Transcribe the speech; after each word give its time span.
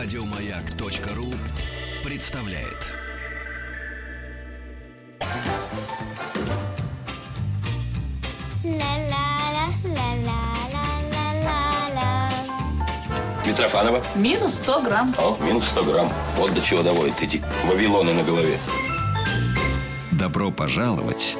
Радиомаяк.ру 0.00 1.26
представляет. 2.04 2.86
Митрофанова. 13.44 14.04
Минус 14.14 14.54
100 14.54 14.82
грамм. 14.82 15.14
О, 15.18 15.36
минус 15.44 15.66
100 15.70 15.82
грамм. 15.82 16.08
Вот 16.36 16.54
до 16.54 16.60
чего 16.60 16.84
доводят 16.84 17.20
эти 17.20 17.42
вавилоны 17.66 18.14
на 18.14 18.22
голове. 18.22 18.56
Добро 20.12 20.52
пожаловать 20.52 21.36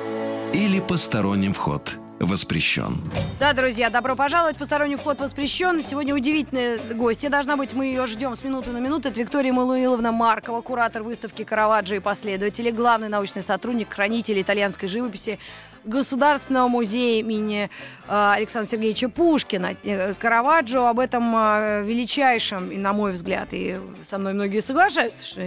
или 0.53 0.81
посторонним 0.81 1.53
вход 1.53 1.97
воспрещен. 2.19 2.97
Да, 3.39 3.53
друзья, 3.53 3.91
добро 3.91 4.17
пожаловать. 4.17 4.57
Посторонний 4.57 4.97
вход 4.97 5.21
воспрещен. 5.21 5.81
Сегодня 5.81 6.15
удивительная 6.15 6.79
гостья 6.95 7.31
должна 7.31 7.57
быть. 7.57 7.75
Мы 7.75 7.87
ее 7.87 8.07
ждем 8.07 8.35
с 8.35 8.43
минуты 8.43 8.71
на 8.71 8.79
минуту. 8.79 9.09
Это 9.09 9.21
Виктория 9.21 9.53
Малуиловна 9.53 10.13
Маркова, 10.13 10.61
куратор 10.61 11.03
выставки 11.03 11.45
Караваджо 11.45 11.97
и 11.97 12.01
последователи, 12.01 12.71
главный 12.71 13.09
научный 13.09 13.43
сотрудник, 13.43 13.93
хранитель 13.93 14.41
итальянской 14.41 14.89
живописи 14.89 15.39
Государственного 15.85 16.69
музея 16.69 17.21
имени 17.21 17.71
э, 18.09 18.33
Александра 18.37 18.71
Сергеевича 18.71 19.09
Пушкина. 19.09 19.77
Э, 19.85 20.15
Караваджо 20.15 20.89
об 20.89 20.99
этом 20.99 21.35
э, 21.35 21.83
величайшем, 21.85 22.71
и 22.71 22.77
на 22.77 22.93
мой 22.93 23.13
взгляд, 23.13 23.49
и 23.53 23.79
со 24.05 24.19
мной 24.19 24.35
многие 24.35 24.61
соглашаются, 24.61 25.25
что 25.25 25.41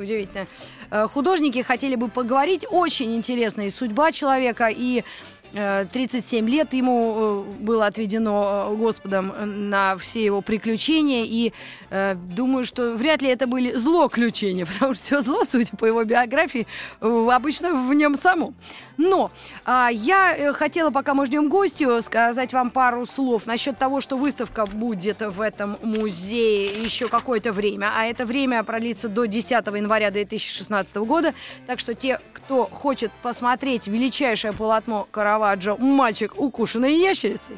удивительно, 0.00 0.46
художники 1.08 1.62
хотели 1.62 1.96
бы 1.96 2.08
поговорить. 2.08 2.64
Очень 2.70 3.16
интересная 3.16 3.66
и 3.66 3.70
судьба 3.70 4.12
человека, 4.12 4.68
и 4.70 5.04
37 5.52 6.46
э, 6.46 6.50
лет 6.50 6.72
ему 6.74 7.44
э, 7.58 7.62
было 7.62 7.86
отведено 7.86 8.68
э, 8.70 8.76
Господом 8.76 9.32
на 9.70 9.96
все 9.96 10.24
его 10.24 10.40
приключения, 10.40 11.24
и 11.24 11.52
э, 11.90 12.14
думаю, 12.14 12.64
что 12.64 12.94
вряд 12.94 13.22
ли 13.22 13.28
это 13.28 13.46
были 13.46 13.72
злоключения, 13.74 14.66
потому 14.72 14.94
что 14.94 15.04
все 15.04 15.20
зло, 15.20 15.44
судя 15.44 15.76
по 15.76 15.86
его 15.86 16.04
биографии, 16.04 16.66
обычно 17.00 17.72
в 17.88 17.94
нем 17.94 18.16
самом. 18.16 18.54
Но 18.98 19.30
э, 19.64 19.88
я 19.92 20.52
хотела, 20.52 20.90
пока 20.90 21.14
мы 21.14 21.24
ждем 21.26 21.48
гостю, 21.48 22.02
сказать 22.02 22.52
вам 22.52 22.70
пару 22.70 23.06
слов 23.06 23.46
насчет 23.46 23.78
того, 23.78 24.00
что 24.00 24.16
выставка 24.16 24.66
будет 24.66 25.20
в 25.20 25.40
этом 25.40 25.78
музее 25.82 26.66
еще 26.66 27.08
какое-то 27.08 27.52
время, 27.52 27.92
а 27.94 28.04
это 28.06 28.26
время 28.26 28.62
продлится 28.64 29.08
до 29.08 29.26
10 29.26 29.50
января 29.50 30.10
2016 30.10 30.96
года, 30.96 31.32
так 31.66 31.78
что 31.78 31.94
те, 31.94 32.20
кто 32.32 32.66
хочет 32.66 33.12
посмотреть 33.22 33.86
величайшее 33.86 34.52
полотно 34.52 35.06
Караваджо 35.10 35.76
«Мальчик, 35.76 36.34
укушенный 36.36 37.00
ящерицей», 37.00 37.56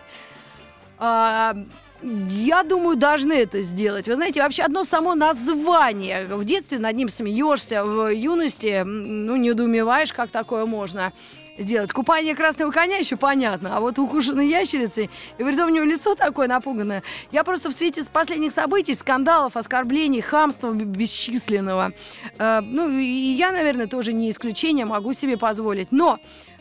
а, 0.98 1.56
я 2.02 2.62
думаю, 2.62 2.96
должны 2.96 3.32
это 3.32 3.62
сделать. 3.62 4.06
Вы 4.06 4.16
знаете, 4.16 4.42
вообще 4.42 4.62
одно 4.62 4.84
само 4.84 5.14
название. 5.14 6.26
В 6.26 6.44
детстве 6.44 6.78
над 6.78 6.96
ним 6.96 7.08
смеешься, 7.08 7.84
в 7.84 8.08
юности, 8.08 8.82
ну, 8.84 9.36
не 9.36 9.50
недоумеваешь, 9.50 10.12
как 10.12 10.30
такое 10.30 10.64
можно 10.64 11.12
сделать. 11.58 11.92
Купание 11.92 12.34
красного 12.34 12.70
коня 12.70 12.96
еще 12.96 13.16
понятно, 13.16 13.76
а 13.76 13.80
вот 13.80 13.98
укушенной 13.98 14.48
ящерицей, 14.48 15.10
и 15.38 15.44
при 15.44 15.56
том 15.56 15.70
у 15.70 15.74
него 15.74 15.84
лицо 15.84 16.14
такое 16.14 16.48
напуганное. 16.48 17.02
Я 17.32 17.44
просто 17.44 17.70
в 17.70 17.72
свете 17.72 18.02
последних 18.10 18.52
событий, 18.52 18.94
скандалов, 18.94 19.56
оскорблений, 19.56 20.20
хамства 20.20 20.72
бесчисленного, 20.72 21.92
э, 22.38 22.60
ну, 22.60 22.88
и 22.90 23.04
я, 23.04 23.52
наверное, 23.52 23.86
тоже 23.86 24.12
не 24.12 24.30
исключение, 24.30 24.86
могу 24.86 25.12
себе 25.12 25.36
позволить. 25.36 25.92
Но 25.92 26.18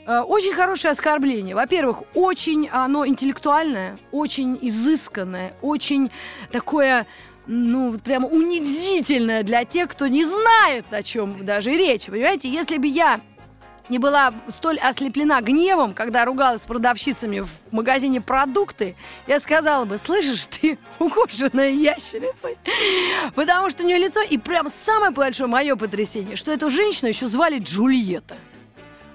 очень 0.10 0.54
хорошее 0.54 0.92
оскорбление. 0.92 1.56
Во-первых, 1.56 2.04
очень 2.16 2.68
оно 2.70 3.06
интеллектуальное, 3.06 3.98
очень 4.12 4.58
изысканное, 4.62 5.54
очень 5.62 6.10
такое 6.52 7.06
ну, 7.46 7.98
прямо 7.98 8.28
унизительное 8.28 9.44
для 9.44 9.66
тех, 9.66 9.90
кто 9.90 10.08
не 10.08 10.24
знает, 10.24 10.86
о 10.92 11.04
чем 11.04 11.46
даже 11.46 11.72
речь. 11.72 12.06
Понимаете, 12.06 12.50
если 12.50 12.78
бы 12.78 12.88
я 12.88 13.22
не 13.90 13.98
была 13.98 14.34
столь 14.50 14.78
ослеплена 14.80 15.42
гневом, 15.42 15.94
когда 15.94 16.24
ругалась 16.26 16.62
с 16.62 16.66
продавщицами 16.66 17.42
в 17.42 17.50
магазине 17.72 18.22
продукты, 18.22 18.96
я 19.28 19.40
сказала 19.40 19.86
бы, 19.86 19.98
слышишь, 19.98 20.48
ты 20.48 20.78
укушенная 21.00 21.72
ящерицей. 21.72 22.58
Потому 23.36 23.70
что 23.70 23.84
у 23.84 23.88
нее 23.88 23.98
лицо, 23.98 24.22
и 24.22 24.38
прям 24.38 24.70
самое 24.70 25.12
большое 25.12 25.50
мое 25.50 25.76
потрясение, 25.76 26.36
что 26.36 26.52
эту 26.52 26.70
женщину 26.70 27.10
еще 27.10 27.28
звали 27.28 27.60
Джульетта. 27.60 28.38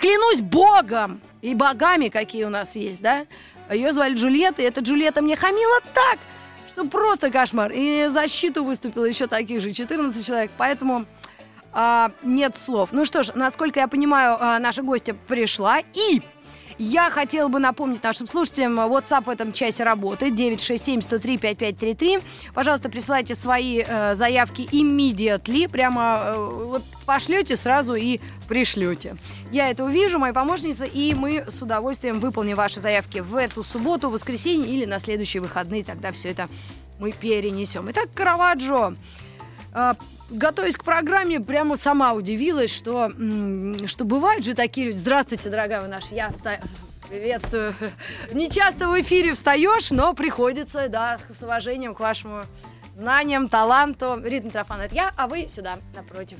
Клянусь 0.04 0.42
богом 0.42 1.22
и 1.40 1.54
богами, 1.54 2.10
какие 2.10 2.44
у 2.44 2.50
нас 2.50 2.76
есть, 2.76 3.00
да? 3.00 3.24
Ее 3.70 3.94
звали 3.94 4.14
Джульетта, 4.14 4.60
и 4.60 4.66
эта 4.66 4.82
Джульетта 4.82 5.22
мне 5.22 5.34
хамила 5.34 5.80
так, 5.94 6.18
что 6.68 6.84
просто 6.84 7.30
кошмар. 7.30 7.72
И 7.74 8.08
защиту 8.10 8.64
выступило 8.64 9.06
еще 9.06 9.28
таких 9.28 9.62
же 9.62 9.72
14 9.72 10.26
человек, 10.26 10.50
поэтому 10.58 11.06
а, 11.72 12.12
нет 12.22 12.54
слов. 12.58 12.92
Ну 12.92 13.06
что 13.06 13.22
ж, 13.22 13.30
насколько 13.34 13.80
я 13.80 13.88
понимаю, 13.88 14.36
а, 14.38 14.58
наша 14.58 14.82
гостья 14.82 15.14
пришла. 15.26 15.78
И 15.80 16.20
я 16.78 17.10
хотела 17.10 17.48
бы 17.48 17.58
напомнить 17.58 18.02
нашим 18.02 18.26
слушателям, 18.26 18.78
WhatsApp 18.80 19.24
в 19.24 19.30
этом 19.30 19.52
часе 19.52 19.84
работает, 19.84 20.34
967-103-5533. 20.34 22.22
Пожалуйста, 22.54 22.88
присылайте 22.88 23.34
свои 23.34 23.84
э, 23.86 24.14
заявки 24.14 24.62
immediately, 24.72 25.68
прямо 25.68 26.32
э, 26.34 26.64
вот 26.66 26.82
пошлете 27.06 27.56
сразу 27.56 27.94
и 27.94 28.20
пришлете. 28.48 29.16
Я 29.50 29.70
это 29.70 29.84
увижу, 29.84 30.18
мои 30.18 30.32
помощницы, 30.32 30.86
и 30.86 31.14
мы 31.14 31.44
с 31.48 31.62
удовольствием 31.62 32.20
выполним 32.20 32.56
ваши 32.56 32.80
заявки 32.80 33.18
в 33.18 33.36
эту 33.36 33.62
субботу, 33.62 34.10
воскресенье 34.10 34.68
или 34.68 34.84
на 34.84 34.98
следующие 34.98 35.40
выходные, 35.40 35.84
тогда 35.84 36.12
все 36.12 36.30
это 36.30 36.48
мы 36.98 37.12
перенесем. 37.12 37.90
Итак, 37.90 38.08
Караваджо. 38.14 38.94
А, 39.74 39.96
готовясь 40.30 40.76
к 40.76 40.84
программе, 40.84 41.40
прямо 41.40 41.76
сама 41.76 42.12
удивилась, 42.12 42.72
что, 42.72 43.10
что 43.86 44.04
бывают 44.04 44.44
же 44.44 44.54
такие 44.54 44.86
люди. 44.86 44.98
Здравствуйте, 44.98 45.50
дорогая 45.50 45.82
вы 45.82 45.88
наша, 45.88 46.14
я 46.14 46.30
встаю. 46.30 46.60
Приветствую. 47.08 47.74
Не 48.32 48.48
часто 48.48 48.88
в 48.88 49.00
эфире 49.00 49.34
встаешь, 49.34 49.90
но 49.90 50.14
приходится, 50.14 50.88
да, 50.88 51.18
с 51.38 51.42
уважением 51.42 51.94
к 51.94 52.00
вашему 52.00 52.44
знаниям, 52.96 53.48
таланту. 53.48 54.20
Ритм 54.24 54.50
Трофан, 54.50 54.80
это 54.80 54.94
я, 54.94 55.12
а 55.16 55.26
вы 55.26 55.48
сюда, 55.48 55.78
напротив. 55.94 56.38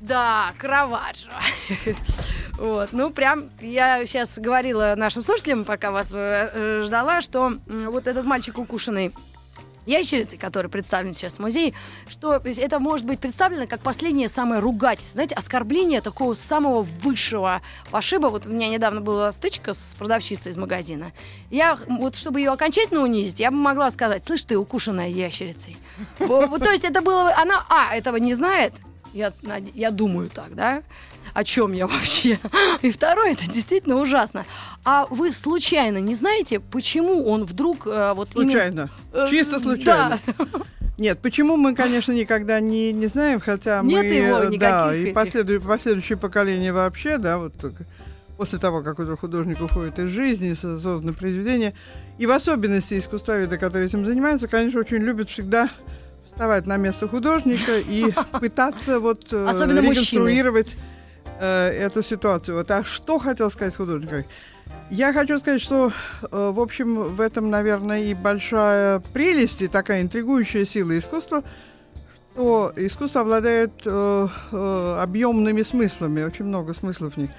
Да, 0.00 0.52
Караваджо. 0.58 1.30
Вот, 2.58 2.90
ну 2.92 3.08
прям, 3.10 3.50
я 3.60 4.04
сейчас 4.04 4.38
говорила 4.38 4.94
нашим 4.94 5.22
слушателям, 5.22 5.64
пока 5.64 5.90
вас 5.90 6.08
э, 6.12 6.82
ждала, 6.84 7.22
что 7.22 7.54
вот 7.66 8.06
этот 8.06 8.26
мальчик 8.26 8.58
укушенный 8.58 9.12
ящерицы, 9.86 10.36
которые 10.36 10.70
представлены 10.70 11.14
сейчас 11.14 11.34
в 11.34 11.38
музее, 11.40 11.74
что 12.08 12.34
это 12.34 12.78
может 12.78 13.06
быть 13.06 13.20
представлено 13.20 13.66
как 13.66 13.80
последнее 13.80 14.28
самое 14.28 14.60
ругательство, 14.60 15.14
знаете, 15.14 15.34
оскорбление 15.34 16.00
такого 16.00 16.34
самого 16.34 16.82
высшего 16.82 17.62
пошиба. 17.90 18.28
Вот 18.28 18.46
у 18.46 18.50
меня 18.50 18.68
недавно 18.68 19.00
была 19.00 19.32
стычка 19.32 19.74
с 19.74 19.94
продавщицей 19.98 20.52
из 20.52 20.56
магазина. 20.56 21.12
Я, 21.50 21.78
вот 21.88 22.16
чтобы 22.16 22.40
ее 22.40 22.50
окончательно 22.50 23.02
унизить, 23.02 23.40
я 23.40 23.50
бы 23.50 23.56
могла 23.56 23.90
сказать, 23.90 24.24
слышь, 24.26 24.44
ты 24.44 24.56
укушенная 24.56 25.08
ящерицей. 25.08 25.76
То 26.18 26.70
есть 26.70 26.84
это 26.84 27.02
было, 27.02 27.34
она, 27.36 27.66
а, 27.68 27.94
этого 27.94 28.16
не 28.16 28.34
знает, 28.34 28.72
я, 29.12 29.32
я 29.74 29.90
думаю 29.90 30.30
так, 30.30 30.54
да? 30.54 30.82
О 31.34 31.44
чем 31.44 31.72
я 31.72 31.86
вообще? 31.86 32.38
И 32.82 32.90
второе, 32.90 33.32
это 33.32 33.50
действительно 33.50 33.96
ужасно. 33.96 34.44
А 34.84 35.06
вы 35.10 35.32
случайно 35.32 35.98
не 35.98 36.14
знаете, 36.14 36.60
почему 36.60 37.26
он 37.26 37.44
вдруг 37.44 37.86
э, 37.86 38.12
вот 38.14 38.30
случайно, 38.30 38.90
именно... 39.12 39.28
чисто 39.28 39.60
случайно. 39.60 40.18
Да. 40.26 40.34
Нет, 40.98 41.18
почему 41.20 41.56
мы, 41.56 41.74
конечно, 41.74 42.12
никогда 42.12 42.60
не, 42.60 42.92
не 42.92 43.06
знаем, 43.06 43.40
хотя 43.40 43.80
Нет 43.82 44.04
мы, 44.04 44.12
его, 44.12 44.56
да, 44.58 44.94
и 44.94 45.12
последующие, 45.12 45.66
последующие 45.66 46.18
поколения 46.18 46.72
вообще, 46.72 47.16
да, 47.18 47.38
вот 47.38 47.54
после 48.36 48.58
того, 48.58 48.82
как 48.82 48.98
уже 48.98 49.16
художник 49.16 49.60
уходит 49.60 49.98
из 49.98 50.10
жизни, 50.10 50.52
создано 50.54 51.12
произведение, 51.14 51.74
и 52.18 52.26
в 52.26 52.30
особенности 52.30 52.98
искусствоведы, 52.98 53.56
которые 53.56 53.86
этим 53.86 54.04
занимаются, 54.04 54.48
конечно, 54.48 54.80
очень 54.80 54.98
любят 54.98 55.30
всегда 55.30 55.70
вставать 56.30 56.66
на 56.66 56.76
место 56.76 57.08
художника 57.08 57.78
и 57.78 58.12
пытаться 58.40 59.00
вот 59.00 59.32
э, 59.32 59.46
Особенно 59.48 59.80
реконструировать 59.80 60.76
э, 61.40 61.68
эту 61.70 62.02
ситуацию. 62.02 62.56
Вот, 62.56 62.70
а 62.70 62.84
что 62.84 63.18
хотел 63.18 63.50
сказать 63.50 63.76
художник? 63.76 64.26
Я 64.90 65.12
хочу 65.14 65.38
сказать, 65.38 65.62
что, 65.62 65.90
э, 66.30 66.52
в 66.54 66.60
общем, 66.60 67.06
в 67.08 67.20
этом, 67.20 67.48
наверное, 67.48 68.04
и 68.04 68.14
большая 68.14 69.00
прелесть, 69.14 69.62
и 69.62 69.68
такая 69.68 70.02
интригующая 70.02 70.66
сила 70.66 70.98
искусства, 70.98 71.42
что 72.34 72.72
искусство 72.76 73.22
обладает 73.22 73.72
э, 73.84 74.28
э, 74.52 74.98
объемными 75.00 75.62
смыслами, 75.62 76.24
очень 76.24 76.44
много 76.44 76.74
смыслов 76.74 77.14
в 77.14 77.16
них. 77.16 77.30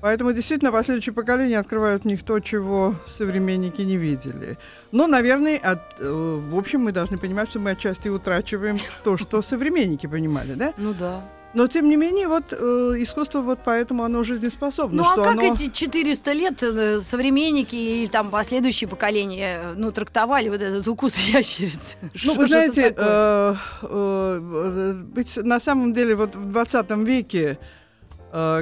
Поэтому 0.00 0.32
действительно 0.32 0.70
последующие 0.70 1.14
поколения 1.14 1.58
открывают 1.58 2.04
в 2.04 2.06
них 2.06 2.22
то, 2.22 2.38
чего 2.40 2.94
современники 3.08 3.80
не 3.82 3.96
видели. 3.96 4.58
Но, 4.92 5.06
наверное, 5.06 5.56
от, 5.56 5.98
в 5.98 6.58
общем, 6.58 6.80
мы 6.80 6.92
должны 6.92 7.16
понимать, 7.16 7.48
что 7.48 7.58
мы 7.58 7.70
отчасти 7.70 8.08
утрачиваем 8.08 8.78
то, 9.02 9.16
что 9.16 9.40
современники 9.40 10.06
понимали, 10.06 10.52
да? 10.54 10.74
Ну 10.76 10.92
да. 10.92 11.22
Но, 11.54 11.68
тем 11.68 11.88
не 11.88 11.96
менее, 11.96 12.26
вот 12.26 12.52
э, 12.52 12.56
искусство 12.98 13.40
вот 13.40 13.60
поэтому 13.64 14.02
оно 14.02 14.24
жизнеспособно. 14.24 15.02
Ну, 15.02 15.08
а 15.08 15.14
как 15.14 15.38
оно... 15.38 15.54
эти 15.54 15.70
400 15.70 16.32
лет 16.32 16.62
э, 16.62 17.00
современники 17.00 17.76
и 17.76 18.08
там 18.08 18.30
последующие 18.30 18.88
поколения, 18.88 19.60
э, 19.62 19.74
ну, 19.76 19.92
трактовали 19.92 20.48
вот 20.48 20.60
этот 20.60 20.86
укус 20.88 21.16
ящерицы? 21.28 21.96
Ну, 22.24 22.34
вы 22.34 22.46
знаете, 22.46 22.92
э, 22.96 23.54
э, 23.82 25.02
ведь 25.14 25.36
на 25.36 25.60
самом 25.60 25.92
деле 25.92 26.16
вот 26.16 26.34
в 26.34 26.50
20 26.50 26.90
веке, 27.06 27.58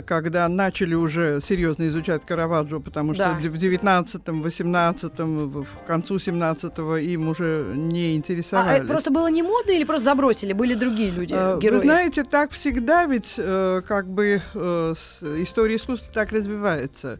когда 0.05 0.49
начали 0.49 0.95
уже 0.95 1.41
серьезно 1.47 1.89
изучать 1.89 2.27
Караваджо, 2.27 2.79
потому 2.79 3.15
что 3.15 3.39
Да. 3.43 3.49
в 3.49 3.57
19-м, 3.57 4.43
18-м, 4.43 5.49
в 5.65 5.87
концу 5.87 6.17
17-го 6.19 6.97
им 6.99 7.29
уже 7.29 7.65
не 7.75 8.13
А, 8.13 8.17
интересовались. 8.17 8.85
э, 8.85 8.87
просто 8.87 9.11
было 9.11 9.31
не 9.31 9.43
модно 9.43 9.71
или 9.71 9.85
просто 9.85 10.05
забросили? 10.05 10.53
Были 10.53 10.75
другие 10.75 11.11
люди, 11.11 11.33
Э, 11.35 11.59
герои? 11.59 11.79
Вы 11.79 11.85
знаете, 11.85 12.25
так 12.25 12.51
всегда 12.51 13.07
ведь 13.07 13.35
э, 13.39 13.81
как 13.89 14.09
бы 14.09 14.43
э, 14.55 14.95
история 15.39 15.77
искусства 15.77 16.09
так 16.13 16.33
развивается, 16.33 17.19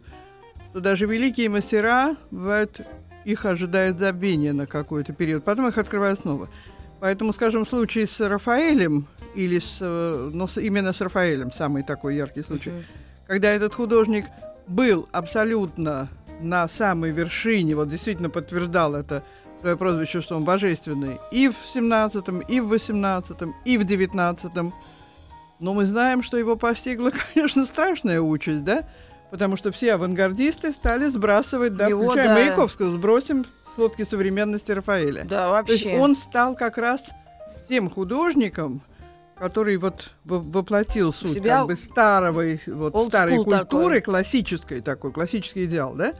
что 0.69 0.79
даже 0.79 1.07
великие 1.07 1.49
мастера, 1.49 2.15
бывает, 2.29 2.81
их 3.25 3.45
ожидает 3.45 3.97
забвение 3.97 4.53
на 4.53 4.67
какой-то 4.67 5.11
период, 5.13 5.43
потом 5.43 5.67
их 5.69 5.77
открывают 5.79 6.19
снова. 6.19 6.49
Поэтому, 7.03 7.33
скажем, 7.33 7.65
случай 7.65 8.05
с 8.05 8.17
Рафаэлем, 8.21 9.07
или 9.35 9.59
с, 9.59 9.79
э, 9.81 10.29
ну, 10.33 10.47
с- 10.47 10.55
именно 10.61 10.93
с 10.93 11.01
Рафаэлем, 11.01 11.51
самый 11.51 11.83
такой 11.83 12.15
яркий 12.15 12.43
случай, 12.43 12.69
Мгм. 12.69 12.83
когда 13.27 13.49
этот 13.51 13.73
художник 13.73 14.23
был 14.67 15.09
абсолютно 15.11 16.07
на 16.39 16.69
самой 16.69 17.11
вершине, 17.11 17.75
вот 17.75 17.89
действительно 17.89 18.29
подтверждал 18.29 18.95
это 18.95 19.21
свое 19.59 19.75
прозвище, 19.75 20.21
что 20.21 20.37
он 20.37 20.45
божественный, 20.45 21.17
и 21.29 21.49
в 21.49 21.55
17-м, 21.75 22.39
и 22.39 22.61
в 22.61 22.71
18-м, 22.71 23.53
и 23.65 23.77
в 23.77 23.81
19-м. 23.85 24.71
Но 25.59 25.73
мы 25.73 25.85
знаем, 25.85 26.23
что 26.23 26.37
его 26.37 26.55
постигла, 26.55 27.11
конечно, 27.33 27.65
страшная 27.65 28.21
участь, 28.21 28.63
да? 28.63 28.85
Потому 29.29 29.57
что 29.57 29.73
все 29.73 29.95
авангардисты 29.95 30.71
стали 30.71 31.07
сбрасывать, 31.09 31.75
да, 31.75 31.87
Его, 31.89 32.05
включая 32.05 32.29
да. 32.29 32.33
Маяковского, 32.35 32.91
сбросим 32.91 33.43
сводки 33.75 34.03
современности 34.03 34.71
Рафаэля. 34.71 35.25
Да, 35.25 35.63
То 35.63 35.71
есть 35.71 35.85
вообще. 35.85 35.99
он 35.99 36.15
стал 36.15 36.55
как 36.55 36.77
раз 36.77 37.03
тем 37.69 37.89
художником, 37.89 38.81
который 39.37 39.77
вот 39.77 40.11
во- 40.25 40.39
воплотил 40.39 41.11
суть 41.11 41.33
себя 41.33 41.59
как 41.59 41.67
бы 41.67 41.75
старого, 41.75 42.43
вот 42.67 43.07
старой 43.07 43.37
культуры, 43.37 43.95
такой. 43.95 44.01
классической 44.01 44.81
такой, 44.81 45.11
классический 45.11 45.65
идеал, 45.65 45.93
да? 45.95 46.13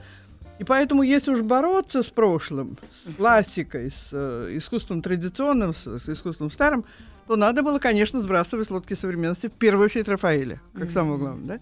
И 0.58 0.64
поэтому, 0.64 1.02
если 1.02 1.32
уж 1.32 1.42
бороться 1.42 2.02
с 2.02 2.10
прошлым, 2.10 2.78
с 3.04 3.14
классикой, 3.16 3.90
с 3.90 4.10
э, 4.12 4.50
искусством 4.52 5.02
традиционным, 5.02 5.74
с, 5.74 5.84
с 5.84 6.08
искусством 6.08 6.50
старым, 6.50 6.84
то 7.26 7.36
надо 7.36 7.62
было, 7.62 7.78
конечно, 7.78 8.20
сбрасывать 8.20 8.68
с 8.68 8.70
лодки 8.70 8.94
современности, 8.94 9.48
в 9.48 9.52
первую 9.52 9.86
очередь 9.86 10.08
Рафаэля, 10.08 10.60
как 10.76 10.90
самого 10.90 11.16
главного, 11.16 11.46
да? 11.46 11.60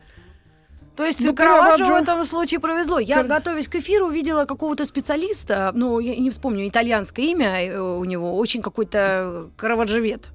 То 0.97 1.05
есть 1.05 1.21
Ну, 1.21 1.35
Караваджо 1.35 1.87
в 1.87 2.03
этом 2.03 2.25
случае 2.27 2.61
повезло. 2.61 2.99
Я, 2.99 3.17
Кар- 3.17 3.27
готовясь 3.27 3.67
к 3.69 3.77
эфиру, 3.77 4.06
увидела 4.09 4.44
какого-то 4.44 4.85
специалиста, 4.85 5.73
ну, 5.75 5.99
я 6.00 6.17
не 6.17 6.31
вспомню, 6.31 6.69
итальянское 6.69 7.23
имя 7.33 7.65
э, 7.65 7.81
у 7.81 8.05
него, 8.05 8.37
очень 8.37 8.61
какой-то 8.62 9.47
караваджевед. 9.56 10.27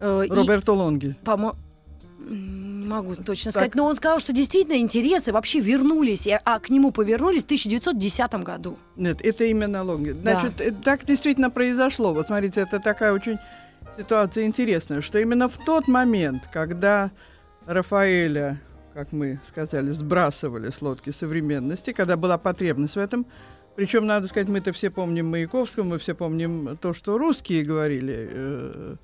Э, 0.00 0.22
и, 0.26 0.30
Роберто 0.30 0.72
Лонги. 0.72 1.16
помо- 1.24 1.54
Не 2.28 2.86
могу 2.88 3.14
точно 3.16 3.50
Так. 3.52 3.62
сказать, 3.62 3.74
но 3.74 3.84
он 3.86 3.96
сказал, 3.96 4.20
что 4.20 4.32
действительно 4.32 4.76
интересы 4.78 5.32
вообще 5.32 5.58
вернулись, 5.60 6.26
и- 6.28 6.38
а 6.44 6.58
к 6.60 6.70
нему 6.70 6.90
повернулись 6.92 7.42
в 7.42 7.46
1910 7.46 8.44
году. 8.44 8.76
Нет, 8.96 9.20
это 9.24 9.44
именно 9.44 9.82
Лонги. 9.82 10.10
Да. 10.12 10.32
Значит, 10.40 10.60
э, 10.60 10.70
так 10.84 11.04
действительно 11.04 11.50
произошло. 11.50 12.14
Вот 12.14 12.26
смотрите, 12.28 12.60
это 12.60 12.78
такая 12.78 13.12
очень 13.12 13.38
ситуация 13.98 14.44
интересная, 14.44 15.00
что 15.02 15.18
именно 15.18 15.48
в 15.48 15.56
тот 15.64 15.88
момент, 15.88 16.42
когда 16.52 17.10
Рафаэля, 17.66 18.60
как 18.96 19.12
мы 19.12 19.38
сказали, 19.46 19.90
сбрасывали 19.90 20.70
с 20.70 20.80
лодки 20.80 21.10
современности, 21.10 21.92
когда 21.92 22.16
была 22.16 22.38
потребность 22.38 22.96
в 22.96 22.98
этом, 22.98 23.26
причем, 23.74 24.06
надо 24.06 24.26
сказать, 24.26 24.48
мы-то 24.48 24.72
все 24.72 24.88
помним 24.88 25.26
Маяковского, 25.26 25.84
мы 25.84 25.98
все 25.98 26.14
помним 26.14 26.78
то, 26.80 26.94
что 26.94 27.18
русские 27.18 27.62
говорили, 27.62 28.26
э, 28.32 28.96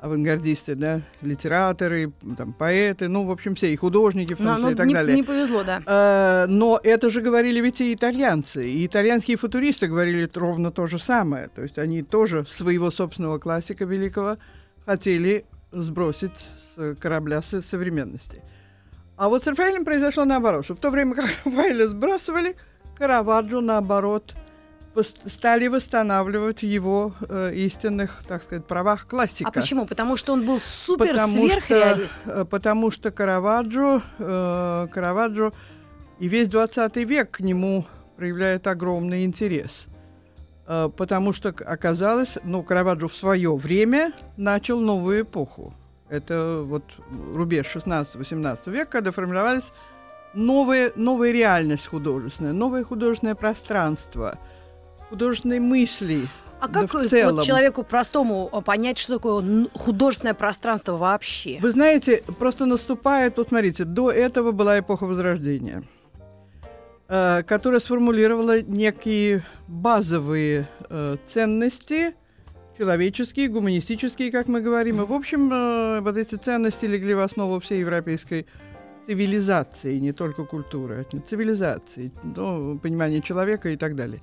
авангардисты, 0.00 0.74
да, 0.74 1.00
литераторы, 1.22 2.12
там, 2.36 2.52
поэты, 2.52 3.08
ну, 3.08 3.24
в 3.24 3.30
общем, 3.30 3.54
все, 3.54 3.72
и 3.72 3.76
художники, 3.76 4.34
в 4.34 4.36
том 4.36 4.48
числе, 4.48 4.64
ну, 4.64 4.70
и 4.70 4.74
так 4.74 4.86
не, 4.86 4.92
далее. 4.92 5.16
не 5.16 5.22
повезло, 5.22 5.64
да. 5.64 5.82
Э, 5.86 6.46
Но 6.46 6.78
это 6.82 7.08
же 7.08 7.22
говорили 7.22 7.62
ведь 7.62 7.80
и 7.80 7.94
итальянцы. 7.94 8.68
И 8.68 8.84
итальянские 8.84 9.38
футуристы 9.38 9.86
говорили 9.86 10.28
ровно 10.34 10.70
то 10.70 10.86
же 10.88 10.98
самое. 10.98 11.48
То 11.48 11.62
есть 11.62 11.78
они 11.78 12.02
тоже 12.02 12.44
своего 12.50 12.90
собственного 12.90 13.38
классика 13.38 13.86
великого 13.86 14.36
хотели 14.84 15.46
сбросить 15.72 16.48
с 16.76 16.96
корабля 16.96 17.40
со- 17.40 17.62
современности. 17.62 18.42
А 19.18 19.28
вот 19.28 19.42
с 19.42 19.46
Рафаэлем 19.48 19.84
произошло 19.84 20.24
наоборот, 20.24 20.64
что 20.64 20.76
в 20.76 20.78
то 20.78 20.90
время, 20.90 21.14
как 21.14 21.26
Рафаэля 21.44 21.88
сбрасывали, 21.88 22.56
Караваджо, 22.96 23.60
наоборот, 23.60 24.34
стали 25.26 25.66
восстанавливать 25.66 26.62
его 26.62 27.12
э, 27.28 27.52
истинных, 27.54 28.22
так 28.26 28.42
сказать, 28.44 28.64
правах 28.64 29.06
классика. 29.06 29.48
А 29.48 29.52
почему? 29.52 29.86
Потому 29.86 30.16
что 30.16 30.32
он 30.32 30.46
был 30.46 30.60
супер 30.60 31.08
Потому 31.08 31.34
сверхреалист. 31.34 32.14
Что, 32.22 32.30
э, 32.30 32.44
потому 32.44 32.90
что 32.90 33.10
Караваджо, 33.10 34.02
э, 34.18 34.88
Караваджо 34.92 35.52
и 36.18 36.28
весь 36.28 36.48
20 36.48 36.96
век 37.04 37.30
к 37.32 37.40
нему 37.40 37.86
проявляет 38.16 38.66
огромный 38.66 39.24
интерес. 39.24 39.86
Э, 40.66 40.90
потому 40.96 41.32
что 41.32 41.48
оказалось, 41.48 42.38
ну, 42.44 42.62
Караваджо 42.62 43.08
в 43.08 43.14
свое 43.14 43.54
время 43.54 44.12
начал 44.36 44.80
новую 44.80 45.22
эпоху. 45.22 45.74
Это 46.08 46.62
вот 46.64 46.84
рубеж 47.34 47.66
16-18 47.74 48.70
века, 48.70 48.90
когда 48.90 49.12
формировались 49.12 49.72
новая, 50.34 50.92
новая 50.96 51.32
реальность 51.32 51.86
художественная, 51.86 52.52
новое 52.52 52.84
художественное 52.84 53.34
пространство, 53.34 54.38
художественные 55.10 55.60
мысли. 55.60 56.26
А 56.60 56.68
да 56.68 56.86
как 56.86 56.94
в 56.94 57.08
целом. 57.08 57.36
вот 57.36 57.44
человеку 57.44 57.84
простому 57.84 58.48
понять, 58.64 58.98
что 58.98 59.14
такое 59.14 59.68
художественное 59.74 60.34
пространство 60.34 60.96
вообще? 60.96 61.58
Вы 61.60 61.70
знаете, 61.70 62.22
просто 62.38 62.66
наступает, 62.66 63.36
вот 63.36 63.48
смотрите, 63.48 63.84
до 63.84 64.10
этого 64.10 64.50
была 64.50 64.80
эпоха 64.80 65.04
Возрождения, 65.04 65.84
э, 67.08 67.42
которая 67.46 67.80
сформулировала 67.80 68.60
некие 68.60 69.44
базовые 69.68 70.68
э, 70.88 71.16
ценности, 71.32 72.14
человеческие, 72.78 73.48
гуманистические, 73.48 74.30
как 74.30 74.46
мы 74.46 74.60
говорим. 74.60 75.02
И, 75.02 75.04
в 75.04 75.12
общем, 75.12 75.52
э, 75.52 76.00
вот 76.00 76.16
эти 76.16 76.36
ценности 76.36 76.86
легли 76.86 77.14
в 77.14 77.20
основу 77.20 77.58
всей 77.58 77.80
европейской 77.80 78.46
цивилизации, 79.06 79.98
не 79.98 80.12
только 80.12 80.44
культуры, 80.44 81.04
а 81.12 81.16
цивилизации, 81.28 82.12
ну, 82.22 82.78
понимания 82.78 83.20
человека 83.20 83.70
и 83.70 83.76
так 83.76 83.96
далее. 83.96 84.20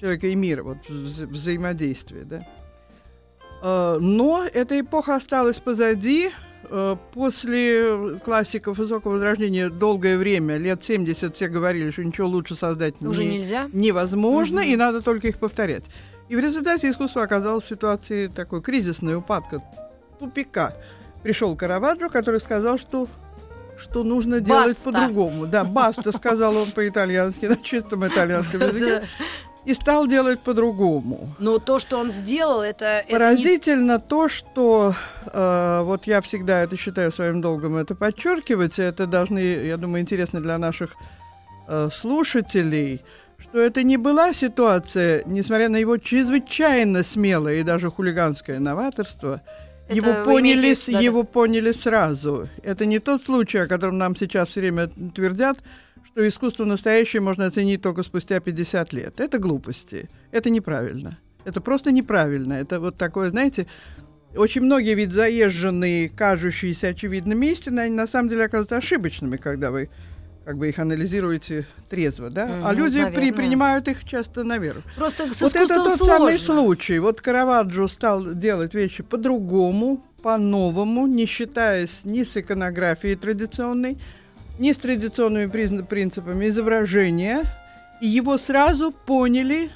Человека 0.00 0.26
и 0.26 0.34
мира, 0.34 0.62
вот 0.62 0.78
вза- 0.88 1.26
взаимодействие, 1.26 2.24
да. 2.24 2.46
Э, 3.62 3.96
Но 4.00 4.44
эта 4.52 4.78
эпоха 4.78 5.16
осталась 5.16 5.56
позади. 5.58 6.30
Э, 6.68 6.96
После 7.14 8.18
классиков 8.24 8.76
высокого 8.78 9.12
возрождения 9.12 9.70
долгое 9.70 10.18
время, 10.18 10.58
лет 10.58 10.84
70, 10.84 11.34
все 11.36 11.48
говорили, 11.48 11.90
что 11.92 12.04
ничего 12.04 12.26
лучше 12.28 12.56
создать 12.56 13.00
Уже 13.00 13.24
не- 13.24 13.38
нельзя? 13.38 13.70
невозможно, 13.72 14.60
Мгм. 14.60 14.70
и 14.70 14.76
надо 14.76 15.00
только 15.00 15.28
их 15.28 15.38
повторять. 15.38 15.84
И 16.28 16.36
в 16.36 16.40
результате 16.40 16.90
искусство 16.90 17.22
оказалось 17.22 17.64
в 17.64 17.68
ситуации 17.68 18.26
такой 18.26 18.62
кризисной 18.62 19.16
упадка, 19.16 19.62
тупика. 20.18 20.72
Пришел 21.22 21.54
Караваджо, 21.56 22.08
который 22.08 22.40
сказал, 22.40 22.78
что 22.78 23.08
что 23.78 24.04
нужно 24.04 24.40
делать 24.40 24.78
по-другому. 24.78 25.46
Да, 25.46 25.62
баста, 25.64 26.10
сказал 26.16 26.56
он 26.56 26.70
по-итальянски, 26.72 27.44
на 27.46 27.56
чистом 27.56 28.06
итальянском 28.06 28.62
языке. 28.62 29.06
И 29.66 29.74
стал 29.74 30.06
делать 30.06 30.38
по-другому. 30.40 31.34
Но 31.38 31.58
то, 31.58 31.78
что 31.80 31.98
он 31.98 32.10
сделал, 32.10 32.62
это... 32.62 32.84
это 32.84 33.06
не- 33.08 33.12
Поразительно 33.12 33.98
то, 33.98 34.28
что 34.28 34.94
э, 35.30 35.80
вот 35.84 36.06
я 36.06 36.20
всегда 36.20 36.62
это 36.62 36.76
считаю 36.76 37.10
своим 37.12 37.40
долгом 37.40 37.76
это 37.76 37.94
подчеркивать, 37.96 38.78
это 38.78 39.06
должны, 39.06 39.40
я 39.40 39.76
думаю, 39.76 40.02
интересно 40.02 40.40
для 40.40 40.56
наших 40.56 40.94
э, 41.68 41.88
слушателей, 41.92 43.02
что 43.38 43.60
это 43.60 43.82
не 43.82 43.96
была 43.96 44.32
ситуация, 44.32 45.22
несмотря 45.26 45.68
на 45.68 45.76
его 45.76 45.96
чрезвычайно 45.98 47.02
смелое 47.02 47.60
и 47.60 47.62
даже 47.62 47.90
хулиганское 47.90 48.58
новаторство, 48.58 49.42
Это 49.88 49.96
его 49.96 50.24
поняли, 50.24 50.58
имеете 50.60 50.74
в 50.74 50.78
с- 50.84 50.88
виду, 50.88 50.96
да-да. 50.98 51.04
его 51.04 51.22
поняли 51.24 51.72
сразу. 51.72 52.48
Это 52.62 52.86
не 52.86 52.98
тот 52.98 53.22
случай, 53.22 53.58
о 53.58 53.66
котором 53.66 53.98
нам 53.98 54.16
сейчас 54.16 54.48
все 54.48 54.60
время 54.60 54.88
твердят, 55.14 55.58
что 56.06 56.26
искусство 56.26 56.64
настоящее 56.64 57.20
можно 57.20 57.46
оценить 57.46 57.82
только 57.82 58.02
спустя 58.02 58.40
50 58.40 58.92
лет. 58.92 59.20
Это 59.20 59.38
глупости. 59.38 60.08
Это 60.32 60.50
неправильно. 60.50 61.18
Это 61.44 61.60
просто 61.60 61.92
неправильно. 61.92 62.54
Это 62.54 62.80
вот 62.80 62.96
такое, 62.96 63.30
знаете, 63.30 63.66
очень 64.34 64.62
многие 64.62 64.94
ведь 64.94 65.12
заезженные, 65.12 66.08
кажущиеся 66.08 66.88
очевидными 66.88 67.46
истины, 67.46 67.80
они 67.80 67.94
на 67.94 68.06
самом 68.06 68.28
деле 68.28 68.44
оказываются 68.44 68.76
ошибочными, 68.78 69.36
когда 69.36 69.70
вы 69.70 69.88
как 70.46 70.58
бы 70.58 70.68
их 70.68 70.78
анализируете 70.78 71.66
трезво, 71.90 72.30
да? 72.30 72.44
а 72.62 72.68
Мгм, 72.72 72.78
люди 72.78 73.04
при- 73.10 73.32
принимают 73.32 73.88
их 73.88 74.04
часто 74.04 74.44
на 74.44 74.58
веру. 74.58 74.80
Просто 74.96 75.34
с 75.34 75.40
Вот 75.40 75.56
это 75.56 75.74
тот 75.74 75.96
сложно. 75.96 76.06
самый 76.06 76.38
случай. 76.38 77.00
Вот 77.00 77.20
Караваджо 77.20 77.88
стал 77.88 78.32
делать 78.32 78.72
вещи 78.72 79.02
по-другому, 79.02 80.04
по-новому, 80.22 81.08
не 81.08 81.26
считаясь 81.26 82.02
ни 82.04 82.22
с 82.22 82.36
иконографией 82.36 83.16
традиционной, 83.16 83.98
ни 84.60 84.70
с 84.70 84.76
традиционными 84.76 85.46
призна- 85.50 85.82
принципами 85.84 86.48
изображения, 86.48 87.42
и 88.00 88.06
его 88.06 88.38
сразу 88.38 88.92
поняли 88.92 89.70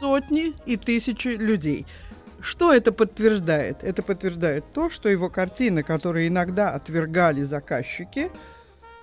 сотни 0.00 0.54
и 0.64 0.78
тысячи 0.78 1.28
людей. 1.28 1.84
Что 2.40 2.72
это 2.72 2.92
подтверждает? 2.92 3.84
Это 3.84 4.02
подтверждает 4.02 4.64
то, 4.72 4.88
что 4.88 5.10
его 5.10 5.28
картины, 5.28 5.82
которые 5.82 6.28
иногда 6.28 6.70
отвергали 6.70 7.42
заказчики, 7.42 8.30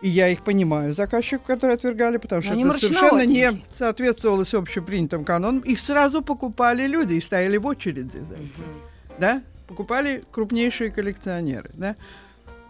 и 0.02 0.08
я 0.08 0.30
их 0.30 0.44
понимаю, 0.44 0.94
заказчиков, 0.94 1.46
которые 1.46 1.76
отвергали, 1.76 2.18
потому 2.18 2.42
что 2.42 2.54
это 2.54 2.78
совершенно 2.78 3.26
не 3.26 3.62
соответствовало 3.72 4.44
с 4.46 4.54
общепринятым 4.54 5.26
канонам. 5.26 5.60
Их 5.62 5.80
сразу 5.80 6.22
покупали 6.22 6.88
люди 6.88 7.16
и 7.16 7.22
стояли 7.22 7.58
в 7.58 7.66
очереди 7.66 8.18
за 8.18 8.36
этим. 8.36 8.66
Да? 9.20 9.44
Покупали 9.68 10.24
крупнейшие 10.32 10.90
коллекционеры 10.90 11.70
да? 11.74 11.96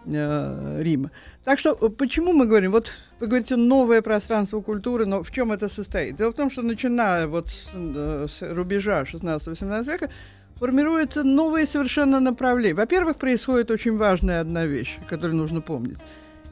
э, 0.04 0.78
Рима. 0.80 1.10
Так 1.44 1.58
что 1.58 1.78
э, 1.80 1.88
почему 1.88 2.32
мы 2.32 2.46
говорим, 2.46 2.72
вот 2.72 2.90
вы 3.20 3.28
говорите 3.28 3.56
новое 3.56 4.02
пространство 4.02 4.60
культуры, 4.60 5.06
но 5.06 5.22
в 5.22 5.30
чем 5.30 5.52
это 5.52 5.68
состоит? 5.68 6.16
Дело 6.16 6.32
в 6.32 6.34
том, 6.34 6.50
что 6.50 6.62
начиная 6.62 7.28
вот 7.28 7.48
с, 7.48 7.64
э, 7.72 8.26
с 8.28 8.54
рубежа 8.54 9.02
16-18 9.04 9.84
века 9.84 10.10
формируются 10.56 11.22
новые 11.22 11.66
совершенно 11.66 12.18
направления. 12.18 12.74
Во-первых, 12.74 13.16
происходит 13.16 13.70
очень 13.70 13.96
важная 13.96 14.40
одна 14.40 14.66
вещь, 14.66 14.98
которую 15.08 15.36
нужно 15.36 15.60
помнить. 15.60 15.98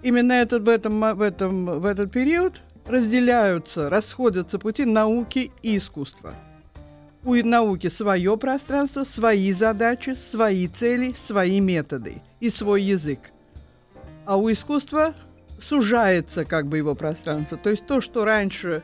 Именно 0.02 0.32
этот, 0.32 0.62
в, 0.62 0.68
этом, 0.68 1.00
в, 1.00 1.22
этом, 1.22 1.80
в 1.80 1.84
этот 1.84 2.12
период 2.12 2.60
разделяются, 2.86 3.90
расходятся 3.90 4.58
пути 4.58 4.84
науки 4.84 5.50
и 5.62 5.76
искусства. 5.76 6.34
У 7.24 7.34
науки 7.34 7.88
свое 7.88 8.36
пространство, 8.36 9.04
свои 9.04 9.52
задачи, 9.52 10.16
свои 10.30 10.68
цели, 10.68 11.14
свои 11.26 11.60
методы 11.60 12.22
и 12.40 12.48
свой 12.48 12.82
язык. 12.82 13.18
А 14.24 14.36
у 14.36 14.50
искусства 14.50 15.14
сужается 15.60 16.44
как 16.44 16.66
бы 16.66 16.78
его 16.78 16.94
пространство. 16.94 17.58
То 17.58 17.70
есть 17.70 17.86
то, 17.86 18.00
что 18.00 18.24
раньше 18.24 18.82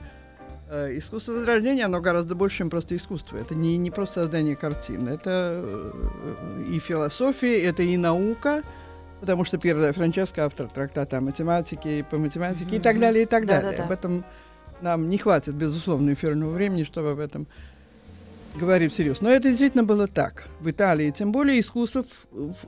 э, 0.68 0.99
искусство 0.99 1.33
возрождения, 1.33 1.85
оно 1.85 2.00
гораздо 2.00 2.35
больше, 2.35 2.59
чем 2.59 2.71
просто 2.71 2.97
искусство. 2.97 3.37
Это 3.37 3.54
не, 3.54 3.76
не 3.76 3.90
просто 3.90 4.23
создание 4.23 4.56
картин, 4.56 5.09
это 5.09 5.62
э, 5.64 6.64
и 6.68 6.80
философия, 6.80 7.62
это 7.62 7.83
и 7.83 7.97
наука, 7.97 8.62
потому 9.25 9.47
что 9.47 9.57
Пьер 9.57 9.95
Франческо 9.95 10.45
автор 10.45 10.69
трактата 10.69 11.16
о 11.16 11.23
математике, 11.23 12.00
и 12.00 12.02
по 12.02 12.19
математике 12.19 12.76
и 12.76 12.78
так 12.78 12.99
далее, 12.99 13.23
и 13.23 13.26
так 13.26 13.47
далее. 13.47 13.71
Да-да-да. 13.71 13.85
Об 13.85 13.90
этом 13.90 14.25
нам 14.83 15.09
не 15.09 15.16
хватит, 15.16 15.54
безусловно, 15.54 16.12
эфирного 16.12 16.50
времени, 16.50 16.85
чтобы 16.85 17.12
об 17.12 17.21
этом 17.21 17.47
говорить 18.54 18.93
всерьез. 18.93 19.23
Но 19.23 19.31
это 19.31 19.49
действительно 19.49 19.83
было 19.83 20.07
так. 20.07 20.45
В 20.61 20.71
Италии, 20.71 21.11
тем 21.11 21.33
более, 21.33 21.59
искусство 21.59 22.04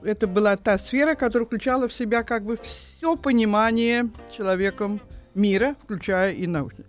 это 0.01 0.25
была 0.25 0.57
та 0.57 0.79
сфера, 0.79 1.13
которая 1.13 1.45
включала 1.45 1.87
в 1.87 1.93
себя 1.93 2.23
как 2.23 2.41
бы 2.41 2.57
все 2.57 3.15
понимание 3.15 4.09
человеком 4.35 4.99
мира, 5.35 5.75
включая 5.83 6.33
и 6.33 6.47
научное. 6.47 6.87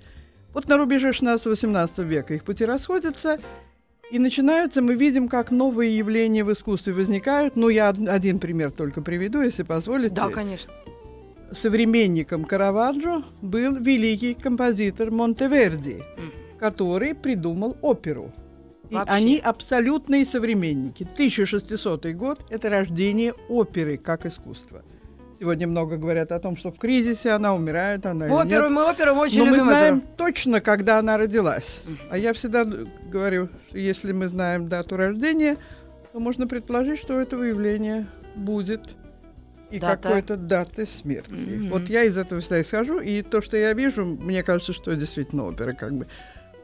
Вот 0.54 0.66
на 0.66 0.78
рубеже 0.78 1.10
16-18 1.10 2.04
века 2.04 2.32
их 2.32 2.42
пути 2.42 2.64
расходятся, 2.64 3.38
и 4.10 4.18
начинаются, 4.18 4.80
мы 4.82 4.94
видим, 4.94 5.28
как 5.28 5.50
новые 5.50 5.96
явления 5.96 6.44
в 6.44 6.52
искусстве 6.52 6.92
возникают. 6.92 7.56
Ну, 7.56 7.68
я 7.68 7.90
од- 7.90 8.08
один 8.08 8.38
пример 8.38 8.70
только 8.70 9.02
приведу, 9.02 9.42
если 9.42 9.62
позволите. 9.62 10.14
Да, 10.14 10.28
конечно. 10.28 10.72
Современником 11.52 12.44
Караваджо 12.44 13.22
был 13.40 13.76
великий 13.76 14.34
композитор 14.34 15.10
Монтеверди, 15.10 16.02
который 16.58 17.14
придумал 17.14 17.76
оперу. 17.80 18.32
И 18.90 18.94
Вообще. 18.94 19.12
они 19.14 19.38
абсолютные 19.38 20.24
современники. 20.24 21.04
1600 21.04 22.06
год– 22.14 22.40
это 22.50 22.70
рождение 22.70 23.34
оперы 23.48 23.98
как 23.98 24.24
искусства. 24.26 24.82
Сегодня 25.40 25.68
много 25.68 25.96
говорят 25.96 26.32
о 26.32 26.40
том, 26.40 26.56
что 26.56 26.72
в 26.72 26.78
кризисе 26.78 27.30
она 27.30 27.54
умирает, 27.54 28.04
она 28.06 28.26
Оперу 28.26 28.64
нет. 28.64 28.72
мы 28.72 28.90
оперу 28.90 29.14
мы 29.14 29.22
очень 29.22 29.38
Но 29.38 29.44
мы 29.44 29.50
любим 29.52 29.64
знаем 29.66 29.96
оперу. 29.98 30.10
точно, 30.16 30.60
когда 30.60 30.98
она 30.98 31.16
родилась. 31.16 31.78
А 32.10 32.18
я 32.18 32.32
всегда 32.32 32.64
говорю, 32.64 33.48
что 33.68 33.78
если 33.78 34.10
мы 34.12 34.26
знаем 34.28 34.68
дату 34.68 34.96
рождения, 34.96 35.56
то 36.12 36.18
можно 36.18 36.48
предположить, 36.48 36.98
что 37.00 37.14
у 37.14 37.18
этого 37.18 37.44
явления 37.44 38.06
будет 38.34 38.88
и 39.70 39.78
Дата. 39.78 39.96
какой-то 40.02 40.36
даты 40.36 40.86
смерти. 40.86 41.30
Мгм. 41.30 41.68
Вот 41.68 41.88
я 41.88 42.02
из 42.02 42.16
этого 42.16 42.40
всегда 42.40 42.60
исхожу, 42.62 42.98
и 42.98 43.22
то, 43.22 43.40
что 43.40 43.56
я 43.56 43.74
вижу, 43.74 44.04
мне 44.04 44.42
кажется, 44.42 44.72
что 44.72 44.96
действительно 44.96 45.44
опера 45.46 45.72
как 45.72 45.92
бы 45.94 46.08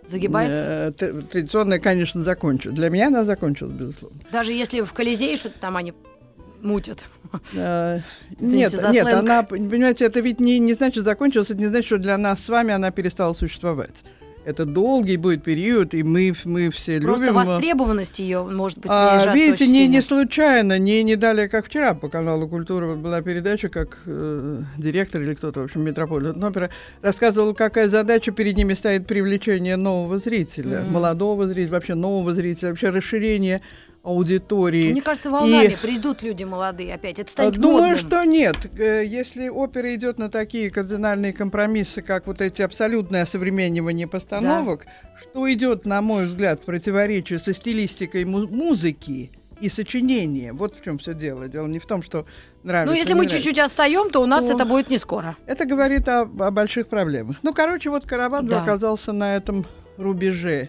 Загибается. 0.09 0.93
э, 0.99 1.21
традиционная, 1.31 1.79
конечно, 1.79 2.23
закончилась. 2.25 2.75
Для 2.77 2.89
меня 2.91 3.07
она 3.07 3.25
закончилась, 3.25 3.73
безусловно. 3.75 4.19
Даже 4.33 4.53
если 4.53 4.81
в 4.81 4.93
Колизее 4.93 5.37
что-то 5.37 5.61
там 5.61 5.77
они 5.77 5.93
мутят. 6.65 7.05
Э, 7.55 8.01
Нет, 8.41 8.73
нет, 8.93 9.07
она, 9.07 9.43
понимаете, 9.43 10.05
это 10.07 10.21
ведь 10.21 10.41
не, 10.41 10.59
не 10.59 10.75
значит 10.75 11.05
закончилось, 11.05 11.51
это 11.51 11.61
не 11.61 11.67
значит, 11.67 11.87
что 11.87 11.99
для 11.99 12.17
нас 12.19 12.41
с 12.45 12.49
вами 12.49 12.73
она 12.73 12.91
перестала 12.91 13.33
существовать. 13.35 14.03
Это 14.47 14.67
долгий 14.67 15.17
будет 15.17 15.43
период, 15.43 15.95
и 15.95 16.03
мы, 16.03 16.35
мы 16.45 16.69
все 16.71 17.01
Просто 17.01 17.25
любим. 17.25 17.39
э, 17.41 17.45
востребованность 17.47 18.19
ее 18.19 18.43
может 18.43 18.79
быть 18.79 18.91
А, 18.93 19.17
снижаться 19.21 19.35
видите, 19.39 19.65
очень 19.65 19.73
не, 19.73 19.79
сильно. 19.85 19.93
не 19.95 20.01
случайно, 20.03 20.79
не, 20.79 21.03
не 21.03 21.17
далее, 21.17 21.49
как 21.49 21.65
вчера 21.67 21.95
по 21.95 22.11
каналу 22.11 22.47
«Культура» 22.47 22.95
была 22.95 23.23
передача, 23.23 23.71
как 23.71 23.99
э, 24.05 24.61
директор 24.77 25.23
или 25.23 25.33
кто-то, 25.33 25.61
в 25.61 25.65
общем, 25.65 25.81
Метрополитен 25.83 26.45
опера, 26.45 26.69
рассказывал, 27.01 27.55
какая 27.55 27.89
задача 27.89 28.33
перед 28.33 28.55
ними 28.59 28.75
стоит 28.75 29.07
привлечение 29.07 29.77
нового 29.77 30.19
зрителя, 30.19 30.83
Мгм. 30.83 30.93
молодого 30.93 31.47
зрителя, 31.47 31.73
вообще 31.73 31.95
нового 31.95 32.35
зрителя, 32.35 32.69
вообще 32.69 32.91
расширение 32.91 33.63
аудитории. 34.05 34.93
Мне 34.93 35.01
кажется, 35.03 35.31
волнами 35.31 35.73
И- 35.73 35.77
придут 35.77 36.23
люди 36.23 36.45
молодые 36.45 36.95
опять. 36.95 37.19
Это 37.19 37.31
станет 37.33 37.55
Думаю, 37.55 37.79
модным. 37.89 37.97
что 37.99 38.23
нет. 38.25 38.57
Э, 38.79 39.03
Если 39.05 39.49
опера 39.49 39.95
идет 39.95 40.19
на 40.19 40.29
такие 40.31 40.71
кардинальные 40.71 41.33
компромиссы, 41.33 42.03
как 42.03 42.27
вот 42.27 42.41
эти 42.41 42.63
абсолютное 42.63 43.23
осовременивание 43.23 44.07
постановок, 44.07 44.87
что 45.21 45.51
идет, 45.53 45.87
на 45.87 46.03
мой 46.03 46.27
взгляд, 46.27 46.61
в 46.61 46.65
противоречие 46.65 47.39
со 47.39 47.55
стилистикой 47.55 48.25
му- 48.25 48.47
музыки 48.47 49.33
и 49.61 49.69
сочинения. 49.71 50.53
Вот 50.53 50.77
в 50.77 50.85
чем 50.85 50.99
все 50.99 51.15
дело. 51.15 51.49
Дело 51.49 51.67
не 51.67 51.79
в 51.79 51.87
том, 51.87 52.03
что 52.03 52.27
нравится. 52.63 52.93
Ну, 52.93 52.99
если 52.99 53.13
мы 53.15 53.21
нравится. 53.25 53.37
чуть-чуть 53.39 53.59
отстаем, 53.59 54.11
то 54.11 54.21
у 54.23 54.27
нас 54.27 54.45
То- 54.45 54.53
это 54.55 54.65
будет 54.67 54.91
не 54.91 54.99
скоро. 54.99 55.37
Это 55.47 55.65
говорит 55.65 56.07
о, 56.09 56.23
о 56.23 56.51
больших 56.51 56.89
проблемах. 56.89 57.39
Ну, 57.43 57.55
короче, 57.55 57.89
вот 57.89 58.05
Караваджо 58.05 58.49
Да. 58.51 58.63
оказался 58.63 59.13
на 59.13 59.37
этом 59.37 59.65
рубеже. 59.97 60.69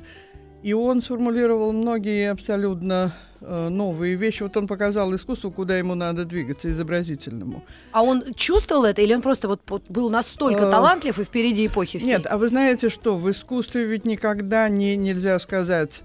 И 0.63 0.73
он 0.73 1.01
сформулировал 1.01 1.73
многие 1.73 2.31
абсолютно 2.31 3.13
новые 3.41 4.15
вещи. 4.15 4.43
Вот 4.43 4.55
он 4.57 4.67
показал 4.67 5.13
искусству, 5.15 5.51
куда 5.51 5.77
ему 5.77 5.95
надо 5.95 6.25
двигаться, 6.25 6.71
изобразительному. 6.71 7.63
А 7.91 8.01
он 8.03 8.33
чувствовал 8.33 8.85
это, 8.85 9.01
или 9.01 9.13
он 9.13 9.21
просто 9.21 9.47
вот, 9.47 9.61
вот 9.67 9.83
был 9.89 10.09
настолько 10.09 10.63
Э, 10.63 10.71
талантлив 10.71 11.19
и 11.19 11.23
впереди 11.23 11.67
эпохи 11.67 11.99
всей? 11.99 12.07
Нет, 12.07 12.27
а 12.29 12.37
вы 12.37 12.47
знаете 12.49 12.89
что, 12.89 13.17
в 13.17 13.29
искусстве 13.29 13.85
ведь 13.85 14.05
никогда 14.05 14.69
не, 14.69 14.95
нельзя 14.97 15.37
сказать, 15.39 16.03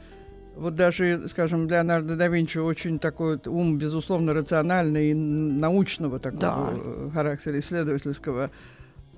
вот 0.56 0.74
даже, 0.74 1.26
скажем, 1.30 1.68
Леонардо 1.68 2.16
да 2.16 2.28
Винчи 2.28 2.58
очень 2.58 2.98
такой 2.98 3.36
вот 3.36 3.46
ум, 3.46 3.78
безусловно, 3.78 4.34
рациональный 4.34 5.12
и 5.12 5.14
научного 5.14 6.18
такого 6.18 6.40
Да. 6.40 6.72
э, 6.74 7.10
характера, 7.14 7.58
исследовательского. 7.58 8.50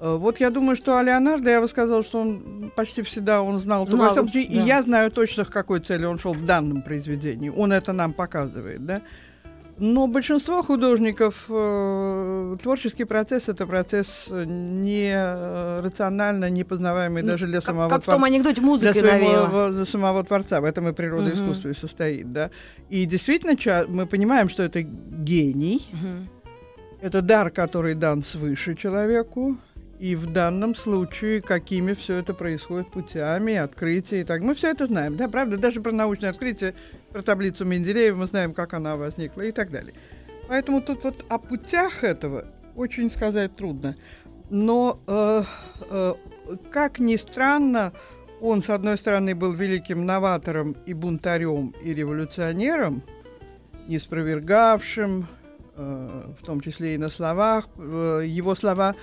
Э, 0.02 0.16
Вот 0.16 0.40
я 0.40 0.50
думаю, 0.50 0.74
что 0.76 0.98
о 0.98 1.02
Леонардо 1.02 1.50
я 1.50 1.60
бы 1.60 1.68
сказала, 1.68 2.02
что 2.02 2.20
он 2.20 2.70
почти 2.76 3.02
всегда 3.02 3.40
он 3.42 3.58
знал, 3.60 3.86
Знал, 3.88 4.06
во 4.06 4.10
всяком 4.10 4.28
случае, 4.28 4.50
и 4.50 4.56
да. 4.56 4.62
я 4.64 4.82
знаю 4.82 5.10
точно, 5.10 5.44
к 5.44 5.50
какой 5.50 5.78
цели 5.80 6.04
он 6.06 6.18
шел 6.18 6.34
в 6.34 6.44
данном 6.44 6.82
произведении. 6.82 7.48
Он 7.56 7.72
это 7.72 7.92
нам 7.92 8.12
показывает, 8.12 8.84
да. 8.84 9.00
Но 9.78 10.06
большинство 10.06 10.62
художников 10.62 11.46
э, 11.48 12.56
творческий 12.62 13.04
процесс 13.04 13.48
это 13.48 13.66
процесс 13.66 14.26
э, 14.28 14.44
не 14.44 15.12
э, 15.14 15.80
рационально, 15.80 16.50
не 16.50 16.62
познаваемый 16.64 17.22
Ну, 17.22 17.28
даже 17.28 17.46
для 17.46 17.56
как, 17.60 17.64
самого 17.66 17.88
как 17.88 18.02
в 18.02 18.06
том 18.06 18.22
анекдоте 18.24 18.56
для 18.60 18.64
музыкой 18.64 19.02
навеяло. 19.02 19.46
своего, 19.48 19.68
для 19.74 19.84
самого 19.86 20.24
творца. 20.24 20.60
В 20.60 20.64
этом 20.64 20.88
и 20.88 20.92
природа 20.92 21.30
Мгм. 21.30 21.34
искусства 21.34 21.68
и 21.70 21.74
состоит, 21.74 22.32
да. 22.32 22.50
И 22.90 23.06
действительно, 23.06 23.56
ча- 23.56 23.86
мы 23.88 24.06
понимаем, 24.06 24.48
что 24.50 24.62
это 24.62 24.82
гений, 24.82 25.86
Мгм. 25.92 26.28
это 27.00 27.22
дар, 27.22 27.50
который 27.50 27.94
дан 27.94 28.22
свыше 28.22 28.74
человеку. 28.74 29.56
И 30.02 30.16
в 30.16 30.32
данном 30.32 30.74
случае, 30.74 31.40
какими 31.40 31.94
все 31.94 32.16
это 32.16 32.34
происходит 32.34 32.90
путями, 32.90 33.54
открытия 33.54 34.22
и 34.22 34.24
так. 34.24 34.40
Мы 34.40 34.56
все 34.56 34.72
это 34.72 34.86
знаем, 34.86 35.16
да, 35.16 35.28
правда? 35.28 35.56
Даже 35.56 35.80
про 35.80 35.92
научное 35.92 36.30
открытие, 36.30 36.74
про 37.12 37.22
таблицу 37.22 37.64
Менделеева 37.64 38.16
мы 38.16 38.26
знаем, 38.26 38.52
как 38.52 38.74
она 38.74 38.96
возникла 38.96 39.42
и 39.42 39.52
так 39.52 39.70
далее. 39.70 39.94
Поэтому 40.48 40.80
тут 40.80 41.04
вот 41.04 41.24
о 41.28 41.38
путях 41.38 42.02
этого 42.02 42.46
очень 42.74 43.12
сказать 43.12 43.54
трудно. 43.54 43.94
Но, 44.50 44.98
э, 45.06 45.44
э, 45.88 46.14
как 46.72 46.98
ни 46.98 47.14
странно, 47.14 47.92
он, 48.40 48.60
с 48.60 48.70
одной 48.70 48.98
стороны, 48.98 49.36
был 49.36 49.52
великим 49.52 50.04
новатором 50.04 50.74
и 50.84 50.94
бунтарем, 50.94 51.76
и 51.80 51.94
революционером, 51.94 53.04
не 53.86 54.00
спровергавшим, 54.00 55.28
э, 55.76 56.22
в 56.40 56.44
том 56.44 56.60
числе 56.60 56.96
и 56.96 56.98
на 56.98 57.08
словах. 57.08 57.68
Э, 57.78 58.22
его 58.26 58.56
слова 58.56 58.96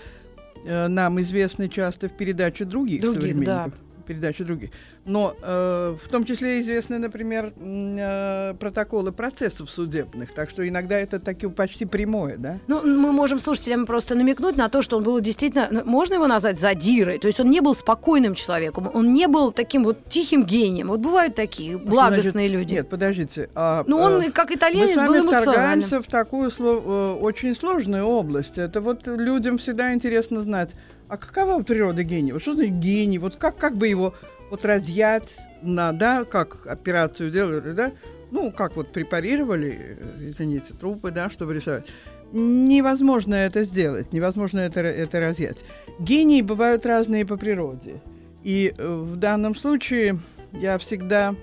нам 0.66 1.20
известны 1.20 1.70
часто 1.70 2.10
в 2.10 2.13
передаче 2.13 2.66
других, 2.66 3.01
Других, 3.01 3.22
современников. 3.22 3.74
Передачи 4.10 4.44
других. 4.44 4.70
Но 5.06 5.36
э, 5.42 5.96
в 6.04 6.08
том 6.10 6.25
числе 6.25 6.62
известны, 6.62 6.98
например, 6.98 7.54
э, 7.56 8.54
протоколы 8.60 9.12
процессов 9.12 9.70
судебных, 9.70 10.34
так 10.34 10.50
что 10.50 10.68
иногда 10.68 10.98
это 10.98 11.20
таки 11.20 11.48
почти 11.48 11.86
прямое, 11.86 12.38
да? 12.38 12.58
Ну, 12.68 12.82
мы 12.84 13.12
можем 13.12 13.39
слушателям 13.39 13.86
просто 13.86 14.16
намекнуть 14.16 14.58
на 14.58 14.68
то, 14.70 14.82
что 14.82 14.98
он 14.98 15.04
был 15.04 15.20
действительно, 15.22 15.68
ну, 15.72 15.82
можно 15.86 16.16
его 16.16 16.28
назвать 16.28 16.60
задирой, 16.60 17.20
то 17.20 17.28
есть 17.28 17.39
он 17.39 17.50
не 17.51 17.62
был 17.62 17.75
спокойным 17.75 18.34
человеком, 18.34 18.89
он 18.94 19.13
не 19.13 19.28
был 19.28 19.51
таким 19.51 19.84
вот 19.84 19.98
тихим 20.10 20.44
гением. 20.44 20.88
Вот 20.88 21.00
бывают 21.01 21.36
такие 21.36 21.78
благостные 21.78 22.50
Значит, 22.50 22.51
люди. 22.51 22.74
Нет, 22.74 22.89
подождите. 22.89 23.50
а, 23.56 23.84
Ну, 23.88 23.98
он, 24.00 24.22
э, 24.22 24.32
как 24.32 24.50
Мы 24.50 24.56
итальянец, 24.56 24.94
с 24.94 24.96
вами 24.96 25.08
был 25.10 25.32
эмоциональным. 25.34 26.04
в 26.04 26.08
такую 26.08 26.50
сло- 26.50 26.84
э, 26.84 27.20
очень 27.22 27.56
сложную 27.56 28.06
область. 28.06 28.58
Это 28.58 28.82
вот 28.82 29.06
людям 29.08 29.58
всегда 29.60 29.94
интересно 29.94 30.42
знать, 30.42 30.72
а 31.10 31.18
какова 31.18 31.62
природа 31.63 32.04
гения? 32.04 32.34
Вот 32.34 32.42
что 32.42 32.56
значит 32.56 32.80
гений? 32.80 33.18
Вот 33.18 33.36
как, 33.36 33.58
как 33.58 33.78
бы 33.78 33.88
его 33.88 34.13
вот 34.50 34.63
разъять 34.63 35.38
на, 35.62 35.92
да, 35.92 36.24
как 36.24 36.68
операцию 36.68 37.32
делали, 37.32 37.72
да? 37.72 37.92
Ну, 38.32 38.51
как 38.51 38.75
вот 38.75 38.94
препарировали, 38.94 39.98
э, 40.00 40.32
извините, 40.32 40.74
трупы, 40.74 41.12
да, 41.12 41.30
чтобы 41.30 41.56
рисовать. 41.56 41.86
Невозможно 42.32 43.34
это 43.34 43.63
сделать, 43.63 44.13
невозможно 44.13 44.60
это, 44.60 44.82
это 44.82 45.20
разъять. 45.20 45.66
Гении 46.00 46.44
бывают 46.44 46.86
разные 46.86 47.25
по 47.25 47.38
природе. 47.38 48.01
И 48.44 48.74
э, 48.78 48.88
в 48.88 49.16
данном 49.16 49.56
случае 49.56 50.20
я 50.54 50.78
всегда 50.78 51.36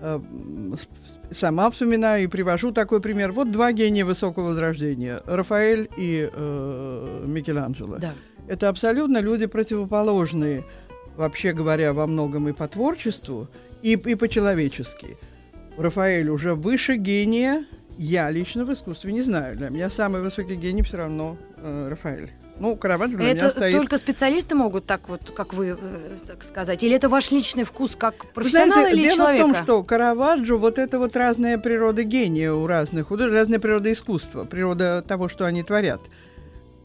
э, 0.00 0.20
сама 1.32 1.70
вспоминаю 1.70 2.24
и 2.24 2.28
привожу 2.28 2.70
такой 2.70 3.00
пример. 3.00 3.32
Вот 3.32 3.50
два 3.50 3.72
гения 3.72 4.04
высокого 4.04 4.48
возрождения– 4.48 5.20
Рафаэль 5.26 5.88
и 5.96 6.30
э, 6.32 7.24
Микеланджело. 7.26 7.96
Да. 7.98 8.14
Это 8.46 8.68
абсолютно 8.68 9.18
люди 9.18 9.46
противоположные, 9.46 10.64
вообще 11.16 11.52
говоря, 11.52 11.92
во 11.92 12.06
многом 12.06 12.48
и 12.48 12.52
по 12.52 12.68
творчеству, 12.68 13.48
и, 13.82 13.92
и 13.92 14.14
по-человечески. 14.14 15.16
Рафаэль 15.76 16.28
уже 16.28 16.54
выше 16.54 16.96
гения, 16.96 17.64
я 17.98 18.30
лично 18.30 18.64
в 18.64 18.72
искусстве 18.72 19.12
не 19.12 19.22
знаю. 19.22 19.56
Для 19.56 19.70
меня 19.70 19.90
самый 19.90 20.20
высокий 20.20 20.56
гений 20.56 20.82
все 20.82 20.98
равно 20.98 21.36
э, 21.56 21.88
Рафаэль. 21.90 22.30
Ну, 22.58 22.76
Караваджо 22.76 23.16
для 23.16 23.32
меня 23.32 23.46
Это 23.46 23.50
стоит... 23.50 23.74
только 23.74 23.98
специалисты 23.98 24.54
могут 24.54 24.86
так 24.86 25.08
вот, 25.08 25.32
как 25.34 25.54
вы, 25.54 25.76
э, 25.80 26.16
так 26.26 26.44
сказать? 26.44 26.84
Или 26.84 26.94
это 26.94 27.08
ваш 27.08 27.32
личный 27.32 27.64
вкус 27.64 27.96
как 27.96 28.32
профессионала 28.32 28.82
знаете, 28.82 28.96
или 28.96 29.02
дело 29.04 29.16
человека? 29.16 29.46
в 29.46 29.52
том, 29.54 29.64
что 29.64 29.82
Караваджо, 29.82 30.56
вот 30.56 30.78
это 30.78 30.98
вот 31.00 31.16
разная 31.16 31.58
природа 31.58 32.04
гения 32.04 32.52
у 32.52 32.66
разных 32.66 33.08
художников, 33.08 33.40
разная 33.40 33.58
природа 33.58 33.92
искусства, 33.92 34.44
природа 34.44 35.02
того, 35.02 35.28
что 35.28 35.46
они 35.46 35.64
творят. 35.64 36.00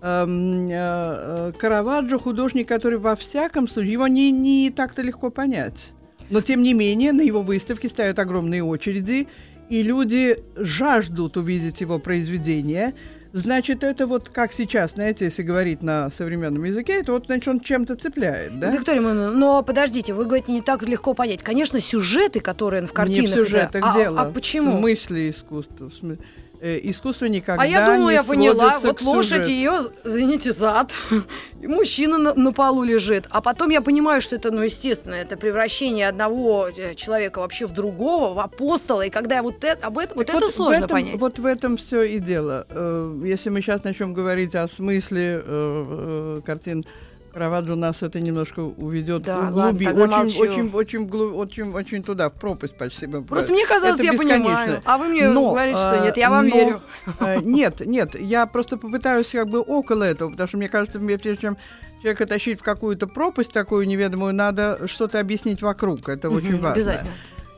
Эм, 0.01 0.69
э, 0.69 0.71
э, 0.71 1.51
Караваджо 1.57 2.19
художник, 2.19 2.67
который 2.67 2.97
во 2.97 3.15
всяком 3.15 3.67
случае, 3.67 3.93
его 3.93 4.07
не, 4.07 4.31
не 4.31 4.69
так-то 4.69 5.01
легко 5.01 5.29
понять. 5.29 5.91
Но, 6.29 6.41
тем 6.41 6.61
не 6.61 6.73
менее, 6.73 7.11
на 7.11 7.21
его 7.21 7.41
выставке 7.41 7.89
стоят 7.89 8.17
огромные 8.19 8.63
очереди, 8.63 9.27
и 9.69 9.83
люди 9.83 10.41
жаждут 10.55 11.37
увидеть 11.37 11.81
его 11.81 11.99
произведение. 11.99 12.93
Значит, 13.33 13.83
это 13.83 14.07
вот 14.07 14.29
как 14.29 14.53
сейчас, 14.53 14.93
знаете, 14.93 15.25
если 15.25 15.43
говорить 15.43 15.83
на 15.83 16.09
современном 16.09 16.63
языке, 16.63 16.99
это 16.99 17.11
вот, 17.11 17.25
значит, 17.27 17.47
он 17.47 17.59
чем-то 17.59 17.95
цепляет, 17.95 18.57
да? 18.59 18.71
Виктория 18.71 19.01
Ивановна, 19.01 19.31
но 19.31 19.61
подождите, 19.61 20.13
вы 20.13 20.25
говорите, 20.25 20.51
не 20.51 20.61
так 20.61 20.81
легко 20.83 21.13
понять. 21.13 21.43
Конечно, 21.43 21.79
сюжеты, 21.79 22.39
которые 22.39 22.87
в 22.87 22.93
картинах... 22.93 23.35
Не 23.35 23.43
в 23.43 23.45
сюжетах 23.45 23.83
а, 23.85 23.93
дело. 23.93 24.21
А 24.21 24.31
почему? 24.31 24.77
В 24.77 24.79
смысле 24.79 25.29
искусства. 25.29 25.89
В 25.89 25.93
смы- 25.93 26.19
э, 26.61 26.79
искусство 26.83 27.25
никогда 27.25 27.63
А 27.63 27.65
я 27.65 27.85
думаю, 27.85 28.07
не 28.07 28.13
я 28.13 28.23
поняла. 28.23 28.79
Вот 28.79 29.01
лошадь 29.01 29.47
ее, 29.47 29.91
извините, 30.03 30.51
зад, 30.51 30.91
и 31.61 31.67
мужчина 31.67 32.17
на, 32.17 32.33
на 32.33 32.51
полу 32.51 32.83
лежит. 32.83 33.25
А 33.29 33.41
потом 33.41 33.69
я 33.69 33.81
понимаю, 33.81 34.21
что 34.21 34.35
это, 34.35 34.51
ну, 34.51 34.61
естественно, 34.61 35.15
это 35.15 35.37
превращение 35.37 36.07
одного 36.07 36.69
э, 36.69 36.93
человека 36.95 37.39
вообще 37.39 37.65
в 37.67 37.73
другого, 37.73 38.33
в 38.33 38.39
апостола. 38.39 39.03
И 39.05 39.09
когда 39.09 39.35
я 39.35 39.43
вот 39.43 39.63
это, 39.63 39.85
об 39.87 39.97
этом, 39.97 40.17
вот 40.17 40.27
Так 40.27 40.35
это 40.37 40.49
сложно 40.49 40.75
этом- 40.85 40.89
понять. 40.89 41.19
Вот 41.19 41.39
в 41.39 41.45
этом 41.45 41.77
все 41.77 42.03
и 42.03 42.19
дело. 42.19 42.65
Э, 42.69 43.21
Если 43.25 43.49
мы 43.49 43.61
сейчас 43.61 43.83
начнем 43.83 44.13
говорить 44.13 44.55
о 44.55 44.67
смысле 44.67 46.41
картин 46.45 46.85
Караваджо, 47.33 47.75
нас 47.75 48.01
это 48.01 48.19
немножко 48.19 48.59
уведет 48.61 49.23
Да, 49.23 49.37
ладно, 49.51 49.71
глуби, 49.71 49.85
тогда 49.85 50.21
очень, 50.21 50.39
очень, 50.41 50.69
очень, 50.73 51.05
глу- 51.05 51.35
очень, 51.35 51.71
очень 51.73 52.03
туда, 52.03 52.29
в 52.29 52.33
пропасть 52.33 52.77
почти. 52.77 53.05
бы, 53.07 53.21
Просто 53.21 53.51
мне 53.51 53.65
казалось, 53.65 53.99
это 53.99 54.11
я 54.11 54.13
понимаю. 54.17 54.41
бесконечно. 54.43 54.81
А 54.85 54.97
вы 54.97 55.07
мне 55.09 55.27
Но, 55.29 55.51
говорите, 55.51 55.77
что 55.77 55.95
э, 55.95 56.01
нет, 56.05 56.17
я 56.17 56.29
вам 56.29 56.47
но, 56.47 56.55
верю. 56.55 56.81
э, 57.19 57.39
Нет, 57.41 57.85
нет, 57.85 58.19
я 58.19 58.45
просто 58.45 58.77
попытаюсь 58.77 59.27
как 59.31 59.47
бы 59.49 59.59
около 59.61 60.03
этого, 60.03 60.31
потому 60.31 60.47
что 60.47 60.57
мне 60.57 60.69
кажется, 60.69 60.99
мне 60.99 61.17
прежде 61.17 61.41
чем 61.41 61.57
человека 62.01 62.25
тащить 62.25 62.59
в 62.59 62.63
какую-то 62.63 63.07
пропасть 63.07 63.51
такую 63.51 63.87
неведомую, 63.87 64.33
надо 64.33 64.87
что-то 64.87 65.19
объяснить 65.19 65.61
вокруг. 65.61 66.07
Это 66.09 66.29
очень 66.29 66.53
Мгм, 66.53 66.61
важно. 66.61 66.71
Обязательно. 66.73 67.11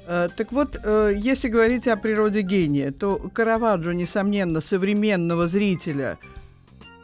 Э, 0.07 0.27
Так 0.35 0.51
вот, 0.51 0.77
э, 0.83 1.13
если 1.15 1.47
говорить 1.47 1.87
о 1.87 1.95
природе 1.95 2.41
гения, 2.41 2.91
то 2.91 3.17
Караваджо, 3.33 3.91
несомненно, 3.91 4.59
современного 4.59 5.47
зрителя 5.47 6.17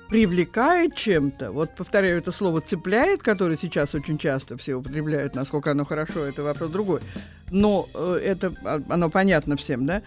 привлекает 0.09 0.95
чем-то, 0.95 1.51
вот 1.51 1.75
повторяю 1.75 2.19
это 2.19 2.31
слово 2.31 2.61
цепляет, 2.61 3.21
которое 3.21 3.57
сейчас 3.57 3.93
очень 3.93 4.17
часто 4.17 4.57
все 4.57 4.75
употребляют, 4.75 5.35
насколько 5.35 5.71
оно 5.71 5.85
хорошо, 5.85 6.21
это 6.25 6.43
вопрос 6.43 6.71
другой. 6.71 7.01
Но 7.51 7.85
э, 7.93 8.21
это 8.23 8.53
а, 8.63 8.81
оно 8.89 9.09
понятно 9.09 9.57
всем, 9.57 9.85
да? 9.85 10.01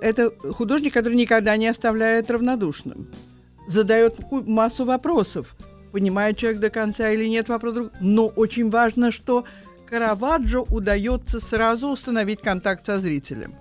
Это 0.00 0.32
художник, 0.52 0.94
который 0.94 1.14
никогда 1.14 1.56
не 1.56 1.68
оставляет 1.68 2.30
равнодушным, 2.30 3.06
задает 3.68 4.16
массу 4.30 4.84
вопросов, 4.84 5.54
понимает 5.92 6.36
человек 6.36 6.60
до 6.60 6.70
конца 6.70 7.10
или 7.10 7.26
нет 7.26 7.48
вопрос 7.48 7.74
друг. 7.74 7.92
Но 8.00 8.26
очень 8.26 8.70
важно, 8.70 9.12
что 9.12 9.44
Караваджо 9.88 10.62
удается 10.62 11.38
сразу 11.40 11.88
установить 11.88 12.40
контакт 12.40 12.84
со 12.86 12.98
зрителем. 12.98 13.54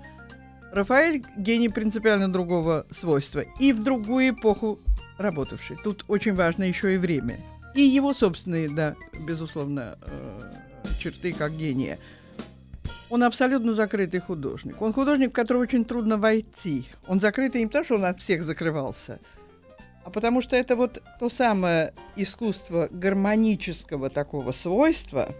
Рафаэль 0.71 1.23
гений 1.37 1.69
принципиально 1.69 2.31
другого 2.31 2.85
свойства 2.99 3.43
и 3.59 3.71
в 3.73 3.83
другую 3.83 4.29
эпоху 4.29 4.79
работавший. 5.17 5.77
Тут 5.83 6.05
очень 6.07 6.33
важно 6.33 6.63
еще 6.63 6.93
и 6.93 6.97
время. 6.97 7.37
И 7.75 7.81
его 7.81 8.13
собственные, 8.13 8.69
да, 8.69 8.95
безусловно, 9.27 9.97
э, 10.01 10.41
черты 10.99 11.33
как 11.33 11.55
гения. 11.55 11.99
Он 13.09 13.23
абсолютно 13.23 13.73
закрытый 13.73 14.19
художник. 14.19 14.81
Он 14.81 14.93
художник, 14.93 15.29
в 15.29 15.33
которого 15.33 15.61
очень 15.61 15.85
трудно 15.85 16.17
войти. 16.17 16.85
Он 17.07 17.19
закрытый 17.19 17.61
не 17.61 17.67
потому, 17.67 17.85
что 17.85 17.95
он 17.95 18.05
от 18.05 18.19
всех 18.19 18.43
закрывался, 18.43 19.19
а 20.03 20.09
потому 20.09 20.41
что 20.41 20.55
это 20.55 20.75
вот 20.75 21.01
то 21.19 21.29
самое 21.29 21.93
искусство 22.15 22.87
гармонического 22.91 24.09
такого 24.09 24.51
свойства. 24.51 25.33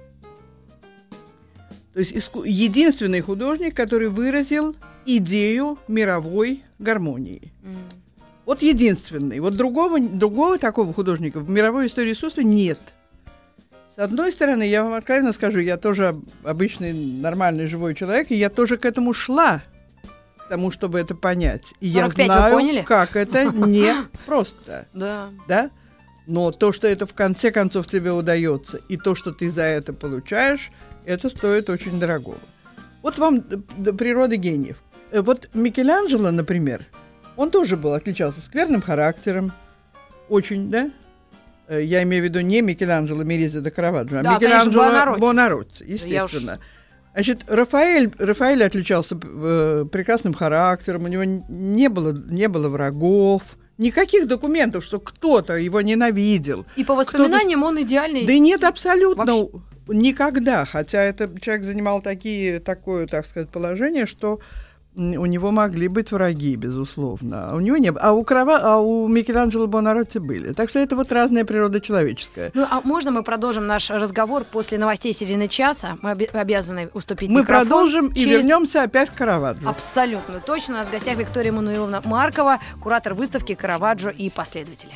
То 1.94 2.00
есть 2.00 2.12
иску- 2.12 2.44
единственный 2.44 3.22
художник, 3.22 3.76
который 3.76 4.10
выразил 4.10 4.76
идею 5.06 5.80
мировой 5.88 6.64
гармонии. 6.80 7.52
Вот 8.48 8.62
единственный. 8.62 9.40
Вот 9.42 9.56
другого, 9.58 10.00
другого 10.00 10.58
такого 10.58 10.94
художника 10.94 11.40
в 11.42 11.50
мировой 11.50 11.88
истории 11.88 12.14
искусства 12.14 12.42
нет. 12.42 12.80
С 13.96 14.00
одной 14.00 14.32
стороны, 14.32 14.64
я 14.68 14.84
вам 14.84 14.94
откровенно 14.94 15.34
скажу, 15.34 15.60
я 15.60 15.76
тоже 15.76 16.08
об- 16.08 16.24
обычный 16.46 16.94
нормальный 17.22 17.68
живой 17.68 17.94
человек, 17.94 18.32
и 18.32 18.36
я 18.36 18.50
тоже 18.50 18.78
к 18.78 18.86
этому 18.86 19.12
шла, 19.12 19.62
к 20.38 20.48
тому, 20.48 20.72
чтобы 20.72 20.98
это 21.00 21.14
понять. 21.14 21.64
И 21.82 21.88
я 21.88 22.04
45 22.06 22.28
вы 22.54 22.62
знаю, 22.62 22.84
как 22.86 23.16
это 23.18 23.44
не 23.52 23.94
просто, 24.26 24.86
Да. 24.94 25.30
да? 25.48 25.70
Но 26.26 26.52
то, 26.52 26.72
что 26.72 26.88
это 26.88 27.06
в 27.06 27.14
конце 27.14 27.52
концов 27.52 27.88
тебе 27.88 28.12
удается, 28.14 28.80
и 28.88 28.96
то, 28.98 29.14
что 29.14 29.32
ты 29.34 29.52
за 29.52 29.64
это 29.64 29.92
получаешь, 29.92 30.72
это 31.06 31.30
стоит 31.30 31.70
очень 31.70 32.00
дорогого. 32.00 32.38
Вот 33.04 33.18
вам 33.18 33.42
д- 33.42 33.92
природа 33.94 34.38
гениев. 34.38 34.78
Э, 35.12 35.22
Вот 35.22 35.50
Микеланджело, 35.54 36.32
например, 36.32 36.86
он 37.38 37.50
тоже 37.52 37.78
был, 37.78 37.94
отличался 37.94 38.42
скверным 38.42 38.82
характером, 38.82 39.54
очень, 40.30 40.70
да? 40.70 40.90
Э, 41.70 41.82
Я 41.84 42.04
имею 42.04 42.24
в 42.24 42.26
виду 42.26 42.42
не 42.42 42.62
Микеланджело 42.62 43.24
Меризи 43.24 43.62
де 43.62 43.72
Караваджо, 43.72 44.20
а 44.20 44.24
Да, 44.24 44.40
конечно, 44.40 44.70
Микеланджело 44.70 44.84
Буонаротти. 44.84 45.20
Бонаротти, 45.22 45.84
я 45.86 46.26
уж- 46.26 46.34
естественно. 46.34 46.60
Значит, 47.14 47.40
Рафаэль, 47.48 48.12
Рафаэль 48.20 48.64
отличался 48.64 49.18
э, 49.24 49.86
прекрасным 49.92 50.34
характером, 50.34 51.06
у 51.06 51.08
него 51.08 51.24
не 51.24 51.90
было, 51.90 52.12
не 52.14 52.48
было 52.48 52.70
врагов, 52.70 53.42
никаких 53.80 54.28
документов, 54.28 54.84
что 54.84 55.00
кто-то 55.00 55.56
его 55.56 55.82
ненавидел. 55.82 56.66
И 56.76 56.84
по 56.84 56.94
воспоминаниям 56.96 57.64
он 57.64 57.82
идеальный. 57.82 58.26
Да 58.26 58.38
нет 58.38 58.64
абсолютно 58.64 59.26
Вообще- 59.26 59.50
никогда, 59.88 60.66
хотя 60.66 61.02
этот 61.02 61.42
человек 61.42 61.64
занимал 61.66 62.02
такие, 62.02 62.60
такое, 62.60 63.08
так 63.08 63.26
сказать, 63.26 63.50
положение, 63.50 64.06
что 64.06 64.40
у 64.98 65.26
него 65.26 65.52
могли 65.52 65.88
быть 65.88 66.12
враги, 66.12 66.56
безусловно. 66.56 67.52
А 67.52 67.56
у 67.56 67.60
него 67.60 67.78
не 67.78 67.92
было. 67.92 68.02
А 68.04 68.12
у, 68.14 68.24
Крава, 68.24 68.60
а 68.62 68.78
у 68.78 69.08
Микеланджело 69.08 69.68
Бонаротти 69.68 70.20
были. 70.20 70.54
Так 70.54 70.70
что 70.70 70.80
это 70.80 70.96
вот 70.96 71.12
разная 71.12 71.46
природа 71.46 71.80
человеческая. 71.80 72.52
Ну, 72.54 72.66
а 72.70 72.82
можно 72.84 73.12
мы 73.12 73.24
продолжим 73.24 73.68
наш 73.68 73.90
разговор 73.90 74.44
после 74.44 74.78
новостей 74.78 75.14
середины 75.14 75.48
часа? 75.48 75.98
Мы 76.02 76.12
оби- 76.12 76.30
обязаны 76.34 76.90
уступить 76.94 77.30
Мы 77.30 77.42
микрофон 77.42 77.68
продолжим 77.68 78.08
и 78.08 78.16
через- 78.16 78.38
вернемся 78.38 78.84
опять 78.84 79.10
к 79.10 79.14
Караваджо. 79.16 79.70
Абсолютно 79.70 80.40
точно. 80.40 80.76
У 80.76 80.78
нас 80.78 80.88
в 80.88 80.92
гостях 80.92 81.18
Виктория 81.18 81.52
Мануиловна 81.52 82.02
Маркова, 82.04 82.60
куратор 82.82 83.14
выставки 83.14 83.54
«Караваджо 83.56 84.10
и 84.10 84.30
последователи». 84.30 84.94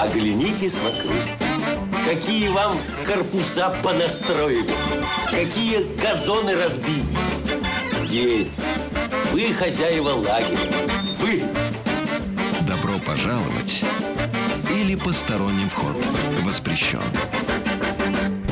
Оглянитесь 0.00 0.78
вокруг. 0.78 1.43
Какие 2.04 2.48
вам 2.48 2.78
корпуса 3.06 3.70
понастроили, 3.82 4.74
какие 5.30 5.84
газоны 6.00 6.54
разбили. 6.54 7.04
Дети, 8.08 8.50
вы 9.32 9.52
хозяева 9.54 10.10
лагеря, 10.10 10.70
вы. 11.18 11.42
Добро 12.68 12.98
пожаловать 13.04 13.82
или 14.70 14.94
посторонним 14.94 15.68
вход 15.68 15.96
воспрещен. 16.42 17.00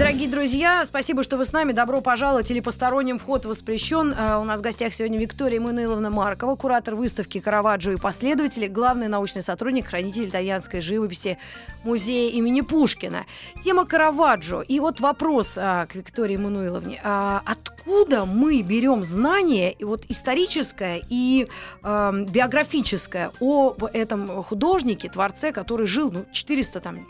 Дорогие 0.02 0.28
друзья, 0.28 0.84
спасибо, 0.84 1.22
что 1.22 1.36
вы 1.36 1.44
с 1.44 1.52
нами. 1.52 1.70
Добро 1.70 2.00
пожаловать 2.00 2.50
или 2.50 2.58
посторонним 2.58 3.20
вход 3.20 3.44
воспрещен. 3.44 4.12
Э, 4.12 4.38
у 4.38 4.42
нас 4.42 4.58
в 4.58 4.62
гостях 4.64 4.92
сегодня 4.92 5.16
Виктория 5.16 5.60
Мануиловна 5.60 6.10
Маркова, 6.10 6.56
куратор 6.56 6.96
выставки 6.96 7.38
Караваджо 7.38 7.92
и 7.92 7.96
последователи, 7.96 8.66
главный 8.66 9.06
научный 9.06 9.42
сотрудник, 9.42 9.86
хранитель 9.86 10.26
итальянской 10.26 10.80
живописи 10.80 11.38
музея 11.84 12.32
имени 12.32 12.62
Пушкина. 12.62 13.26
Тема 13.62 13.86
Караваджо. 13.86 14.62
И 14.62 14.80
вот 14.80 14.98
вопрос 14.98 15.54
а, 15.56 15.86
к 15.86 15.94
Виктории 15.94 16.36
Мануиловне. 16.36 17.00
А, 17.04 17.40
откуда 17.44 18.24
мы 18.24 18.60
берем 18.62 19.04
знания, 19.04 19.70
и 19.70 19.84
вот 19.84 20.02
историческое 20.08 21.00
и 21.08 21.46
а, 21.84 22.12
биографическое 22.12 23.30
о 23.38 23.76
этом 23.92 24.42
художнике, 24.42 25.08
творце, 25.08 25.52
который 25.52 25.86
жил 25.86 26.10
ну, 26.10 26.24
400 26.32 26.80
там, 26.80 27.06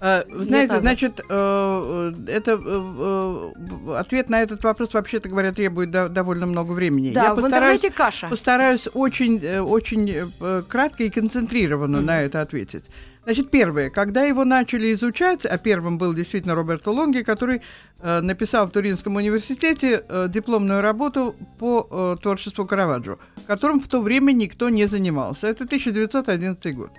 а, 0.00 0.24
знаете, 0.28 0.80
значит, 0.80 1.20
э, 1.20 1.24
э, 1.28 2.12
это 2.28 2.60
э, 2.62 3.94
ответ 3.96 4.28
на 4.28 4.42
этот 4.42 4.62
вопрос, 4.64 4.92
вообще-то 4.92 5.28
говоря, 5.28 5.52
требует 5.52 5.90
довольно 5.90 6.46
много 6.46 6.72
времени. 6.72 7.12
Да, 7.12 7.24
Я 7.24 7.34
в 7.34 7.44
интернете 7.44 7.90
каша. 7.90 8.28
Постараюсь 8.28 8.88
очень, 8.92 9.58
очень 9.60 10.30
кратко 10.68 11.04
и 11.04 11.10
концентрированно 11.10 11.98
mm-hmm. 11.98 12.00
на 12.00 12.22
это 12.22 12.40
ответить. 12.40 12.84
Значит, 13.24 13.50
первое, 13.50 13.88
когда 13.88 14.22
его 14.24 14.44
начали 14.44 14.92
изучать, 14.92 15.46
а 15.46 15.56
первым 15.56 15.96
был 15.96 16.12
действительно 16.12 16.54
Роберто 16.54 16.90
Лонги, 16.90 17.22
который 17.22 17.62
э, 18.00 18.20
написал 18.20 18.66
в 18.66 18.70
Туринском 18.70 19.16
университете 19.16 20.04
э, 20.06 20.28
дипломную 20.28 20.82
работу 20.82 21.34
по 21.58 21.88
э, 21.90 22.16
творчеству 22.22 22.66
Караваджо, 22.66 23.18
которым 23.46 23.80
в 23.80 23.88
то 23.88 24.02
время 24.02 24.32
никто 24.32 24.68
не 24.68 24.84
занимался. 24.84 25.46
Это 25.46 25.64
1911 25.64 26.76
год. 26.76 26.90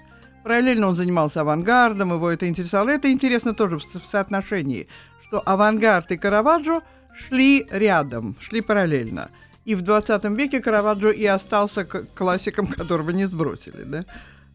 Параллельно 0.45 0.89
он 0.89 0.95
занимался 0.95 1.41
авангардом, 1.41 2.13
его 2.13 2.29
это 2.29 2.47
интересовало. 2.47 2.89
Это 2.89 3.11
интересно 3.11 3.55
тоже 3.55 3.79
в 3.79 4.05
соотношении, 4.05 4.87
что 5.23 5.41
авангард 5.43 6.11
и 6.11 6.17
Караваджо 6.17 6.83
шли 7.17 7.65
рядом, 7.71 8.35
шли 8.39 8.61
параллельно. 8.61 9.31
И 9.65 9.73
в 9.73 9.81
20 9.81 10.23
веке 10.37 10.61
Караваджо 10.61 11.09
и 11.09 11.25
остался 11.25 11.83
классиком, 11.83 12.67
которого 12.67 13.09
не 13.09 13.25
сбросили, 13.25 13.81
да, 13.85 14.05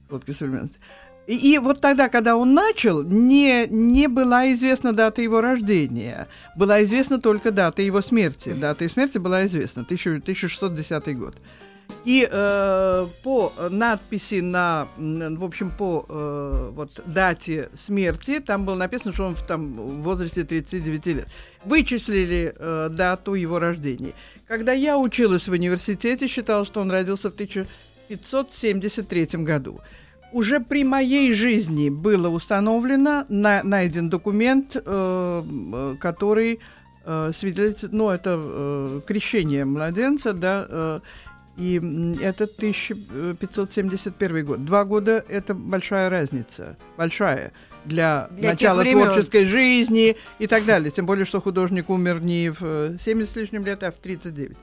фотки 0.08 0.30
современности. 0.30 0.78
И, 1.26 1.54
и 1.54 1.58
вот 1.58 1.80
тогда, 1.80 2.08
когда 2.08 2.36
он 2.36 2.54
начал, 2.54 3.02
не, 3.02 3.66
не 3.66 4.06
была 4.06 4.52
известна 4.52 4.92
дата 4.92 5.22
его 5.22 5.40
рождения. 5.40 6.28
Была 6.54 6.84
известна 6.84 7.20
только 7.20 7.50
дата 7.50 7.82
его 7.82 8.00
смерти. 8.00 8.52
Дата 8.52 8.84
его 8.84 8.92
смерти 8.92 9.18
была 9.18 9.44
известна, 9.44 9.82
1610 9.82 11.18
год. 11.18 11.34
И 12.04 12.26
э, 12.30 13.06
по 13.22 13.52
надписи 13.70 14.40
на, 14.40 14.88
в 14.96 15.44
общем, 15.44 15.70
по 15.70 16.04
э, 16.08 16.70
вот, 16.74 17.00
дате 17.06 17.70
смерти, 17.76 18.40
там 18.40 18.64
было 18.64 18.74
написано, 18.76 19.12
что 19.12 19.26
он 19.26 19.34
в, 19.34 19.46
там, 19.46 19.72
в 19.72 20.02
возрасте 20.02 20.44
39 20.44 21.06
лет. 21.06 21.28
Вычислили 21.64 22.54
э, 22.56 22.88
дату 22.90 23.34
его 23.34 23.58
рождения. 23.58 24.12
Когда 24.46 24.72
я 24.72 24.98
училась 24.98 25.46
в 25.48 25.52
университете, 25.52 26.26
считала, 26.26 26.64
что 26.64 26.80
он 26.80 26.90
родился 26.90 27.30
в 27.30 27.34
1573 27.34 29.26
году. 29.44 29.80
Уже 30.32 30.60
при 30.60 30.84
моей 30.84 31.32
жизни 31.34 31.90
было 31.90 32.28
установлено, 32.28 33.24
на, 33.28 33.62
найден 33.62 34.08
документ, 34.08 34.76
э 34.76 35.42
который 35.98 36.60
э, 37.04 37.32
свидетельствует, 37.34 37.92
ну, 37.92 38.10
это 38.10 38.36
э, 38.38 39.00
крещение 39.06 39.64
младенца, 39.64 40.32
да, 40.32 40.66
э, 40.68 41.00
и 41.60 41.76
это 42.22 42.44
1571 42.44 44.44
год. 44.46 44.64
Два 44.64 44.86
года– 44.86 45.22
это 45.28 45.52
большая 45.52 46.08
разница, 46.08 46.78
большая 46.96 47.52
для, 47.84 48.28
для 48.30 48.52
начала 48.52 48.82
творческой 48.82 49.44
жизни 49.44 50.16
и 50.38 50.46
так 50.46 50.64
далее. 50.64 50.90
Тем 50.90 51.04
более, 51.04 51.26
что 51.26 51.38
художник 51.40 51.90
умер 51.90 52.22
не 52.22 52.50
в 52.50 52.96
70 52.98 53.06
э, 53.06 53.26
с 53.26 53.36
лишним 53.36 53.66
лет, 53.66 53.82
а 53.82 53.92
в 53.92 53.96
39. 53.96 54.56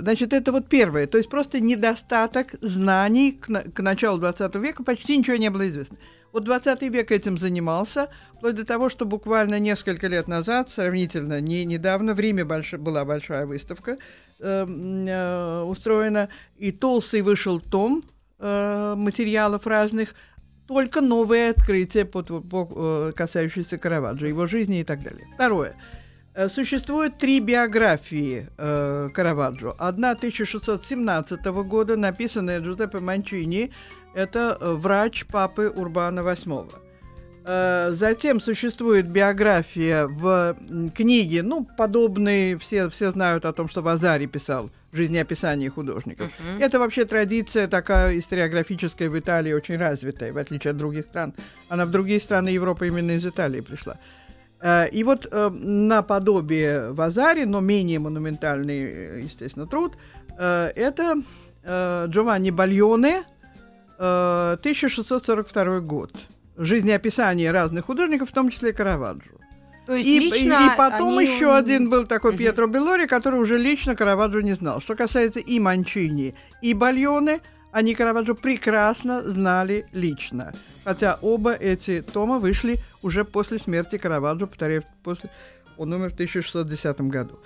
Значит, 0.00 0.32
это 0.32 0.50
вот 0.50 0.68
первое. 0.68 1.06
То 1.06 1.16
есть 1.16 1.30
просто 1.30 1.60
недостаток 1.60 2.56
знаний 2.60 3.30
к, 3.32 3.48
на, 3.48 3.62
к 3.62 3.80
началу 3.80 4.18
20 4.18 4.54
века, 4.56 4.82
почти 4.82 5.16
ничего 5.16 5.36
не 5.36 5.48
было 5.48 5.68
известно. 5.68 5.96
Вот 6.32 6.44
20 6.44 6.82
век 6.82 7.10
этим 7.10 7.38
занимался, 7.38 8.08
вплоть 8.34 8.54
до 8.54 8.64
того, 8.64 8.88
что 8.88 9.06
буквально 9.06 9.58
несколько 9.58 10.08
лет 10.08 10.28
назад, 10.28 10.70
сравнительно 10.70 11.40
не 11.40 11.64
недавно, 11.64 12.14
в 12.14 12.20
Риме 12.20 12.44
больш... 12.44 12.74
была 12.74 13.04
большая 13.04 13.46
выставка 13.46 13.96
э, 14.40 14.66
э, 14.66 15.62
устроена, 15.62 16.28
и 16.56 16.70
толстый 16.70 17.22
вышел 17.22 17.60
том 17.60 18.04
э, 18.38 18.94
материалов 18.96 19.66
разных, 19.66 20.14
только 20.66 21.00
новые 21.00 21.50
открытия, 21.50 22.04
по, 22.04 22.22
по, 22.22 22.68
э, 23.08 23.12
касающиеся 23.16 23.78
Караваджо, 23.78 24.26
его 24.26 24.46
жизни 24.46 24.80
и 24.80 24.84
так 24.84 25.02
далее. 25.02 25.26
Второе. 25.34 25.74
Э, 26.34 26.48
существует 26.48 27.18
три 27.18 27.40
биографии 27.40 28.46
э, 28.58 29.08
Караваджо. 29.12 29.74
Одна 29.78 30.10
1617 30.12 31.44
года, 31.46 31.96
написанная 31.96 32.60
Джузеппе 32.60 32.98
Манчини, 32.98 33.72
это 34.14 34.56
э, 34.60 34.72
врач 34.72 35.26
папы 35.26 35.72
Урбана 35.74 36.20
VIII. 36.20 36.72
Э, 37.48 37.90
затем 37.92 38.40
существует 38.40 39.06
биография 39.06 40.06
в 40.06 40.54
книге, 40.94 41.42
ну, 41.42 41.66
подобные, 41.78 42.58
все, 42.58 42.90
все 42.90 43.10
знают 43.10 43.46
о 43.46 43.52
том, 43.52 43.68
что 43.68 43.80
Вазари 43.80 44.26
писал 44.26 44.70
жизнеописание 44.92 45.70
художников. 45.70 46.26
Uh-huh. 46.26 46.62
Это 46.62 46.78
вообще 46.78 47.04
традиция 47.06 47.66
такая 47.66 48.18
историографическая 48.18 49.08
в 49.08 49.18
Италии 49.18 49.52
очень 49.52 49.76
развитая, 49.76 50.32
в 50.32 50.38
отличие 50.38 50.72
от 50.72 50.76
других 50.76 51.06
стран. 51.06 51.34
Она 51.70 51.86
в 51.86 51.90
другие 51.90 52.20
страны 52.20 52.50
Европы 52.50 52.88
именно 52.88 53.12
из 53.12 53.24
Италии 53.24 53.60
пришла. 53.60 53.96
Э, 54.60 54.86
и 54.90 55.02
вот 55.02 55.26
наподобие 55.32 56.92
Вазари, 56.92 57.44
но 57.44 57.60
менее 57.60 57.98
монументальный, 57.98 59.22
естественно, 59.22 59.66
труд, 59.66 59.94
это 60.36 61.16
Джованни 61.64 62.50
Бальоне– 62.50 63.22
1642 63.98 65.80
год. 65.80 66.12
Жизнеописание 66.56 67.50
разных 67.52 67.86
художников, 67.86 68.30
в 68.30 68.32
том 68.32 68.50
числе 68.50 68.72
Караваджо. 68.72 69.38
То 69.86 69.94
есть 69.94 70.06
и, 70.06 70.18
лично 70.18 70.68
и, 70.70 70.74
и 70.74 70.76
потом 70.76 71.16
они... 71.16 71.26
еще 71.26 71.54
один 71.54 71.88
был 71.88 72.04
такой 72.04 72.34
uh-huh. 72.34 72.36
Пьетро 72.36 72.66
Беллори, 72.66 73.06
который 73.06 73.40
уже 73.40 73.56
лично 73.56 73.96
Караваджо 73.96 74.42
не 74.42 74.52
знал. 74.52 74.80
Что 74.82 74.94
касается 74.94 75.40
и 75.40 75.58
Манчини, 75.58 76.34
и 76.60 76.74
Бальоне, 76.74 77.40
они 77.72 77.94
Караваджо 77.94 78.34
прекрасно 78.34 79.26
знали 79.26 79.86
лично. 79.92 80.52
Хотя 80.84 81.18
оба 81.22 81.54
эти 81.54 82.02
тома 82.02 82.38
вышли 82.38 82.76
уже 83.02 83.24
после 83.24 83.58
смерти 83.58 83.96
Караваджо, 83.96 84.46
повторяю, 84.46 84.84
после... 85.02 85.30
он 85.78 85.92
умер 85.92 86.10
в 86.10 86.14
1610 86.14 87.00
году. 87.02 87.38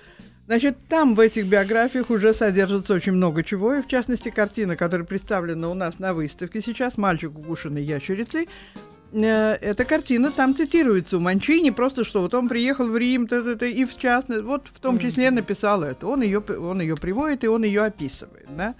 Значит, 0.45 0.75
там 0.89 1.15
в 1.15 1.21
этих 1.21 1.45
биографиях 1.45 2.09
уже 2.09 2.33
содержится 2.33 2.93
очень 2.93 3.13
много 3.13 3.43
чего, 3.43 3.75
и 3.75 3.81
в 3.81 3.87
частности 3.87 4.29
картина, 4.29 4.75
которая 4.75 5.07
представлена 5.07 5.69
у 5.69 5.73
нас 5.73 5.99
на 5.99 6.13
выставке 6.13 6.61
сейчас 6.61 6.97
«Мальчик, 6.97 7.37
укушенный 7.37 7.81
ящерицей», 7.81 8.49
э, 9.13 9.57
эта 9.61 9.85
картина 9.85 10.31
там 10.31 10.53
цитируется 10.53 11.15
у 11.15 11.21
Манчини, 11.21 11.69
просто 11.69 12.03
что 12.03 12.21
вот 12.21 12.33
он 12.33 12.49
приехал 12.49 12.89
в 12.89 12.97
Рим, 12.97 13.27
т 13.27 13.37
-т 13.37 13.55
-т, 13.55 13.71
и 13.71 13.85
в 13.85 13.97
частности, 13.97 14.43
вот 14.43 14.67
в 14.67 14.79
том 14.81 14.99
числе 14.99 15.31
написал 15.31 15.81
это. 15.81 16.07
Он 16.07 16.21
ее, 16.21 16.39
он 16.39 16.81
ее 16.81 16.95
приводит, 16.95 17.45
и 17.45 17.47
он 17.47 17.63
ее 17.63 17.85
описывает, 17.85 18.47
да? 18.57 18.75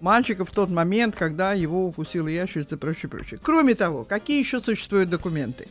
Мальчика 0.00 0.46
в 0.46 0.50
тот 0.50 0.70
момент, 0.70 1.14
когда 1.14 1.52
его 1.52 1.86
укусила 1.86 2.28
ящерица 2.28 2.76
и 2.76 2.78
прочее, 2.78 3.10
прочее. 3.10 3.38
Кроме 3.40 3.74
того, 3.74 4.04
какие 4.04 4.40
еще 4.40 4.60
существуют 4.60 5.10
документы? 5.10 5.68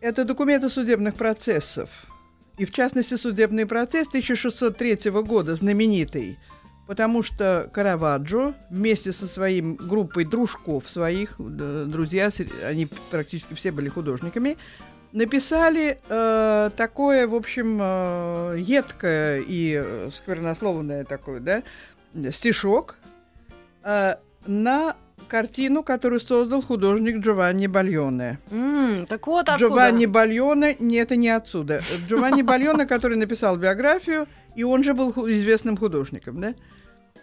Это 0.00 0.24
документы 0.24 0.70
судебных 0.70 1.14
процессов 1.14 2.06
и 2.60 2.66
в 2.66 2.72
частности 2.72 3.16
судебный 3.16 3.64
процесс 3.64 4.06
1603 4.08 5.10
года, 5.22 5.56
знаменитый, 5.56 6.38
потому 6.86 7.22
что 7.22 7.70
Караваджо 7.72 8.52
вместе 8.68 9.12
со 9.12 9.26
своей 9.26 9.62
группой 9.62 10.26
дружков 10.26 10.86
своих, 10.86 11.36
друзья, 11.38 12.28
они 12.66 12.86
практически 13.10 13.54
все 13.54 13.70
были 13.70 13.88
художниками, 13.88 14.58
написали 15.12 16.00
э, 16.06 16.70
такое, 16.76 17.26
в 17.26 17.34
общем, 17.34 17.78
э, 17.80 18.56
едкое 18.58 19.42
и 19.46 19.82
сквернословное 20.12 21.06
такое, 21.06 21.40
да, 21.40 21.62
стишок 22.30 22.98
э, 23.84 24.16
на 24.44 24.96
картину, 25.28 25.82
которую 25.82 26.20
создал 26.20 26.62
художник 26.62 27.24
Джованни 27.24 27.66
Бальоне. 27.66 28.38
Mm, 28.50 29.06
так 29.06 29.26
вот 29.26 29.48
откуда. 29.48 29.68
Джованни 29.68 30.06
Бальоне, 30.06 30.76
не, 30.80 30.96
это 30.96 31.16
не 31.16 31.28
отсюда. 31.28 31.82
Джованни 32.08 32.42
Бальоне, 32.42 32.86
который 32.86 33.16
написал 33.16 33.56
биографию, 33.56 34.26
и 34.54 34.64
он 34.64 34.82
же 34.82 34.94
был 34.94 35.10
известным 35.28 35.76
художником, 35.76 36.40
да? 36.40 36.54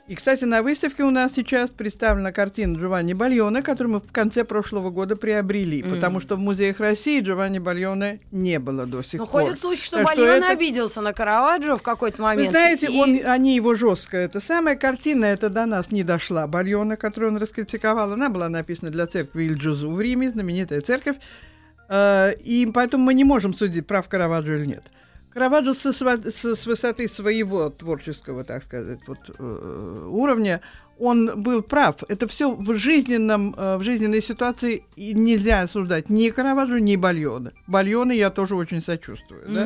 И, 0.07 0.15
кстати, 0.15 0.45
на 0.45 0.63
выставке 0.63 1.03
у 1.03 1.11
нас 1.11 1.33
сейчас 1.35 1.69
представлена 1.69 2.31
картина 2.31 2.77
Джованни 2.77 3.11
Бальона, 3.13 3.61
которую 3.61 3.95
мы 3.95 3.99
в 3.99 4.09
конце 4.13 4.45
прошлого 4.45 4.89
года 4.89 5.17
приобрели, 5.17 5.81
mm. 5.81 5.89
потому 5.95 6.21
что 6.21 6.37
в 6.37 6.39
музеях 6.39 6.79
России 6.79 7.19
Джованни 7.19 7.59
Бальона 7.59 8.19
не 8.31 8.57
было 8.59 8.85
до 8.85 9.03
сих 9.03 9.19
Но 9.19 9.27
пор. 9.27 9.41
ходят 9.41 9.59
слухи, 9.59 9.83
что 9.83 9.97
Так 9.97 10.05
Бальон 10.05 10.29
это- 10.43 10.49
обиделся 10.49 11.01
на 11.01 11.11
Караваджо 11.11 11.75
в 11.75 11.81
какой-то 11.81 12.21
момент. 12.21 12.47
Вы 12.47 12.51
знаете, 12.51 12.87
и- 12.87 12.97
он, 12.97 13.19
они 13.25 13.53
его 13.53 13.75
жестко. 13.75 14.15
Это 14.15 14.39
самая 14.39 14.77
картина, 14.77 15.25
это 15.25 15.49
до 15.49 15.65
нас 15.65 15.91
не 15.91 16.03
дошла. 16.03 16.47
Бальона, 16.47 16.95
которую 16.95 17.33
он 17.33 17.37
раскритиковал, 17.37 18.13
она 18.13 18.29
была 18.29 18.47
написана 18.47 18.91
для 18.91 19.07
церкви 19.07 19.43
Иль-Джузу 19.43 19.91
в 19.93 19.99
Риме, 19.99 20.29
знаменитая 20.29 20.79
церковь. 20.79 21.17
Э, 21.89 22.31
И 22.45 22.65
поэтому 22.73 23.03
мы 23.03 23.13
не 23.13 23.25
можем 23.25 23.53
судить, 23.53 23.85
прав 23.85 24.07
Караваджо 24.07 24.55
или 24.55 24.67
нет. 24.67 24.83
Караваджо 25.37 25.75
со 25.75 25.89
сва- 25.89 26.31
с, 26.31 26.65
высоты 26.65 27.07
своего 27.07 27.69
творческого, 27.69 28.43
так 28.43 28.63
сказать, 28.63 28.97
вот, 29.05 29.19
э, 29.37 30.07
уровня, 30.09 30.61
он 30.97 31.43
был 31.43 31.61
прав. 31.61 31.97
Это 32.07 32.27
все 32.27 32.51
в 32.55 32.75
жизненном, 32.75 33.53
э, 33.55 33.77
в 33.77 33.83
жизненной 33.83 34.23
ситуации 34.23 34.83
нельзя 34.97 35.61
осуждать 35.61 36.09
ни 36.09 36.31
Караваджо, 36.31 36.79
ни 36.79 36.95
Бальона. 36.95 37.51
Бальона 37.67 38.13
я 38.13 38.31
тоже 38.31 38.55
очень 38.55 38.81
сочувствую. 38.81 39.43
да. 39.47 39.65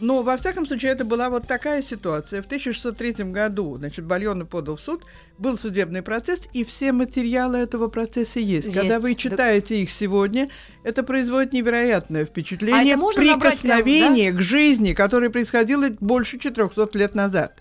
Но, 0.00 0.22
во 0.22 0.36
всяком 0.36 0.66
случае, 0.66 0.92
это 0.92 1.04
была 1.04 1.28
вот 1.28 1.46
такая 1.46 1.82
ситуация. 1.82 2.40
В 2.40 2.46
1603 2.46 3.24
году, 3.32 3.76
значит, 3.76 4.04
Бальона 4.04 4.46
подал 4.46 4.76
в 4.76 4.80
суд, 4.80 5.04
был 5.38 5.58
судебный 5.58 6.02
процесс, 6.02 6.40
и 6.52 6.64
все 6.64 6.92
материалы 6.92 7.58
этого 7.58 7.88
процесса 7.88 8.38
есть. 8.38 8.66
Есть. 8.68 8.76
Когда 8.78 9.00
вы 9.00 9.10
Так- 9.10 9.18
читаете 9.18 9.82
их 9.82 9.90
сегодня, 9.90 10.50
это 10.84 11.02
производит 11.02 11.52
невероятное 11.52 12.24
впечатление, 12.24 12.94
А 12.94 12.96
можно 12.96 13.22
набрать 13.24 13.60
прям, 13.60 13.78
прикосновение 13.78 14.32
к 14.32 14.40
жизни, 14.40 14.92
которое 14.92 15.30
происходило 15.30 15.88
больше 16.00 16.38
400 16.38 16.96
лет 16.96 17.14
назад. 17.14 17.60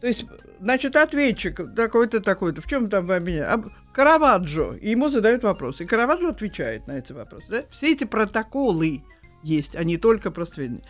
То 0.00 0.06
есть, 0.06 0.26
значит, 0.60 0.96
ответчик 0.96 1.60
такой-то, 1.74 2.20
такой-то, 2.20 2.60
в 2.62 2.66
чем 2.66 2.88
там 2.90 3.06
вы 3.06 3.16
обвиняете? 3.16 3.46
Об- 3.50 3.68
Караваджо. 3.92 4.74
И 4.80 4.90
ему 4.90 5.08
задают 5.08 5.42
вопросы. 5.44 5.84
И 5.84 5.86
Караваджо 5.86 6.28
отвечает 6.30 6.86
на 6.86 6.92
эти 6.98 7.12
вопросы. 7.12 7.44
да? 7.48 7.62
Все 7.70 7.92
эти 7.92 8.04
протоколы 8.04 9.02
есть, 9.42 9.76
а 9.76 9.84
не 9.84 9.96
только 9.98 10.30
про 10.30 10.46
сведения. 10.46 10.82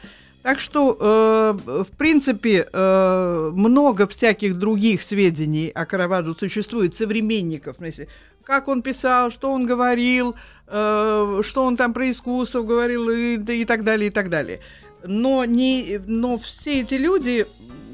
Так 0.45 0.61
что, 0.61 0.95
э, 1.01 1.83
в 1.85 1.97
принципе, 1.97 2.69
э, 2.71 3.51
много 3.55 4.07
всяких 4.07 4.59
других 4.59 5.03
сведений 5.03 5.71
о 5.75 5.87
Караваджо 5.87 6.35
существует, 6.39 6.95
современников. 6.95 7.77
в 7.77 7.79
смысле, 7.79 8.09
Как 8.43 8.69
он 8.69 8.83
писал, 8.83 9.31
что 9.31 9.51
он 9.51 9.65
говорил, 9.65 10.35
э, 10.67 11.41
что 11.43 11.65
он 11.65 11.79
там 11.79 11.95
про 11.95 12.11
искусство 12.11 12.63
говорил 12.63 13.09
и, 13.09 13.39
и 13.39 13.65
так 13.65 13.85
далее, 13.85 14.09
и 14.09 14.11
так 14.11 14.29
далее. 14.29 14.61
Но, 15.03 15.47
не, 15.47 15.99
но 16.07 16.37
все 16.37 16.83
эти 16.83 16.97
люди, 16.97 17.47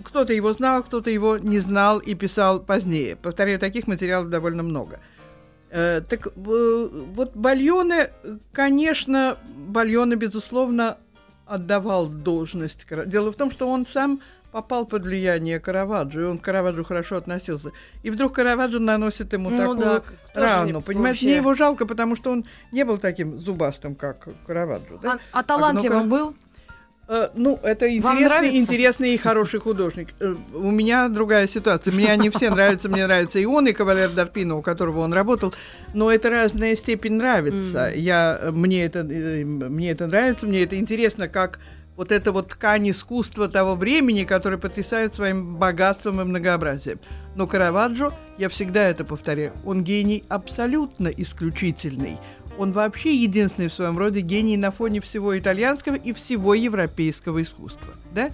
кто-то 0.02 0.32
его 0.32 0.52
знал, 0.52 0.82
кто-то 0.82 1.08
его 1.08 1.38
не 1.38 1.60
знал 1.60 2.00
и 2.00 2.16
писал 2.16 2.58
позднее. 2.58 3.14
Повторяю, 3.14 3.60
таких 3.60 3.86
материалов 3.86 4.28
довольно 4.28 4.64
много. 4.64 4.98
Э, 5.70 6.00
так 6.00 6.26
э, 6.26 6.88
вот 7.14 7.36
Бальоне, 7.36 8.10
конечно, 8.52 9.36
Бальоне, 9.68 10.16
безусловно, 10.16 10.96
отдавал 11.54 12.06
должность. 12.06 12.86
Дело 13.06 13.32
в 13.32 13.36
том, 13.36 13.50
что 13.50 13.68
он 13.68 13.84
сам 13.84 14.20
попал 14.52 14.84
под 14.86 15.02
влияние 15.04 15.60
Караваджо, 15.60 16.20
и 16.20 16.24
он 16.24 16.38
к 16.38 16.42
Караваджо 16.42 16.82
хорошо 16.84 17.16
относился. 17.16 17.70
И 18.02 18.10
вдруг 18.10 18.34
Караваджо 18.34 18.78
наносит 18.78 19.32
ему 19.32 19.50
Ну 19.50 19.56
такую 19.56 19.78
да, 19.78 20.02
рану. 20.34 20.66
не- 20.66 20.80
Понимаете, 20.80 21.10
вообще. 21.18 21.26
мне 21.26 21.36
его 21.36 21.54
жалко, 21.54 21.86
потому 21.86 22.16
что 22.16 22.30
он 22.32 22.44
не 22.72 22.84
был 22.84 22.98
таким 22.98 23.38
зубастым, 23.38 23.94
как 23.94 24.28
Караваджо. 24.46 24.98
да? 25.02 25.18
А, 25.32 25.40
а 25.40 25.42
талантливым 25.42 26.08
ну-ка. 26.08 26.24
был? 26.24 26.34
Э, 27.12 27.28
Ну, 27.34 27.58
это 27.64 27.92
интересный, 27.92 28.56
интересный 28.56 29.14
и 29.14 29.16
хороший 29.16 29.58
художник. 29.58 30.08
Э, 30.20 30.32
У 30.54 30.70
меня 30.70 31.08
другая 31.08 31.48
ситуация. 31.48 31.92
Мне 31.92 32.12
они 32.12 32.30
все 32.30 32.50
нравятся. 32.50 32.88
Мне 32.88 33.04
нравится 33.04 33.40
и 33.40 33.44
он, 33.44 33.66
и 33.66 33.72
Кавалер 33.72 34.10
Дарпино, 34.10 34.56
у 34.56 34.62
которого 34.62 35.00
он 35.00 35.12
работал. 35.12 35.52
Но 35.92 36.12
это 36.12 36.30
разная 36.30 36.76
степень 36.76 37.14
нравится. 37.14 37.90
Я, 37.94 38.38
э, 38.40 38.50
мне, 38.52 38.84
это, 38.84 39.02
мне 39.02 39.90
это 39.90 40.06
нравится, 40.06 40.46
мне 40.46 40.62
это 40.62 40.76
интересно, 40.76 41.26
как 41.26 41.58
вот 41.96 42.12
эта 42.12 42.30
вот 42.30 42.48
ткань 42.50 42.90
искусства 42.90 43.48
того 43.48 43.74
времени, 43.74 44.22
которая 44.22 44.58
потрясает 44.58 45.12
своим 45.12 45.56
богатством 45.56 46.20
и 46.20 46.24
многообразием. 46.24 47.00
Но 47.34 47.46
Караваджо, 47.48 48.12
я 48.38 48.48
всегда 48.48 48.88
это 48.88 49.04
повторяю, 49.04 49.52
он 49.66 49.82
гений 49.82 50.22
абсолютно 50.28 51.08
исключительный. 51.08 52.18
Он 52.60 52.72
вообще 52.72 53.14
единственный 53.14 53.68
в 53.68 53.72
своем 53.72 53.96
роде 53.96 54.20
гений 54.20 54.58
на 54.58 54.70
фоне 54.70 55.00
всего 55.00 55.38
итальянского 55.38 55.94
и 55.94 56.12
всего 56.12 56.52
европейского 56.52 57.40
искусства. 57.40 57.94
Да? 58.14 58.30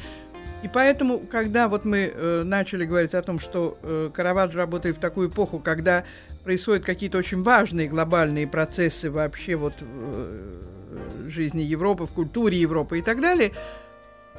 И 0.64 0.68
поэтому, 0.68 1.20
когда 1.20 1.68
вот 1.68 1.84
мы 1.84 2.12
э, 2.12 2.42
начали 2.44 2.84
говорить 2.86 3.14
о 3.14 3.22
том, 3.22 3.38
что 3.38 3.78
э, 3.82 4.10
Караваджо 4.12 4.58
работает 4.58 4.96
в 4.96 5.00
такую 5.00 5.28
эпоху, 5.28 5.60
когда 5.60 6.02
происходят 6.42 6.84
какие-то 6.84 7.18
очень 7.18 7.44
важные 7.44 7.86
глобальные 7.86 8.48
процессы 8.48 9.12
вообще 9.12 9.54
вот 9.54 9.74
в 9.80 9.84
э, 9.84 11.30
жизни 11.30 11.60
Европы, 11.60 12.06
в 12.06 12.10
культуре 12.10 12.58
Европы 12.58 12.98
и 12.98 13.02
так 13.02 13.20
далее, 13.20 13.52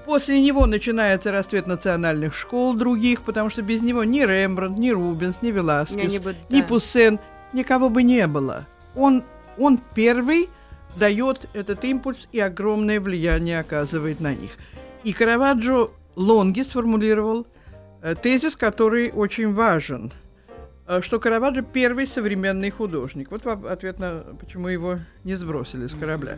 после 0.04 0.42
него 0.42 0.66
начинается 0.66 1.32
расцвет 1.32 1.66
национальных 1.66 2.36
школ 2.36 2.74
других, 2.74 3.22
потому 3.22 3.50
что 3.50 3.62
без 3.62 3.82
него 3.82 4.04
ни 4.04 4.20
Рембрандт, 4.20 4.78
ни 4.78 4.90
Рубенс, 4.90 5.38
ни 5.42 5.52
Веласкес, 5.52 6.12
ни 6.50 6.60
да. 6.60 6.68
Пуссен, 6.68 7.20
никого 7.54 7.90
бы 7.90 8.04
не 8.04 8.28
было. 8.28 8.66
Он, 8.98 9.24
он 9.58 9.80
первый 9.96 10.50
дает 10.96 11.48
этот 11.54 11.84
импульс 11.84 12.28
и 12.32 12.40
огромное 12.40 13.00
влияние 13.00 13.60
оказывает 13.60 14.20
на 14.20 14.34
них. 14.34 14.52
И 15.04 15.14
Караваджо 15.14 15.92
Лонги 16.16 16.62
сформулировал 16.62 17.46
э, 18.02 18.16
тезис, 18.16 18.56
который 18.56 19.12
очень 19.12 19.54
важен, 19.54 20.12
э, 20.88 21.02
что 21.02 21.20
Караваджо 21.20 21.62
первый 21.62 22.08
современный 22.08 22.72
художник. 22.72 23.30
Вот 23.32 23.46
ответ 23.46 24.00
на, 24.00 24.24
почему 24.40 24.68
его 24.68 24.98
не 25.24 25.36
сбросили 25.36 25.88
с 25.88 25.94
корабля. 25.94 26.38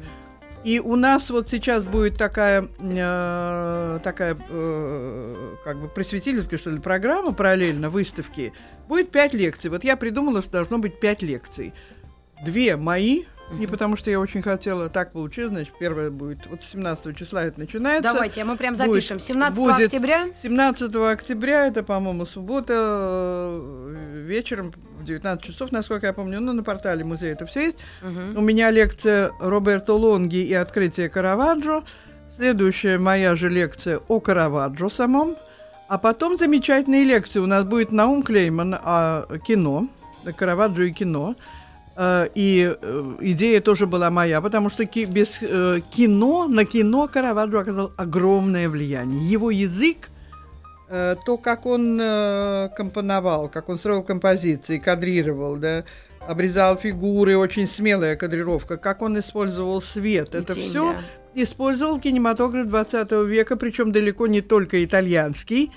И 0.63 0.79
у 0.79 0.97
нас 0.97 1.29
вот 1.29 1.47
сейчас 1.47 1.83
будет 1.83 2.17
такая, 2.17 2.67
э, 2.79 3.99
такая 4.03 4.37
э, 4.49 5.55
как 5.63 5.77
бы 5.79 5.87
просветительская, 5.87 6.59
что 6.59 6.69
ли, 6.71 6.79
программа 6.79 7.31
параллельно 7.31 7.89
выставки. 7.89 8.51
Будет 8.89 9.09
пять 9.09 9.33
лекций. 9.33 9.69
Вот 9.69 9.85
я 9.85 9.95
придумала, 9.95 10.41
что 10.41 10.51
должно 10.51 10.77
быть 10.77 10.99
пять 10.99 11.21
лекций. 11.21 11.73
Две 12.43 12.77
мои, 12.77 13.23
не 13.51 13.65
потому 13.65 13.95
что 13.95 14.11
я 14.11 14.19
очень 14.19 14.41
хотела, 14.41 14.89
так 14.89 15.11
получилось, 15.11 15.51
значит, 15.51 15.73
первая 15.79 16.11
будет, 16.11 16.45
вот 16.47 16.63
17 16.63 17.17
числа 17.17 17.43
это 17.45 17.59
начинается. 17.59 18.13
Давайте, 18.13 18.41
а 18.41 18.45
мы 18.45 18.55
прям 18.57 18.75
Будет- 18.75 18.87
запишем. 18.89 19.19
17 19.19 19.55
будет 19.55 19.85
октября. 19.85 20.29
17 20.43 21.11
октября, 21.11 21.65
это, 21.65 21.81
по-моему, 21.83 22.25
суббота, 22.25 22.73
э, 22.75 24.23
вечером 24.27 24.71
в 24.99 25.03
19 25.03 25.43
часов, 25.43 25.71
насколько 25.71 26.05
я 26.07 26.13
помню, 26.13 26.39
ну, 26.39 26.53
на 26.53 26.63
портале 26.63 27.03
музея 27.03 27.33
это 27.33 27.45
все 27.47 27.63
есть. 27.67 27.77
Мгм. 28.01 28.37
У 28.37 28.41
меня 28.41 28.69
лекция 28.69 29.31
Роберто 29.39 29.93
Лонги 29.93 30.37
и 30.37 30.53
открытие 30.53 31.09
Караваджо. 31.09 31.83
Следующая 32.35 32.99
моя 32.99 33.35
же 33.35 33.49
лекция 33.49 33.99
о 34.07 34.19
Караваджо 34.19 34.89
самом. 34.89 35.35
А 35.87 35.97
потом 35.97 36.37
замечательные 36.37 37.03
лекции. 37.03 37.39
У 37.39 37.47
нас 37.47 37.63
будет 37.63 37.91
Наум 37.91 38.21
Клейман 38.21 38.75
о 38.75 39.25
кино, 39.39 39.87
Караваджо 40.37 40.83
и 40.83 40.91
кино. 40.91 41.35
Э, 42.01 42.29
И 42.33 42.75
э, 42.81 43.15
идея 43.19 43.59
тоже 43.59 43.85
была 43.85 44.09
моя, 44.09 44.39
потому 44.39 44.69
что 44.69 44.85
ки- 44.85 45.03
без 45.05 45.37
э, 45.41 45.81
кино, 45.91 46.47
на 46.47 46.63
кино 46.63 47.09
Караваджо 47.09 47.59
оказал 47.59 47.91
огромное 47.97 48.69
влияние. 48.69 49.29
Его 49.29 49.51
язык, 49.51 50.09
э, 50.87 51.15
то, 51.25 51.37
как 51.37 51.65
он 51.65 51.99
э, 51.99 52.69
компоновал, 52.77 53.49
как 53.49 53.67
он 53.67 53.77
строил 53.77 54.01
композиции, 54.03 54.79
кадрировал, 54.79 55.57
да, 55.57 55.83
обрезал 56.25 56.77
фигуры, 56.77 57.35
очень 57.37 57.67
смелая 57.67 58.15
кадрировка, 58.15 58.77
как 58.77 59.01
он 59.01 59.19
использовал 59.19 59.81
свет, 59.81 60.35
это 60.35 60.53
Тень, 60.53 60.69
все 60.69 60.93
да. 60.93 61.41
использовал 61.43 61.99
кинематограф 61.99 62.67
20 62.67 63.11
века, 63.27 63.57
причем 63.57 63.91
далеко 63.91 64.27
не 64.27 64.39
только 64.39 64.85
итальянский, 64.85 65.71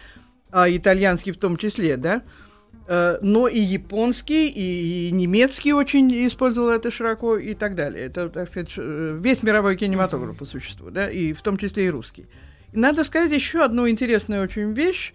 а 0.52 0.68
итальянский 0.70 1.32
в 1.32 1.36
том 1.38 1.56
числе, 1.56 1.96
да, 1.96 2.14
Э, 2.16 2.51
но 2.88 3.48
и 3.48 3.60
японский, 3.60 4.48
и, 4.48 5.10
немецкий 5.12 5.72
очень 5.72 6.26
использовал 6.26 6.70
это 6.70 6.90
широко 6.90 7.36
и 7.36 7.54
так 7.54 7.74
далее. 7.74 8.04
Это, 8.04 8.28
так 8.28 8.48
сказать, 8.48 8.72
э, 8.76 9.18
весь 9.20 9.42
мировой 9.42 9.76
кинематограф 9.76 10.36
по 10.36 10.44
существу, 10.44 10.90
да, 10.90 11.08
и 11.08 11.32
в 11.32 11.42
том 11.42 11.56
числе 11.56 11.86
и 11.86 11.90
русский. 11.90 12.26
И 12.72 12.78
надо 12.78 13.04
сказать 13.04 13.32
еще 13.32 13.64
одну 13.64 13.88
интересную 13.88 14.42
очень 14.42 14.72
вещь, 14.72 15.14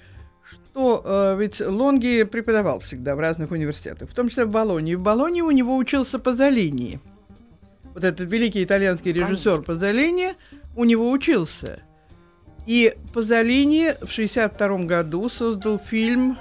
что 0.49 1.01
э, 1.03 1.37
ведь 1.39 1.59
Лонги 1.59 2.23
преподавал 2.23 2.79
всегда 2.79 3.15
в 3.15 3.19
разных 3.19 3.51
университетах, 3.51 4.09
в 4.09 4.13
том 4.13 4.29
числе 4.29 4.45
в 4.45 4.51
Болонии. 4.51 4.95
В 4.95 5.01
Болонии 5.01 5.41
у 5.41 5.51
него 5.51 5.75
учился 5.75 6.19
Пазолини. 6.19 6.99
Вот 7.93 8.03
этот 8.03 8.29
великий 8.29 8.63
итальянский 8.63 9.11
режиссер 9.11 9.63
Пазолини 9.63 10.35
у 10.75 10.83
него 10.83 11.09
учился. 11.11 11.79
И 12.67 12.95
Пазолини 13.13 13.93
в 14.01 14.11
1962 14.11 14.85
году 14.85 15.29
создал 15.29 15.79
фильм, 15.79 16.37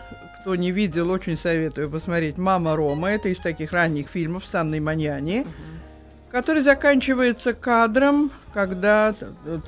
кто 0.47 0.55
не 0.55 0.71
видел, 0.71 1.11
очень 1.11 1.37
советую 1.37 1.91
посмотреть, 1.91 2.39
«Мама 2.39 2.77
Рома». 2.77 3.11
Это 3.11 3.29
из 3.31 3.39
таких 3.39 3.73
ранних 3.73 4.07
фильмов 4.09 4.47
с 4.47 4.55
Анной 4.55 4.79
Маньяни, 4.79 5.45
который 6.31 6.63
заканчивается 6.63 7.53
кадром, 7.53 8.31
когда 8.55 9.13
т- 9.13 9.27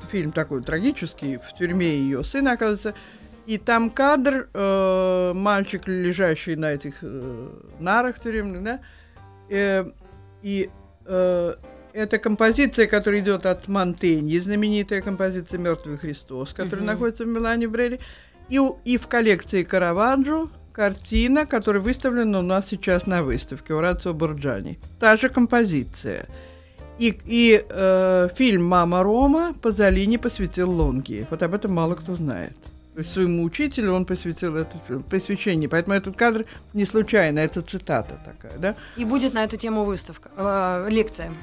фильм 0.09 0.31
такой 0.31 0.63
трагический, 0.63 1.35
в 1.35 1.57
тюрьме 1.57 1.97
ее 1.97 2.23
сын 2.23 2.47
оказывается, 2.47 2.93
И 3.45 3.57
там 3.57 3.89
кадр, 3.89 4.47
э, 4.53 5.31
мальчик, 5.33 5.85
лежащий 5.85 6.55
на 6.55 6.71
этих 6.71 6.93
э, 7.01 7.49
нарах 7.79 8.21
тюремных, 8.21 8.63
да, 8.63 8.79
э, 9.49 9.83
и 10.43 10.69
э, 11.05 11.55
это 11.91 12.17
композиция, 12.19 12.87
которая 12.87 13.19
идет 13.19 13.45
от 13.45 13.67
Монтеньи, 13.67 14.39
знаменитая 14.39 15.01
композиция 15.01 15.57
«Мертвый 15.57 15.97
Христос», 15.97 16.53
которая 16.53 16.85
Мгм. 16.85 16.93
находится 16.93 17.25
в 17.25 17.27
Милане 17.27 17.67
Брелли, 17.67 17.99
и, 18.47 18.61
и 18.85 18.97
в 18.97 19.07
коллекции 19.07 19.63
Караваджо 19.63 20.47
картина, 20.79 21.45
которая 21.45 21.83
выставлена 21.83 22.39
у 22.39 22.41
нас 22.41 22.67
сейчас 22.69 23.07
на 23.07 23.21
выставке 23.21 23.73
Урацио 23.73 24.13
Борджани. 24.13 24.77
Та 24.99 25.17
же 25.17 25.29
композиция. 25.29 26.25
И, 27.01 27.19
и 27.25 27.65
э, 27.69 28.29
фильм 28.35 28.63
«Мама 28.63 29.03
Рома» 29.03 29.53
Пазолини 29.61 30.17
посвятил 30.17 30.71
Лонги. 30.71 31.27
Вот 31.29 31.43
об 31.43 31.53
этом 31.53 31.73
мало 31.73 31.95
кто 31.95 32.15
знает. 32.15 32.53
То 32.93 32.99
есть 33.01 33.11
своему 33.11 33.43
учителю 33.43 33.93
он 33.93 34.05
посвятил 34.05 34.55
это 34.55 34.77
посвящение. 35.09 35.67
Поэтому 35.67 35.97
этот 35.97 36.15
кадр 36.15 36.45
не 36.73 36.85
случайно, 36.85 37.39
это 37.39 37.61
цитата 37.61 38.17
такая, 38.25 38.57
да? 38.57 38.75
И 38.97 39.05
будет 39.05 39.33
на 39.33 39.43
эту 39.43 39.57
тему 39.57 39.83
выставка, 39.83 40.29
э, 40.37 40.87
лекция. 40.89 41.33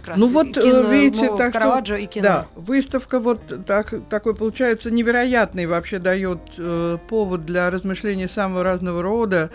Как 0.00 0.08
раз. 0.08 0.20
Ну 0.20 0.26
вот, 0.26 0.56
э, 0.56 0.60
кино, 0.62 0.90
видите, 0.90 1.26
ну, 1.30 1.36
так 1.36 1.50
что- 1.50 1.58
Караваджо 1.60 1.96
и 1.96 2.06
кино. 2.06 2.22
Да, 2.22 2.46
выставка 2.54 3.18
вот 3.20 3.40
так, 3.66 3.92
такой 4.08 4.34
получается 4.34 4.90
невероятный, 4.90 5.66
вообще 5.66 5.98
дает 5.98 6.38
э, 6.56 6.98
повод 7.08 7.44
для 7.46 7.70
размышлений 7.70 8.28
самого 8.28 8.62
разного 8.62 9.02
рода 9.02 9.50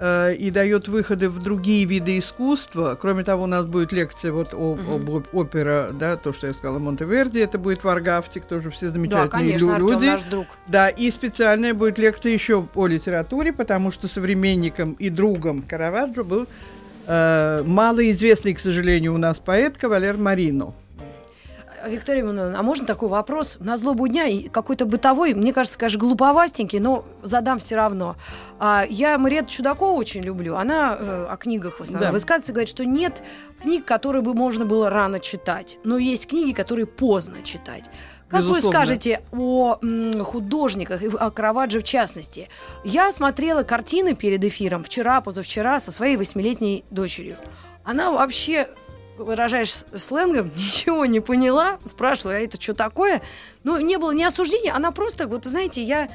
э, 0.00 0.34
и 0.34 0.50
дает 0.52 0.86
выходы 0.86 1.28
в 1.28 1.42
другие 1.42 1.84
виды 1.84 2.18
искусства. 2.20 2.96
Кроме 3.00 3.24
того, 3.24 3.42
у 3.42 3.46
нас 3.46 3.64
будет 3.64 3.90
лекция 3.92 4.30
вот 4.30 4.54
о, 4.54 4.74
об 4.94 5.08
оп- 5.08 5.34
опера, 5.34 5.88
да, 5.92 6.16
то, 6.16 6.32
что 6.32 6.46
я 6.46 6.54
сказала, 6.54 6.78
Монтеверди, 6.78 7.40
это 7.40 7.58
будет 7.58 7.82
Варгавтик, 7.82 8.44
тоже 8.44 8.70
все 8.70 8.86
Да, 8.86 8.92
замечательные 8.92 9.28
конечно, 9.30 9.64
лю- 9.66 9.72
Артём 9.72 9.90
люди. 9.90 10.06
наш 10.06 10.22
друг. 10.22 10.46
Да, 10.68 10.88
и 10.88 11.10
специальная 11.10 11.74
будет 11.74 11.98
лекция 11.98 12.32
еще 12.32 12.64
о 12.76 12.86
литературе, 12.86 13.52
потому 13.52 13.90
что 13.90 14.06
современником 14.06 14.92
и 15.00 15.08
другом 15.10 15.62
Караваджо 15.62 16.22
был 16.22 16.46
э, 17.08 17.62
малоизвестный, 17.64 18.54
к 18.54 18.60
сожалению, 18.60 19.14
у 19.14 19.18
нас 19.18 19.38
поэт 19.38 19.76
Кавалер 19.78 20.16
Марино. 20.16 20.74
Виктория 21.86 22.22
Ивановна, 22.22 22.58
а 22.58 22.62
можно 22.62 22.84
такой 22.86 23.08
вопрос? 23.08 23.56
На 23.60 23.76
злобу 23.76 24.08
дня 24.08 24.26
и 24.26 24.48
какой-то 24.48 24.84
бытовой, 24.84 25.32
мне 25.34 25.52
кажется, 25.52 25.78
конечно, 25.78 26.00
глуповастенький, 26.00 26.80
но 26.80 27.04
задам 27.22 27.60
все 27.60 27.76
равно. 27.76 28.16
А, 28.58 28.84
я 28.88 29.16
Мариетту 29.16 29.50
Чудакова 29.52 29.92
очень 29.92 30.22
люблю. 30.22 30.56
Она 30.56 30.96
э, 30.98 31.26
о 31.30 31.36
книгах 31.36 31.78
в 31.78 31.82
основном 31.82 32.08
Да. 32.08 32.12
высказывается, 32.12 32.52
говорит, 32.52 32.68
что 32.68 32.84
нет 32.84 33.22
книг, 33.62 33.84
которые 33.84 34.22
бы 34.22 34.34
можно 34.34 34.64
было 34.64 34.90
рано 34.90 35.20
читать, 35.20 35.78
но 35.84 35.98
есть 35.98 36.26
книги, 36.28 36.52
которые 36.52 36.86
поздно 36.86 37.36
читать. 37.44 37.84
Как 38.28 38.42
вы 38.42 38.48
Безусловно. 38.48 38.78
скажете 38.78 39.22
о 39.32 39.78
м, 39.80 40.22
художниках, 40.22 41.02
и 41.02 41.06
о 41.08 41.30
Караваджо 41.30 41.80
в 41.80 41.84
частности? 41.84 42.48
Я 42.84 43.10
смотрела 43.10 43.62
картины 43.62 44.14
перед 44.14 44.44
эфиром 44.44 44.84
вчера, 44.84 45.20
позавчера 45.22 45.80
со 45.80 45.90
своей 45.90 46.16
восьмилетней 46.16 46.84
дочерью. 46.90 47.36
Она 47.84 48.12
вообще, 48.12 48.68
выражаешь 49.16 49.74
сленгом, 49.96 50.50
ничего 50.56 51.06
не 51.06 51.20
поняла. 51.20 51.78
Спрашивала, 51.86 52.34
а 52.34 52.38
это 52.38 52.60
что 52.60 52.74
такое? 52.74 53.22
Ну, 53.64 53.80
не 53.80 53.96
было 53.96 54.12
ни 54.12 54.22
осуждения, 54.22 54.74
она 54.74 54.90
просто, 54.90 55.26
вот 55.26 55.46
знаете, 55.46 55.82
я... 55.82 56.08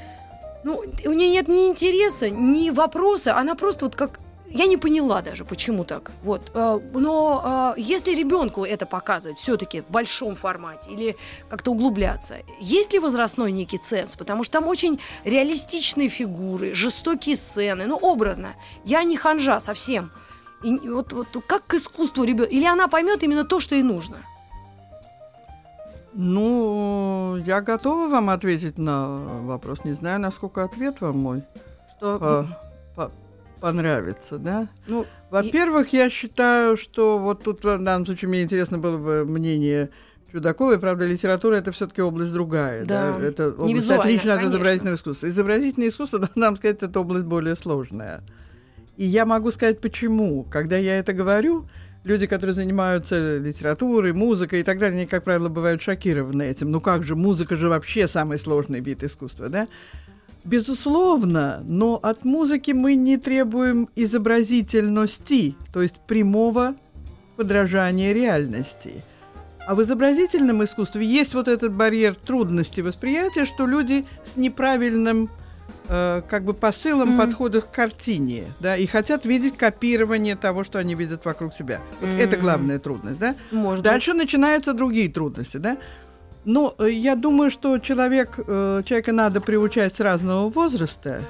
Ну, 0.62 0.82
у 1.04 1.12
нее 1.12 1.28
нет 1.30 1.48
ни 1.48 1.66
интереса, 1.66 2.30
ни 2.30 2.70
вопроса, 2.70 3.36
она 3.36 3.54
просто 3.56 3.86
вот 3.86 3.96
как... 3.96 4.20
Я 4.54 4.66
не 4.66 4.76
поняла 4.76 5.20
даже, 5.20 5.44
почему 5.44 5.84
так. 5.84 6.12
Вот. 6.22 6.52
э, 6.54 6.80
Но 6.92 7.74
э, 7.76 7.80
если 7.80 8.14
ребенку 8.14 8.64
это 8.64 8.86
показывать 8.86 9.38
все-таки 9.38 9.80
в 9.80 9.90
большом 9.90 10.36
формате 10.36 10.90
или 10.92 11.16
как-то 11.48 11.72
углубляться, 11.72 12.36
есть 12.60 12.92
ли 12.92 13.00
возрастной 13.00 13.50
некий 13.50 13.78
ценз? 13.78 14.14
Потому 14.14 14.44
что 14.44 14.52
там 14.60 14.68
очень 14.68 15.00
реалистичные 15.24 16.08
фигуры, 16.08 16.72
жестокие 16.72 17.34
сцены, 17.34 17.86
ну, 17.86 17.96
образно. 17.96 18.54
Я 18.84 19.02
не 19.02 19.16
ханжа 19.16 19.58
совсем. 19.58 20.12
И 20.62 20.78
вот, 20.88 21.12
вот 21.12 21.26
как 21.48 21.66
к 21.66 21.74
искусству 21.74 22.22
ребенка? 22.22 22.52
Или 22.52 22.64
она 22.64 22.86
поймет 22.86 23.24
именно 23.24 23.42
то, 23.44 23.58
что 23.58 23.74
ей 23.74 23.82
нужно? 23.82 24.18
Ну, 26.12 27.36
я 27.44 27.60
готова 27.60 28.06
вам 28.08 28.30
ответить 28.30 28.78
на 28.78 29.08
вопрос. 29.42 29.84
Не 29.84 29.94
знаю, 29.94 30.20
насколько 30.20 30.62
ответ 30.62 31.00
вам 31.00 31.18
мой 31.18 31.42
Что, 31.96 32.18
по- 32.20 32.46
понравится, 33.64 34.36
да? 34.36 34.68
ну, 34.86 35.06
Во-первых, 35.30 35.94
я 35.94 36.10
считаю, 36.10 36.76
что 36.76 37.18
вот 37.18 37.44
тут 37.44 37.64
в 37.64 37.78
данном 37.78 38.04
случае 38.04 38.28
мне 38.28 38.42
интересно 38.42 38.76
было 38.76 38.98
бы 38.98 39.24
мнение 39.24 39.88
Чудаковой. 40.30 40.78
Правда, 40.78 41.06
литература 41.06 41.54
это 41.54 41.72
все-таки 41.72 42.02
область 42.02 42.34
другая. 42.34 42.84
Да. 42.84 43.16
Да. 43.16 43.24
Это 43.24 43.52
область 43.52 43.88
отличная 43.88 44.34
от 44.34 44.44
изобразительного 44.44 44.96
искусства. 44.96 45.28
Изобразительное 45.28 45.88
искусство, 45.88 46.18
должна 46.34 46.48
вам 46.48 46.56
сказать, 46.58 46.82
это 46.82 47.00
область 47.00 47.24
более 47.24 47.56
сложная. 47.56 48.22
И 48.98 49.06
я 49.06 49.24
могу 49.24 49.50
сказать, 49.50 49.80
почему. 49.80 50.44
Когда 50.44 50.76
я 50.76 50.98
это 50.98 51.14
говорю, 51.14 51.66
люди, 52.04 52.26
которые 52.26 52.52
занимаются 52.52 53.38
литературой, 53.38 54.12
музыкой 54.12 54.60
и 54.60 54.62
так 54.62 54.78
далее, 54.78 54.98
они, 54.98 55.06
как 55.06 55.24
правило, 55.24 55.48
бывают 55.48 55.80
шокированы 55.80 56.42
этим. 56.42 56.70
Ну 56.70 56.82
как 56.82 57.02
же, 57.02 57.16
музыка 57.16 57.56
же 57.56 57.70
вообще 57.70 58.08
самый 58.08 58.38
сложный 58.38 58.80
вид 58.80 59.02
искусства, 59.02 59.48
да? 59.48 59.68
Безусловно, 60.44 61.62
но 61.66 61.98
от 62.02 62.24
музыки 62.24 62.72
мы 62.72 62.94
не 62.94 63.16
требуем 63.16 63.88
изобразительности, 63.96 65.54
то 65.72 65.80
есть 65.82 66.00
прямого 66.06 66.74
подражания 67.36 68.12
реальности. 68.12 69.02
А 69.66 69.74
в 69.74 69.82
изобразительном 69.82 70.62
искусстве 70.62 71.06
есть 71.06 71.32
вот 71.32 71.48
этот 71.48 71.72
барьер 71.72 72.14
трудности 72.14 72.82
восприятия, 72.82 73.46
что 73.46 73.66
люди 73.66 74.04
с 74.32 74.36
неправильным 74.36 75.30
э, 75.88 76.20
как 76.28 76.44
бы 76.44 76.52
посылом 76.52 77.10
Мгм. 77.10 77.18
подходят 77.18 77.64
к 77.64 77.70
картине, 77.70 78.44
да, 78.60 78.76
и 78.76 78.84
хотят 78.86 79.24
видеть 79.24 79.56
копирование 79.56 80.36
того, 80.36 80.62
что 80.64 80.78
они 80.78 80.94
видят 80.94 81.24
вокруг 81.24 81.54
себя. 81.54 81.80
Вот 82.02 82.10
это 82.18 82.36
Мгм. 82.36 82.40
главная 82.44 82.78
трудность, 82.78 83.18
да. 83.18 83.34
может 83.50 83.82
быть. 83.82 83.90
Дальше 83.90 84.12
начинаются 84.12 84.74
другие 84.74 85.10
трудности, 85.10 85.56
да. 85.56 85.78
Но 86.44 86.74
э, 86.78 86.90
я 86.90 87.16
думаю, 87.16 87.50
что 87.50 87.78
человек, 87.78 88.38
э, 88.38 88.82
человека 88.84 89.12
надо 89.12 89.40
приучать 89.40 89.96
с 89.96 90.00
разного 90.00 90.50
возраста. 90.50 91.22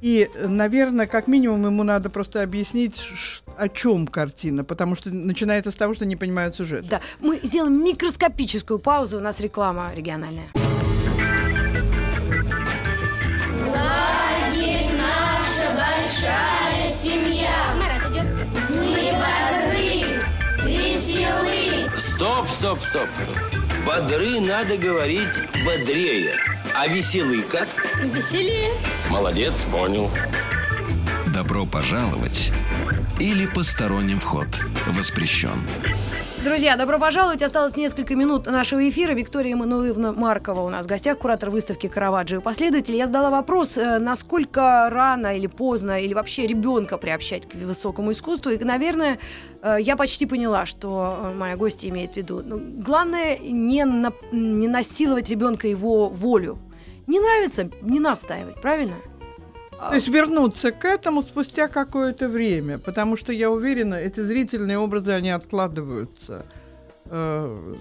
И, 0.00 0.28
э, 0.34 0.48
наверное, 0.48 1.06
как 1.06 1.28
минимум 1.28 1.64
ему 1.66 1.82
надо 1.82 2.10
просто 2.10 2.42
объяснить, 2.42 3.02
о 3.56 3.68
чем 3.68 4.06
картина, 4.06 4.64
потому 4.64 4.96
что 4.96 5.10
начинается 5.10 5.70
с 5.70 5.76
того, 5.76 5.94
что 5.94 6.04
не 6.04 6.16
понимают 6.16 6.56
сюжет. 6.56 6.86
Да, 6.88 7.00
мы 7.20 7.40
сделаем 7.42 7.82
микроскопическую 7.82 8.78
паузу, 8.78 9.18
у 9.18 9.20
нас 9.20 9.40
реклама 9.40 9.90
региональная. 9.94 10.48
Лагерь 13.66 14.90
наша 14.98 15.72
большая 15.72 16.90
семья. 16.90 17.50
Марат 17.78 18.12
идет. 18.12 18.32
Мы 18.68 19.12
бодры, 19.14 20.20
веселы. 20.68 21.88
Стоп, 21.98 22.46
стоп, 22.48 22.78
стоп. 22.80 23.08
Бодры 23.84 24.40
надо 24.40 24.78
говорить 24.78 25.42
бодрее. 25.64 26.36
А 26.74 26.88
веселый 26.88 27.42
как? 27.42 27.68
Веселее. 28.02 28.70
Молодец, 29.10 29.66
понял. 29.70 30.10
Добро 31.26 31.66
пожаловать 31.66 32.50
или 33.18 33.46
посторонним 33.46 34.20
вход 34.20 34.48
воспрещен. 34.86 35.60
Друзья, 36.44 36.76
добро 36.76 36.98
пожаловать. 36.98 37.42
Осталось 37.42 37.74
несколько 37.74 38.14
минут 38.14 38.44
нашего 38.44 38.86
эфира. 38.86 39.14
Виктория 39.14 39.54
Эммануиловна 39.54 40.12
Маркова 40.12 40.60
у 40.60 40.68
нас 40.68 40.84
в 40.84 40.88
гостях, 40.90 41.16
куратор 41.16 41.48
выставки 41.48 41.86
Караваджо 41.86 42.36
и 42.36 42.40
последователь. 42.40 42.94
Я 42.94 43.06
задала 43.06 43.30
вопрос, 43.30 43.78
э, 43.78 43.98
насколько 43.98 44.90
рано 44.90 45.34
или 45.34 45.46
поздно, 45.46 45.98
или 45.98 46.12
вообще 46.12 46.46
ребенка 46.46 46.98
приобщать 46.98 47.48
к 47.48 47.54
высокому 47.54 48.12
искусству. 48.12 48.50
И, 48.50 48.62
наверное, 48.62 49.18
э, 49.62 49.78
я 49.80 49.96
почти 49.96 50.26
поняла, 50.26 50.66
что 50.66 51.16
э, 51.18 51.34
моя 51.34 51.56
гостья 51.56 51.88
имеет 51.88 52.12
в 52.12 52.16
виду. 52.16 52.42
Ну, 52.44 52.60
главное 52.84 53.38
не, 53.38 53.86
на- 53.86 54.12
не 54.30 54.68
насиловать 54.68 55.30
ребенка 55.30 55.66
его 55.66 56.10
волю. 56.10 56.58
Не 57.06 57.20
нравится, 57.20 57.70
не 57.80 58.00
настаивать, 58.00 58.60
правильно? 58.60 58.96
То 59.78 59.94
есть 59.94 60.08
вернуться 60.08 60.72
к 60.72 60.84
этому 60.84 61.22
спустя 61.22 61.68
какое-то 61.68 62.28
время, 62.28 62.78
потому 62.78 63.16
что 63.16 63.32
я 63.32 63.50
уверена, 63.50 63.94
эти 63.94 64.20
зрительные 64.20 64.78
образы, 64.78 65.12
они 65.12 65.30
откладываются. 65.30 66.46
Э, 67.06 67.74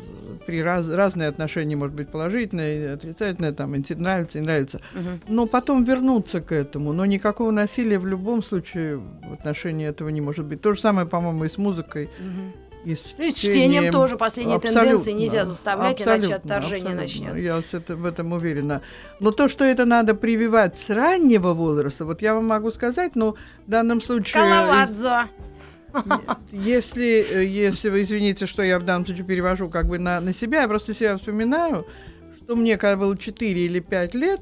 при 0.46 0.62
раз, 0.62 0.88
разные 0.90 1.30
отношения, 1.30 1.78
может 1.78 1.96
быть, 1.96 2.10
положительные, 2.10 2.94
отрицательные, 2.94 3.54
там, 3.54 3.72
нравится, 3.72 4.40
не 4.40 4.46
нравится. 4.46 4.82
Мгм. 4.94 5.22
Но 5.28 5.46
потом 5.46 5.86
вернуться 5.86 6.42
к 6.42 6.52
этому. 6.52 6.92
Но 6.92 7.06
никакого 7.06 7.52
насилия 7.52 8.00
в 8.00 8.06
любом 8.06 8.44
случае 8.44 8.98
в 8.98 9.34
отношении 9.34 9.88
этого 9.88 10.10
не 10.10 10.20
может 10.20 10.46
быть. 10.46 10.62
То 10.62 10.74
же 10.74 10.82
самое, 10.82 11.08
по-моему, 11.08 11.46
и 11.46 11.50
с 11.50 11.58
музыкой, 11.58 12.10
Мгм. 12.20 12.54
И 12.86 12.96
с 12.96 13.16
И 13.18 13.32
с 13.32 13.36
чтением 13.36 13.92
тоже 13.92 14.18
последние 14.18 14.58
Абсолютно, 14.58 14.82
тенденции 14.82 15.12
нельзя 15.12 15.46
заставлять, 15.46 16.02
иначе 16.02 16.34
абсолютно, 16.34 16.56
отторжение 16.56 16.94
абсолютно. 16.94 17.32
начнется. 17.32 17.44
Я 17.44 17.80
это- 17.80 17.96
в 17.96 18.06
этом 18.06 18.34
уверена. 18.34 18.82
Но 19.20 19.32
то, 19.32 19.48
что 19.48 19.64
это 19.64 19.86
надо 19.86 20.16
прививать 20.16 20.78
с 20.78 20.90
раннего 20.90 21.54
возраста, 21.54 22.06
вот 22.06 22.22
я 22.22 22.34
вам 22.34 22.48
могу 22.48 22.72
сказать, 22.72 23.16
но 23.16 23.36
в 23.66 23.70
данном 23.70 24.02
случае... 24.02 24.34
Калавадзо. 24.34 25.30
Если, 26.52 27.24
э, 27.30 27.46
если 27.46 27.90
вы 27.90 28.02
извините, 28.02 28.48
что 28.48 28.64
я 28.64 28.80
в 28.80 28.84
данном 28.84 29.06
случае 29.06 29.26
перевожу 29.26 29.70
как 29.70 29.88
бы 29.88 30.00
на, 30.00 30.20
на 30.20 30.34
себя, 30.34 30.64
я 30.64 30.68
просто 30.68 30.94
себя 30.94 31.18
вспоминаю, 31.18 31.86
что 32.38 32.56
мне, 32.56 32.78
когда 32.78 32.98
было 32.98 33.18
4 33.18 33.66
или 33.66 33.80
5 33.80 34.16
лет, 34.16 34.42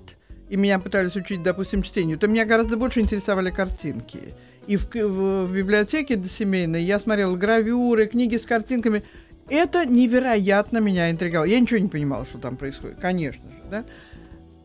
и 0.50 0.56
меня 0.56 0.80
пытались 0.80 1.16
учить, 1.16 1.44
допустим, 1.44 1.84
чтению, 1.84 2.18
то 2.18 2.28
меня 2.28 2.46
гораздо 2.46 2.78
больше 2.78 3.00
интересовали 3.02 3.52
картинки. 3.52 4.34
И 4.68 4.78
в, 4.78 4.94
в- 4.94 5.46
в 5.48 5.54
библиотеке 5.54 6.22
семейной 6.24 6.84
я 6.84 7.00
смотрела 7.00 7.36
гравюры, 7.36 8.06
книги 8.06 8.38
с 8.38 8.44
картинками. 8.44 9.04
Это 9.50 9.86
невероятно 9.86 10.78
меня 10.78 11.12
интриговало. 11.12 11.46
Я 11.46 11.60
ничего 11.60 11.80
не 11.80 11.88
понимала, 11.90 12.26
что 12.26 12.38
там 12.38 12.58
происходит, 12.58 13.00
конечно 13.00 13.48
же, 13.50 13.58
да. 13.70 13.86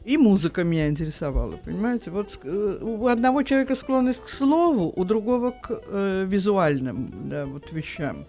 И 0.04 0.16
музыка 0.18 0.62
меня 0.62 0.88
интересовала, 0.88 1.56
понимаете? 1.56 2.12
Вот 2.12 2.38
э, 2.44 2.78
у 2.80 3.08
одного 3.08 3.42
человека 3.42 3.74
склонность 3.74 4.22
к 4.22 4.28
слову, 4.28 4.92
у 4.94 5.04
другого 5.04 5.50
к 5.50 5.82
э, 5.88 6.24
визуальным 6.28 7.28
да, 7.28 7.46
вот 7.46 7.72
вещам. 7.72 8.26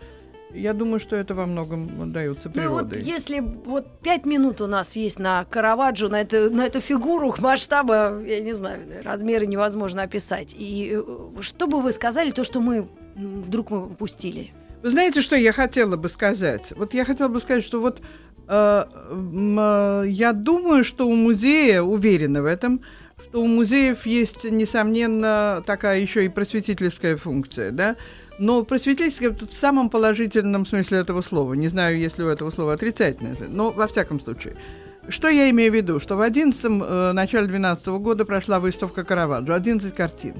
Я 0.57 0.73
думаю, 0.73 0.99
что 0.99 1.15
это 1.15 1.35
во 1.35 1.45
многом 1.45 2.11
дается 2.11 2.51
Ну 2.53 2.61
и 2.61 2.67
вот 2.67 2.89
природой. 2.89 3.11
если 3.11 3.39
вот 3.39 3.99
пять 4.01 4.25
минут 4.25 4.61
у 4.61 4.67
нас 4.67 4.95
есть 4.95 5.19
на 5.19 5.45
Караваджо, 5.45 6.09
на 6.09 6.21
эту, 6.21 6.53
на 6.53 6.65
эту 6.65 6.79
фигуру 6.79 7.35
масштаба, 7.39 8.19
я 8.25 8.39
не 8.39 8.53
знаю, 8.53 8.81
размеры 9.03 9.45
невозможно 9.45 10.03
описать. 10.03 10.55
И 10.57 10.91
э, 10.93 11.41
что 11.41 11.67
бы 11.67 11.81
вы 11.81 11.91
сказали, 11.91 12.31
то, 12.31 12.43
что 12.43 12.59
мы 12.59 12.87
вдруг 13.15 13.69
мы 13.71 13.85
упустили? 13.85 14.51
Вы 14.83 14.89
знаете, 14.89 15.21
что 15.21 15.35
я 15.35 15.51
хотела 15.51 15.95
бы 15.95 16.09
сказать? 16.09 16.73
Вот 16.75 16.93
я 16.93 17.05
хотела 17.05 17.27
бы 17.27 17.39
сказать, 17.39 17.63
что 17.63 17.81
вот 17.81 18.01
э, 18.47 18.85
э, 18.87 20.03
я 20.07 20.33
думаю, 20.33 20.83
что 20.83 21.07
у 21.07 21.15
музея, 21.15 21.81
уверена 21.81 22.41
в 22.41 22.45
этом, 22.45 22.81
что 23.21 23.41
у 23.41 23.47
музеев 23.47 24.05
есть, 24.05 24.43
несомненно, 24.43 25.63
такая 25.65 25.99
еще 25.99 26.25
и 26.25 26.29
просветительская 26.29 27.17
функция, 27.17 27.71
да? 27.71 27.95
Но 28.39 28.63
просветительская 28.63 29.31
в 29.31 29.51
самом 29.51 29.89
положительном 29.89 30.65
смысле 30.65 30.99
этого 30.99 31.21
слова. 31.21 31.53
Не 31.53 31.67
знаю, 31.69 31.99
если 31.99 32.23
у 32.23 32.27
этого 32.27 32.51
слова 32.51 32.73
отрицательное, 32.73 33.35
но 33.47 33.71
во 33.71 33.87
всяком 33.87 34.19
случае. 34.19 34.55
Что 35.09 35.29
я 35.29 35.49
имею 35.49 35.71
в 35.71 35.75
виду? 35.75 35.99
Что 35.99 36.17
в 36.17 36.21
11 36.21 36.65
э, 36.65 37.11
начале 37.13 37.47
12 37.47 37.87
года 37.87 38.25
прошла 38.25 38.59
выставка 38.59 39.03
Караваджо, 39.03 39.55
11 39.55 39.95
картин. 39.95 40.35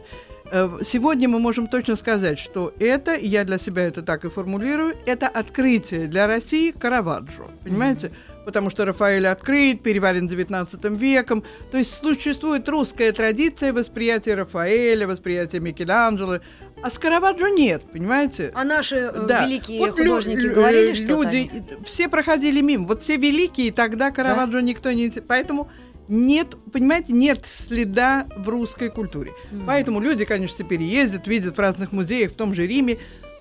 Э, 0.52 0.80
Сегодня 0.84 1.30
мы 1.30 1.40
можем 1.40 1.68
точно 1.68 1.96
сказать, 1.96 2.38
что 2.38 2.74
это, 2.80 3.16
я 3.16 3.46
для 3.46 3.60
себя 3.60 3.84
это 3.84 4.02
так 4.02 4.26
и 4.26 4.30
формулирую, 4.30 4.96
это 5.06 5.28
открытие 5.28 6.08
для 6.08 6.28
России 6.28 6.72
Караваджо. 6.72 7.48
Понимаете? 7.64 8.12
Потому 8.46 8.70
что 8.70 8.86
Рафаэль 8.86 9.28
открыт, 9.28 9.84
переварен 9.84 10.28
19 10.28 10.84
веком. 10.98 11.44
То 11.72 11.78
есть 11.78 11.94
существует 12.02 12.68
русская 12.70 13.12
традиция 13.12 13.74
восприятия 13.74 14.36
Рафаэля, 14.36 15.08
восприятия 15.08 15.60
Микеланджело. 15.60 16.40
А 16.84 16.92
с 16.92 17.00
Караваджо 17.00 17.50
нет, 17.50 17.84
понимаете? 17.92 18.52
А 18.54 18.64
наши 18.64 18.96
э, 18.96 19.26
Да. 19.28 19.46
великие 19.46 19.80
Вот 19.80 19.92
художники 19.98 20.46
лю- 20.46 20.54
говорили 20.56 20.92
э, 20.92 20.94
что-то? 20.94 21.24
Люди, 21.30 21.64
все 21.86 22.08
проходили 22.08 22.62
мимо. 22.62 22.86
Вот 22.88 23.02
все 23.02 23.18
великие, 23.18 23.72
тогда 23.72 24.12
Караваджо 24.12 24.62
никто 24.62 24.92
не... 24.92 25.10
Поэтому 25.10 25.70
нет, 26.08 26.56
понимаете, 26.72 27.14
нет 27.14 27.46
следа 27.68 28.28
в 28.38 28.48
русской 28.48 28.90
культуре. 28.90 29.34
Поэтому 29.66 30.00
люди, 30.00 30.24
конечно, 30.24 30.64
теперь 30.64 30.82
ездят, 30.82 31.28
видят 31.28 31.58
в 31.58 31.60
разных 31.60 31.92
музеях, 31.92 32.32
в 32.32 32.36
том 32.36 32.54
же 32.54 32.66
Риме, 32.68 33.00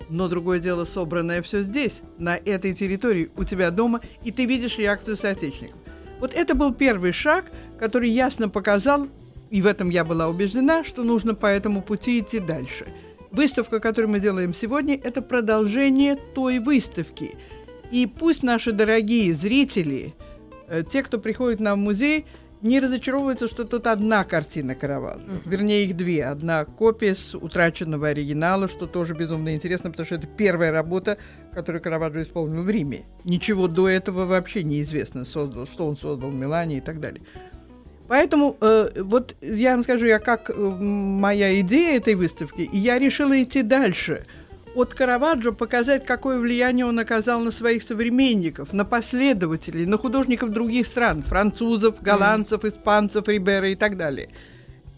но 0.09 0.29
другое 0.29 0.59
дело, 0.59 0.85
собранное 0.85 1.43
все 1.43 1.63
здесь, 1.63 2.01
на 2.19 2.37
этой 2.37 2.75
территории, 2.75 3.31
у 3.37 3.45
тебя 3.45 3.71
дома, 3.71 4.01
и 4.25 4.33
ты 4.33 4.47
видишь 4.47 4.79
реакцию 4.79 5.17
соотечественников. 5.17 5.79
Вот 6.21 6.33
это 6.33 6.55
был 6.55 6.73
первый 6.73 7.13
шаг, 7.13 7.45
который 7.79 8.09
ясно 8.09 8.49
показал, 8.49 9.07
и 9.51 9.61
в 9.63 9.67
этом 9.67 9.91
я 9.91 10.05
была 10.05 10.29
убеждена, 10.29 10.83
что 10.83 11.03
нужно 11.05 11.35
по 11.35 11.47
этому 11.47 11.83
пути 11.83 12.19
идти 12.19 12.41
дальше. 12.41 12.87
Выставка, 13.37 13.81
которую 13.81 14.11
мы 14.13 14.19
делаем 14.19 14.55
сегодня, 14.55 14.95
это 14.95 15.21
продолжение 15.21 16.17
той 16.17 16.59
выставки. 16.59 17.35
И 17.91 18.07
пусть 18.07 18.43
наши 18.43 18.73
дорогие 18.73 19.35
зрители, 19.35 20.15
э, 20.69 20.83
те, 20.91 21.03
кто 21.03 21.19
приходит 21.19 21.61
нам 21.61 21.81
в 21.81 21.85
музей, 21.85 22.25
не 22.63 22.81
разочаровываются, 22.81 23.47
что 23.47 23.65
тут 23.65 23.87
одна 23.89 24.25
картина 24.25 24.75
Караваджо. 24.75 25.43
Вернее, 25.45 25.85
их 25.85 25.99
две. 25.99 26.25
Одна 26.25 26.65
копия 26.65 27.15
с 27.15 27.35
утраченного 27.35 28.09
оригинала, 28.09 28.69
что 28.69 28.87
тоже 28.87 29.13
безумно 29.13 29.55
интересно, 29.55 29.91
потому 29.91 30.07
что 30.07 30.15
это 30.15 30.27
первая 30.27 30.73
работа, 30.73 31.19
которую 31.53 31.83
Караваджо 31.83 32.23
исполнил 32.23 32.63
в 32.63 32.71
Риме. 32.71 33.05
Ничего 33.25 33.69
до 33.69 33.87
этого 33.87 34.25
вообще 34.25 34.65
неизвестно, 34.65 35.27
создал, 35.27 35.67
что 35.67 35.87
он 35.87 35.99
создал 35.99 36.31
в 36.31 36.35
Милане 36.35 36.79
и 36.79 36.81
так 36.81 37.01
далее. 37.01 37.23
Поэтому 38.09 38.57
э, 38.61 38.91
вот 39.03 39.35
я 39.41 39.73
вам 39.73 39.83
скажу, 39.83 40.07
я 40.07 40.19
как 40.19 40.51
э, 40.51 40.55
моя 40.55 41.61
идея 41.61 41.97
этой 41.97 42.15
выставки, 42.15 42.61
и 42.61 42.79
я 42.79 42.99
решила 42.99 43.43
идти 43.43 43.63
дальше. 43.63 44.25
От 44.75 44.93
Караваджо 44.95 45.53
показать, 45.53 46.05
какое 46.05 46.39
влияние 46.39 46.85
он 46.85 46.99
оказал 46.99 47.41
на 47.41 47.51
своих 47.51 47.83
современников, 47.83 48.73
на 48.75 48.85
последователей, 48.85 49.87
на 49.87 49.97
художников 49.97 50.51
других 50.51 50.87
стран, 50.87 51.23
французов, 51.23 52.03
голландцев, 52.03 52.65
испанцев, 52.65 53.27
Рибера 53.27 53.71
и 53.71 53.75
так 53.75 53.97
далее. 53.97 54.29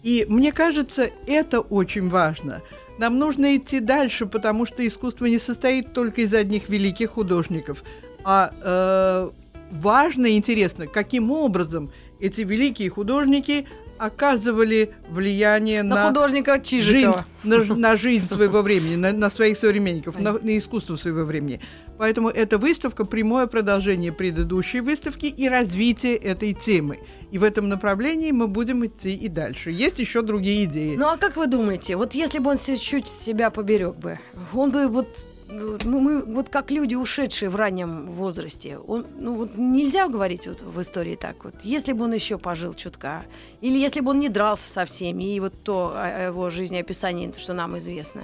И 0.03 0.25
мне 0.29 0.51
кажется, 0.51 1.09
это 1.25 1.61
очень 1.61 2.09
важно. 2.09 2.61
Нам 2.97 3.17
нужно 3.17 3.55
идти 3.55 3.79
дальше, 3.79 4.25
потому 4.25 4.65
что 4.65 4.85
искусство 4.85 5.25
не 5.25 5.39
состоит 5.39 5.93
только 5.93 6.21
из 6.21 6.33
одних 6.33 6.67
великих 6.67 7.11
художников, 7.11 7.83
а 8.25 8.51
э, 8.61 9.29
важно 9.71 10.25
и 10.25 10.35
интересно, 10.35 10.87
каким 10.87 11.31
образом 11.31 11.91
эти 12.19 12.41
великие 12.41 12.89
художники 12.89 13.65
оказывали 13.97 14.93
влияние 15.09 15.83
На 15.83 15.95
на, 15.95 16.07
художника 16.07 16.55
жизнь, 16.55 16.67
Чижикова. 16.67 17.25
на, 17.43 17.63
ж- 17.63 17.75
на 17.75 17.95
жизнь 17.97 18.27
своего 18.27 18.61
времени, 18.61 18.95
на, 18.95 19.11
на 19.11 19.29
своих 19.29 19.57
современников, 19.57 20.17
на, 20.19 20.33
на 20.33 20.57
искусство 20.57 20.95
своего 20.95 21.23
времени. 21.25 21.59
Поэтому 21.97 22.29
эта 22.29 22.57
выставка 22.57 23.03
прямое 23.03 23.45
продолжение 23.47 24.13
предыдущей 24.13 24.79
выставки 24.79 25.25
и 25.25 25.49
развитие 25.49 26.15
этой 26.15 26.53
темы. 26.53 26.99
И 27.29 27.37
в 27.37 27.43
этом 27.43 27.67
направлении 27.67 28.31
мы 28.31 28.47
будем 28.47 28.85
идти 28.85 29.13
и 29.13 29.27
дальше. 29.27 29.69
Есть 29.69 29.99
еще 29.99 30.21
другие 30.21 30.63
идеи. 30.63 30.95
Ну 30.95 31.07
а 31.07 31.17
как 31.17 31.35
вы 31.35 31.47
думаете, 31.47 31.97
вот 31.97 32.13
если 32.13 32.39
бы 32.39 32.51
он 32.51 32.57
чуть 32.57 33.07
себя 33.09 33.49
поберег 33.49 33.95
бы, 33.97 34.17
он 34.53 34.71
бы 34.71 34.87
вот 34.87 35.27
ну, 35.49 35.99
мы 35.99 36.23
вот 36.23 36.49
как 36.49 36.71
люди, 36.71 36.95
ушедшие 36.95 37.49
в 37.49 37.55
раннем 37.55 38.05
возрасте, 38.05 38.77
он, 38.77 39.07
ну 39.17 39.35
вот 39.35 39.57
нельзя 39.57 40.07
говорить 40.07 40.47
вот 40.47 40.61
в 40.61 40.79
истории 40.81 41.15
так 41.15 41.43
вот. 41.43 41.55
Если 41.63 41.93
бы 41.93 42.05
он 42.05 42.13
еще 42.13 42.37
пожил 42.37 42.73
чутка, 42.73 43.25
или 43.61 43.77
если 43.77 44.01
бы 44.01 44.11
он 44.11 44.19
не 44.19 44.29
дрался 44.29 44.69
со 44.71 44.85
всеми, 44.85 45.35
и 45.35 45.39
вот 45.39 45.53
то 45.63 45.93
о- 45.95 46.27
его 46.27 46.49
жизнеописании, 46.49 47.33
что 47.37 47.53
нам 47.53 47.77
известно, 47.77 48.23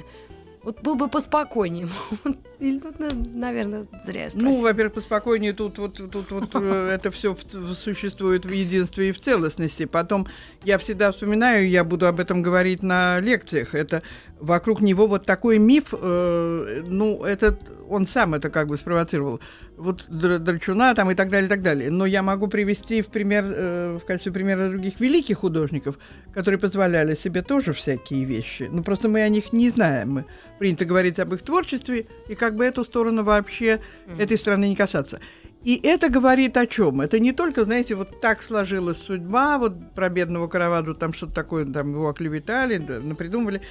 вот 0.66 0.82
был 0.82 0.96
бы 0.96 1.08
поспокойнее. 1.08 1.88
Или, 2.60 2.82
ну, 3.00 3.10
наверное, 3.36 3.86
зря 4.04 4.24
я 4.24 4.30
Ну, 4.34 4.40
спросила. 4.42 4.64
во-первых, 4.64 4.94
поспокойнее 4.96 5.54
тут 5.54 5.78
вот 5.78 5.94
тут 6.12 6.32
вот 6.32 6.50
э, 6.56 6.90
это 6.94 7.12
все 7.12 7.38
существует 7.76 8.46
в 8.46 8.52
единстве 8.52 9.10
и 9.10 9.12
в 9.12 9.20
целостности. 9.20 9.86
Потом 9.86 10.28
я 10.64 10.78
всегда 10.78 11.12
вспоминаю, 11.12 11.70
я 11.70 11.84
буду 11.84 12.08
об 12.08 12.20
этом 12.20 12.42
говорить 12.42 12.82
на 12.82 13.20
лекциях. 13.20 13.76
Это 13.76 14.02
вокруг 14.40 14.82
него 14.82 15.06
вот 15.08 15.26
такой 15.26 15.60
миф, 15.60 15.94
э, 15.94 16.84
ну, 16.88 17.24
этот 17.24 17.60
он 17.88 18.08
сам 18.08 18.34
это 18.34 18.50
как 18.50 18.68
бы 18.68 18.78
спровоцировал. 18.78 19.40
Вот 19.78 20.06
Др- 20.08 20.40
Драчуна 20.40 20.96
там 20.96 21.12
и 21.12 21.16
так 21.16 21.30
далее, 21.30 21.48
и 21.48 21.50
так 21.50 21.62
далее. 21.62 21.90
Но 21.90 22.06
я 22.06 22.24
могу 22.24 22.48
привести 22.48 23.02
в 23.02 23.08
пример, 23.08 23.44
э, 23.46 23.98
в 24.02 24.06
качестве 24.06 24.32
примера 24.32 24.70
других 24.70 25.00
великих 25.00 25.40
художников, 25.40 25.98
которые 26.34 26.60
позволяли 26.60 27.16
себе 27.16 27.42
тоже 27.42 27.74
всякие 27.74 28.24
вещи. 28.26 28.70
Ну, 28.72 28.84
просто 28.84 29.10
мы 29.10 29.22
о 29.22 29.30
них 29.30 29.52
не 29.54 29.70
знаем. 29.70 30.10
Мы 30.10 30.26
принято 30.60 30.86
говорить 30.86 31.20
об 31.20 31.34
их 31.34 31.42
творчестве, 31.42 32.08
и 32.30 32.36
как 32.36 32.56
бы 32.56 32.64
эту 32.64 32.84
сторону 32.84 33.24
вообще 33.24 33.82
этой 34.18 34.38
страны 34.38 34.70
не 34.70 34.76
касаться. 34.76 35.20
И 35.66 35.80
это 35.82 36.10
говорит 36.10 36.56
о 36.58 36.68
чем? 36.68 37.02
Это 37.02 37.20
не 37.20 37.32
только, 37.32 37.64
знаете, 37.64 37.96
вот 37.96 38.22
так 38.22 38.44
сложилась 38.44 38.98
судьба, 38.98 39.58
вот 39.58 39.96
про 39.96 40.10
бедного 40.10 40.48
Караваджо 40.48 40.94
там 40.94 41.12
что-то 41.12 41.34
такое, 41.34 41.66
там 41.66 41.92
его 41.92 42.08
оклеветали, 42.08 42.78
да, 42.78 43.00
напридумывали. 43.00 43.62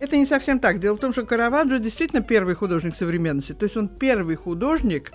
Это 0.00 0.16
не 0.16 0.24
совсем 0.24 0.58
так. 0.58 0.80
Дело 0.80 0.96
в 0.96 1.00
том, 1.00 1.12
что 1.12 1.26
Караваджо 1.26 1.78
действительно 1.78 2.22
первый 2.22 2.54
художник 2.54 2.96
современности. 2.96 3.52
То 3.52 3.64
есть 3.64 3.76
он 3.76 3.88
первый 3.88 4.34
художник, 4.34 5.12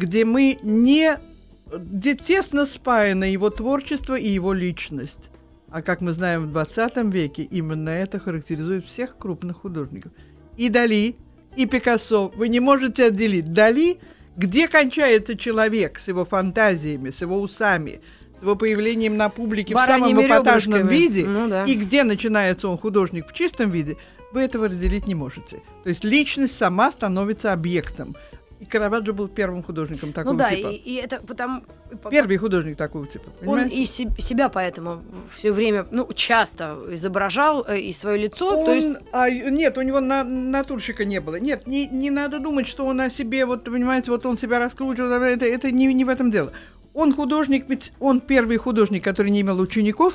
где 0.00 0.24
мы 0.24 0.58
не... 0.62 1.18
где 1.72 2.16
тесно 2.16 2.66
спаяно 2.66 3.24
его 3.24 3.50
творчество 3.50 4.14
и 4.18 4.28
его 4.28 4.52
личность. 4.52 5.30
А 5.70 5.82
как 5.82 6.00
мы 6.00 6.12
знаем, 6.12 6.46
в 6.46 6.52
20 6.52 6.96
веке 7.12 7.42
именно 7.42 7.90
это 7.90 8.18
характеризует 8.18 8.86
всех 8.86 9.16
крупных 9.16 9.58
художников. 9.58 10.10
И 10.56 10.68
Дали, 10.68 11.16
и 11.54 11.66
Пикассо. 11.66 12.32
Вы 12.34 12.48
не 12.48 12.60
можете 12.60 13.06
отделить 13.06 13.52
Дали, 13.52 13.98
где 14.36 14.66
кончается 14.68 15.36
человек 15.36 15.98
с 15.98 16.08
его 16.08 16.24
фантазиями, 16.24 17.10
с 17.10 17.20
его 17.20 17.38
усами, 17.40 18.00
с 18.38 18.42
его 18.42 18.56
появлением 18.56 19.16
на 19.16 19.28
публике 19.28 19.74
в 19.74 19.78
самом 19.78 20.00
Бараньими 20.00 20.26
эпатажном 20.26 20.88
виде, 20.88 21.24
Ну 21.26 21.48
да. 21.48 21.64
и 21.64 21.74
где 21.74 22.04
начинается 22.04 22.68
он 22.68 22.78
художник 22.78 23.28
в 23.28 23.32
чистом 23.32 23.70
виде, 23.70 23.96
вы 24.32 24.40
этого 24.42 24.66
разделить 24.66 25.06
не 25.06 25.14
можете. 25.14 25.62
То 25.82 25.90
есть 25.90 26.04
личность 26.04 26.56
сама 26.56 26.90
становится 26.90 27.52
объектом. 27.52 28.16
И 28.60 28.66
Караваджо 28.66 29.14
был 29.14 29.28
первым 29.28 29.62
художником 29.62 30.12
такого 30.12 30.34
Ну 30.34 30.38
да, 30.38 30.50
типа. 30.54 30.68
и, 30.68 30.74
и 30.74 30.94
это 30.96 31.20
потому... 31.26 31.62
Первый 32.10 32.36
художник 32.36 32.76
такого 32.76 33.06
типа. 33.06 33.24
Он 33.40 33.46
Понимаете? 33.46 33.76
и 33.76 33.86
се- 33.86 34.10
себя 34.18 34.50
поэтому 34.50 35.02
все 35.34 35.50
время, 35.50 35.86
ну, 35.90 36.06
часто 36.14 36.78
изображал 36.90 37.64
э, 37.66 37.78
и 37.80 37.92
свое 37.94 38.18
лицо, 38.18 38.62
то 38.64 38.74
есть 38.74 38.86
Он- 38.86 38.98
а, 39.12 39.30
нет, 39.30 39.78
у 39.78 39.82
него 39.82 40.00
на, 40.00 40.24
натурщика 40.24 41.06
не 41.06 41.20
было. 41.20 41.36
Нет, 41.36 41.66
не, 41.66 41.86
не 41.88 42.10
надо 42.10 42.38
думать, 42.38 42.66
что 42.66 42.84
он 42.84 43.00
о 43.00 43.08
себе, 43.08 43.46
вот 43.46 43.64
понимаете, 43.64 44.10
вот 44.10 44.26
он 44.26 44.36
себя 44.36 44.58
раскручивал. 44.58 45.10
Это, 45.10 45.46
это 45.46 45.70
не, 45.70 45.92
не 45.94 46.04
в 46.04 46.10
этом 46.10 46.30
дело. 46.30 46.52
Он 46.92 47.14
художник, 47.14 47.64
ведь 47.68 47.92
он 47.98 48.20
первый 48.20 48.58
художник, 48.58 49.02
который 49.02 49.30
не 49.30 49.40
имел 49.40 49.58
учеников, 49.58 50.14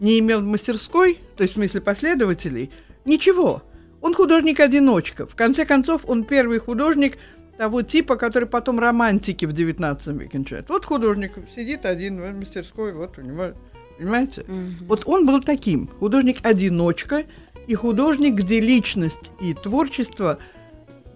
не 0.00 0.20
имел 0.20 0.40
мастерской, 0.40 1.18
то 1.36 1.42
есть 1.42 1.54
в 1.54 1.56
смысле 1.56 1.80
последователей, 1.80 2.70
ничего. 3.04 3.62
Он 4.00 4.14
художник-одиночка. 4.14 5.26
В 5.26 5.34
конце 5.36 5.64
концов, 5.64 6.02
он 6.06 6.24
первый 6.24 6.58
художник 6.58 7.18
того 7.56 7.82
типа, 7.82 8.16
который 8.16 8.48
потом 8.48 8.80
романтики 8.80 9.44
в 9.44 9.52
19 9.52 10.06
веке 10.08 10.38
начинает. 10.38 10.68
Вот 10.68 10.84
художник 10.84 11.32
сидит 11.54 11.84
один 11.84 12.20
в 12.20 12.32
мастерской, 12.34 12.92
вот 12.92 13.18
у 13.18 13.22
него, 13.22 13.52
понимаете? 13.98 14.44
Вот 14.82 15.02
он 15.06 15.26
был 15.26 15.42
таким. 15.42 15.88
Художник-одиночка 15.98 17.24
и 17.66 17.74
художник, 17.74 18.34
где 18.34 18.60
личность 18.60 19.30
и 19.40 19.54
творчество 19.54 20.38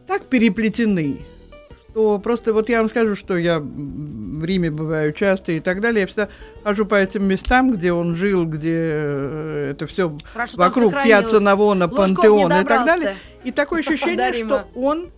так 0.07 0.27
переплетены, 0.27 1.25
что 1.97 2.19
просто 2.19 2.53
вот 2.53 2.69
я 2.69 2.81
вам 2.81 2.91
скажу, 2.91 3.17
что 3.17 3.39
я 3.39 3.59
в 3.59 4.45
Риме 4.45 4.71
бываю 4.71 5.15
часто 5.15 5.53
и 5.53 5.61
так 5.61 5.81
далее, 5.81 6.03
я 6.03 6.07
всегда 6.07 6.29
хожу 6.63 6.85
по 6.85 6.95
этим 6.95 7.25
местам, 7.25 7.73
где 7.73 7.91
он 7.91 8.15
жил, 8.15 8.45
где 8.45 8.77
э, 8.77 9.71
это 9.71 9.87
все 9.87 10.15
Хорошо, 10.31 10.59
вокруг. 10.59 10.93
Пьяцца 11.03 11.41
Навона, 11.41 11.89
Пантеона 11.89 12.61
и 12.61 12.65
так 12.67 12.85
далее. 12.85 13.17
И 13.45 13.51
такое 13.51 13.81
ощущение, 13.81 14.35
что 14.35 14.69
он 14.75 15.09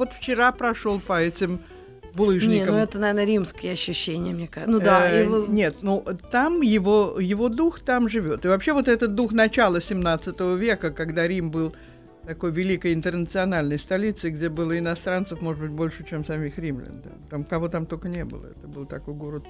вот 0.00 0.12
вчера 0.12 0.50
прошел 0.52 0.98
по 1.00 1.20
этим 1.20 1.52
Не, 1.52 2.16
булыжникам. 2.16 2.74
ну 2.74 2.80
это, 2.80 2.98
наверное, 2.98 3.24
римские 3.24 3.72
ощущения, 3.72 4.32
мне 4.32 4.48
кажется. 4.48 4.72
Ну 4.72 4.80
да, 4.80 5.08
Э, 5.10 5.22
его- 5.24 5.46
Нет, 5.46 5.76
ну 5.82 6.04
там 6.32 6.60
его, 6.62 7.18
его 7.20 7.48
дух 7.48 7.80
там 7.80 8.08
живет. 8.08 8.44
И 8.44 8.48
вообще 8.48 8.72
вот 8.72 8.88
этот 8.88 9.14
дух 9.14 9.32
начала 9.32 9.80
17 9.80 10.56
века, 10.56 10.90
когда 10.90 11.28
Рим 11.28 11.50
был 11.50 11.72
такой 12.26 12.50
великой 12.52 12.92
интернациональной 12.94 13.78
столицей, 13.78 14.30
где 14.30 14.48
было 14.48 14.78
иностранцев, 14.78 15.40
может 15.40 15.62
быть, 15.62 15.70
больше, 15.70 16.04
чем 16.08 16.24
самих 16.24 16.58
римлян. 16.58 17.00
да. 17.04 17.10
Там 17.30 17.44
кого 17.44 17.68
там 17.68 17.86
только 17.86 18.08
не 18.08 18.24
было. 18.24 18.46
Это 18.46 18.66
был 18.68 18.86
такой 18.86 19.14
город 19.14 19.44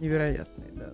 невероятный. 0.00 0.66
Да. 0.74 0.90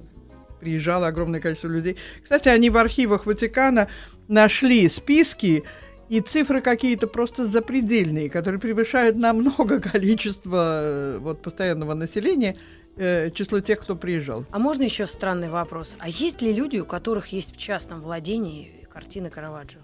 Приезжало 0.61 1.09
огромное 1.09 1.41
количество 1.41 1.69
людей. 1.69 1.97
Кстати, 2.23 2.49
они 2.49 2.71
в 2.71 2.77
архивах 2.77 3.27
Ватикана 3.27 3.89
нашли 4.29 4.89
списки 4.89 5.65
и 6.13 6.21
цифры 6.21 6.61
какие-то 6.61 7.07
просто 7.07 7.47
запредельные, 7.47 8.29
которые 8.29 8.61
превышают 8.61 9.17
намного 9.17 9.81
количество 9.93 10.81
э, 10.83 11.19
вот, 11.19 11.41
постоянного 11.41 11.95
населения, 11.95 12.55
э, 12.97 13.31
число 13.31 13.61
тех, 13.61 13.81
кто 13.81 13.97
приезжал. 13.97 14.45
А 14.51 14.59
можно 14.59 14.83
еще 14.83 15.07
странный 15.07 15.49
вопрос? 15.49 15.97
А 15.99 16.11
есть 16.11 16.43
ли 16.43 16.53
люди, 16.53 16.77
у 16.77 16.85
которых 16.85 17.29
есть 17.29 17.57
в 17.57 17.57
частном 17.57 18.03
владении 18.03 18.87
картины 18.93 19.31
Караваджо? 19.31 19.79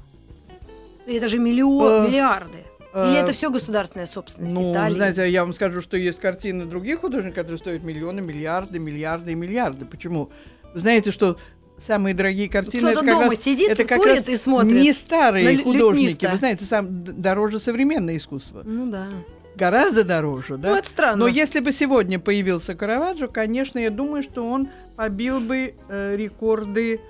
И 1.06 1.14
это 1.14 1.28
же 1.28 1.38
миллион, 1.38 2.04
Э, 2.04 2.08
миллиарды. 2.08 2.58
Или 2.94 3.16
э, 3.16 3.22
это 3.22 3.32
все 3.32 3.50
государственная 3.50 4.06
собственность 4.06 4.54
Ну, 4.54 4.70
Италии? 4.70 4.96
знаете, 4.96 5.30
я 5.30 5.44
вам 5.44 5.54
скажу, 5.54 5.80
что 5.80 5.96
есть 5.96 6.20
картины 6.20 6.66
других 6.66 7.00
художников, 7.00 7.36
которые 7.36 7.56
стоят 7.56 7.82
миллионы, 7.82 8.20
миллиарды, 8.20 8.78
миллиарды 8.78 9.32
и 9.32 9.34
миллиарды. 9.34 9.86
Почему? 9.86 10.28
Вы 10.74 10.80
знаете, 10.80 11.10
что 11.10 11.38
самые 11.86 12.14
дорогие 12.14 12.48
картины... 12.48 12.92
Кто-то 12.92 13.06
дома 13.06 13.30
раз- 13.30 13.40
сидит, 13.40 13.70
это 13.70 13.84
как 13.84 13.98
курит 13.98 14.16
раз 14.16 14.28
и 14.28 14.36
смотрит 14.36 14.72
Не 14.72 14.88
на 14.88 14.94
старые 14.94 15.52
лю- 15.52 15.62
художники. 15.62 16.06
лютниста. 16.10 16.30
Вы 16.30 16.36
знаете, 16.36 16.64
сам 16.64 17.04
дороже 17.04 17.60
современное 17.60 18.16
искусство. 18.16 18.62
Ну 18.64 18.90
да. 18.90 19.08
Гораздо 19.56 20.04
дороже, 20.04 20.56
да? 20.56 20.70
Ну, 20.70 20.76
это 20.76 20.88
странно. 20.88 21.16
Но 21.16 21.26
если 21.26 21.58
бы 21.60 21.72
сегодня 21.72 22.18
появился 22.20 22.74
Караваджо, 22.76 23.26
конечно, 23.26 23.78
я 23.78 23.90
думаю, 23.90 24.22
что 24.22 24.46
он 24.48 24.68
побил 24.94 25.40
бы 25.40 25.74
э, 25.88 26.16
рекорды 26.16 27.00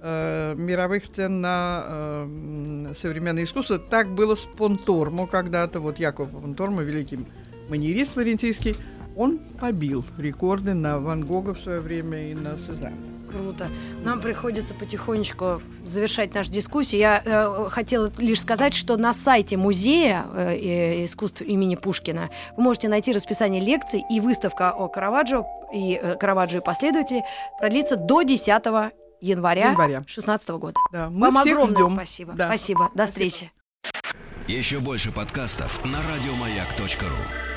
э, 0.00 0.54
мировых 0.56 1.10
цен 1.10 1.42
на 1.42 1.84
э, 1.86 2.92
современное 2.98 3.44
искусство. 3.44 3.78
Так 3.78 4.08
было 4.14 4.34
с 4.34 4.46
Понтормо 4.56 5.26
когда-то. 5.26 5.80
Вот 5.80 5.98
Яков 5.98 6.30
Понтормо, 6.30 6.82
великий 6.82 7.18
маньерист 7.68 8.14
флорентийский, 8.14 8.76
он 9.14 9.38
побил 9.60 10.02
рекорды 10.16 10.72
на 10.72 10.98
Ван 10.98 11.24
Гога 11.24 11.52
в 11.52 11.60
свое 11.60 11.80
время 11.80 12.30
и 12.30 12.34
на 12.34 12.56
Сезанна. 12.66 12.96
Круто. 13.30 13.68
Нам 14.02 14.20
приходится 14.20 14.74
потихонечку 14.74 15.62
завершать 15.84 16.34
нашу 16.34 16.50
дискуссию. 16.50 17.00
Я 17.00 17.22
э, 17.24 17.68
хотела 17.70 18.10
лишь 18.18 18.40
сказать, 18.40 18.74
что 18.74 18.96
на 18.96 19.12
сайте 19.12 19.56
музея 19.56 20.26
э, 20.34 21.04
искусств 21.04 21.42
имени 21.42 21.76
Пушкина 21.76 22.30
вы 22.56 22.62
можете 22.62 22.88
найти 22.88 23.12
расписание 23.12 23.62
лекций 23.62 24.04
и 24.10 24.20
выставка 24.20 24.70
о 24.70 24.88
Караваджо 24.88 25.44
и 25.72 25.98
э, 26.00 26.16
Караваджо 26.16 26.58
и 26.58 26.60
последователи 26.60 27.22
продлится 27.58 27.96
до 27.96 28.22
10 28.22 28.48
января 29.20 29.70
Января. 29.70 29.98
2016 30.00 30.48
года. 30.50 30.74
Да, 30.92 31.08
мы 31.10 31.30
Вам 31.30 31.42
всех 31.42 31.52
огромное 31.54 31.84
ждем. 31.84 31.94
спасибо. 31.94 32.32
Да. 32.32 32.46
Спасибо. 32.46 32.90
До 32.94 33.06
встречи. 33.06 33.52
Еще 34.48 34.80
больше 34.80 35.12
подкастов 35.12 35.84
на 35.84 35.98
радиомаяк.ру. 36.12 37.49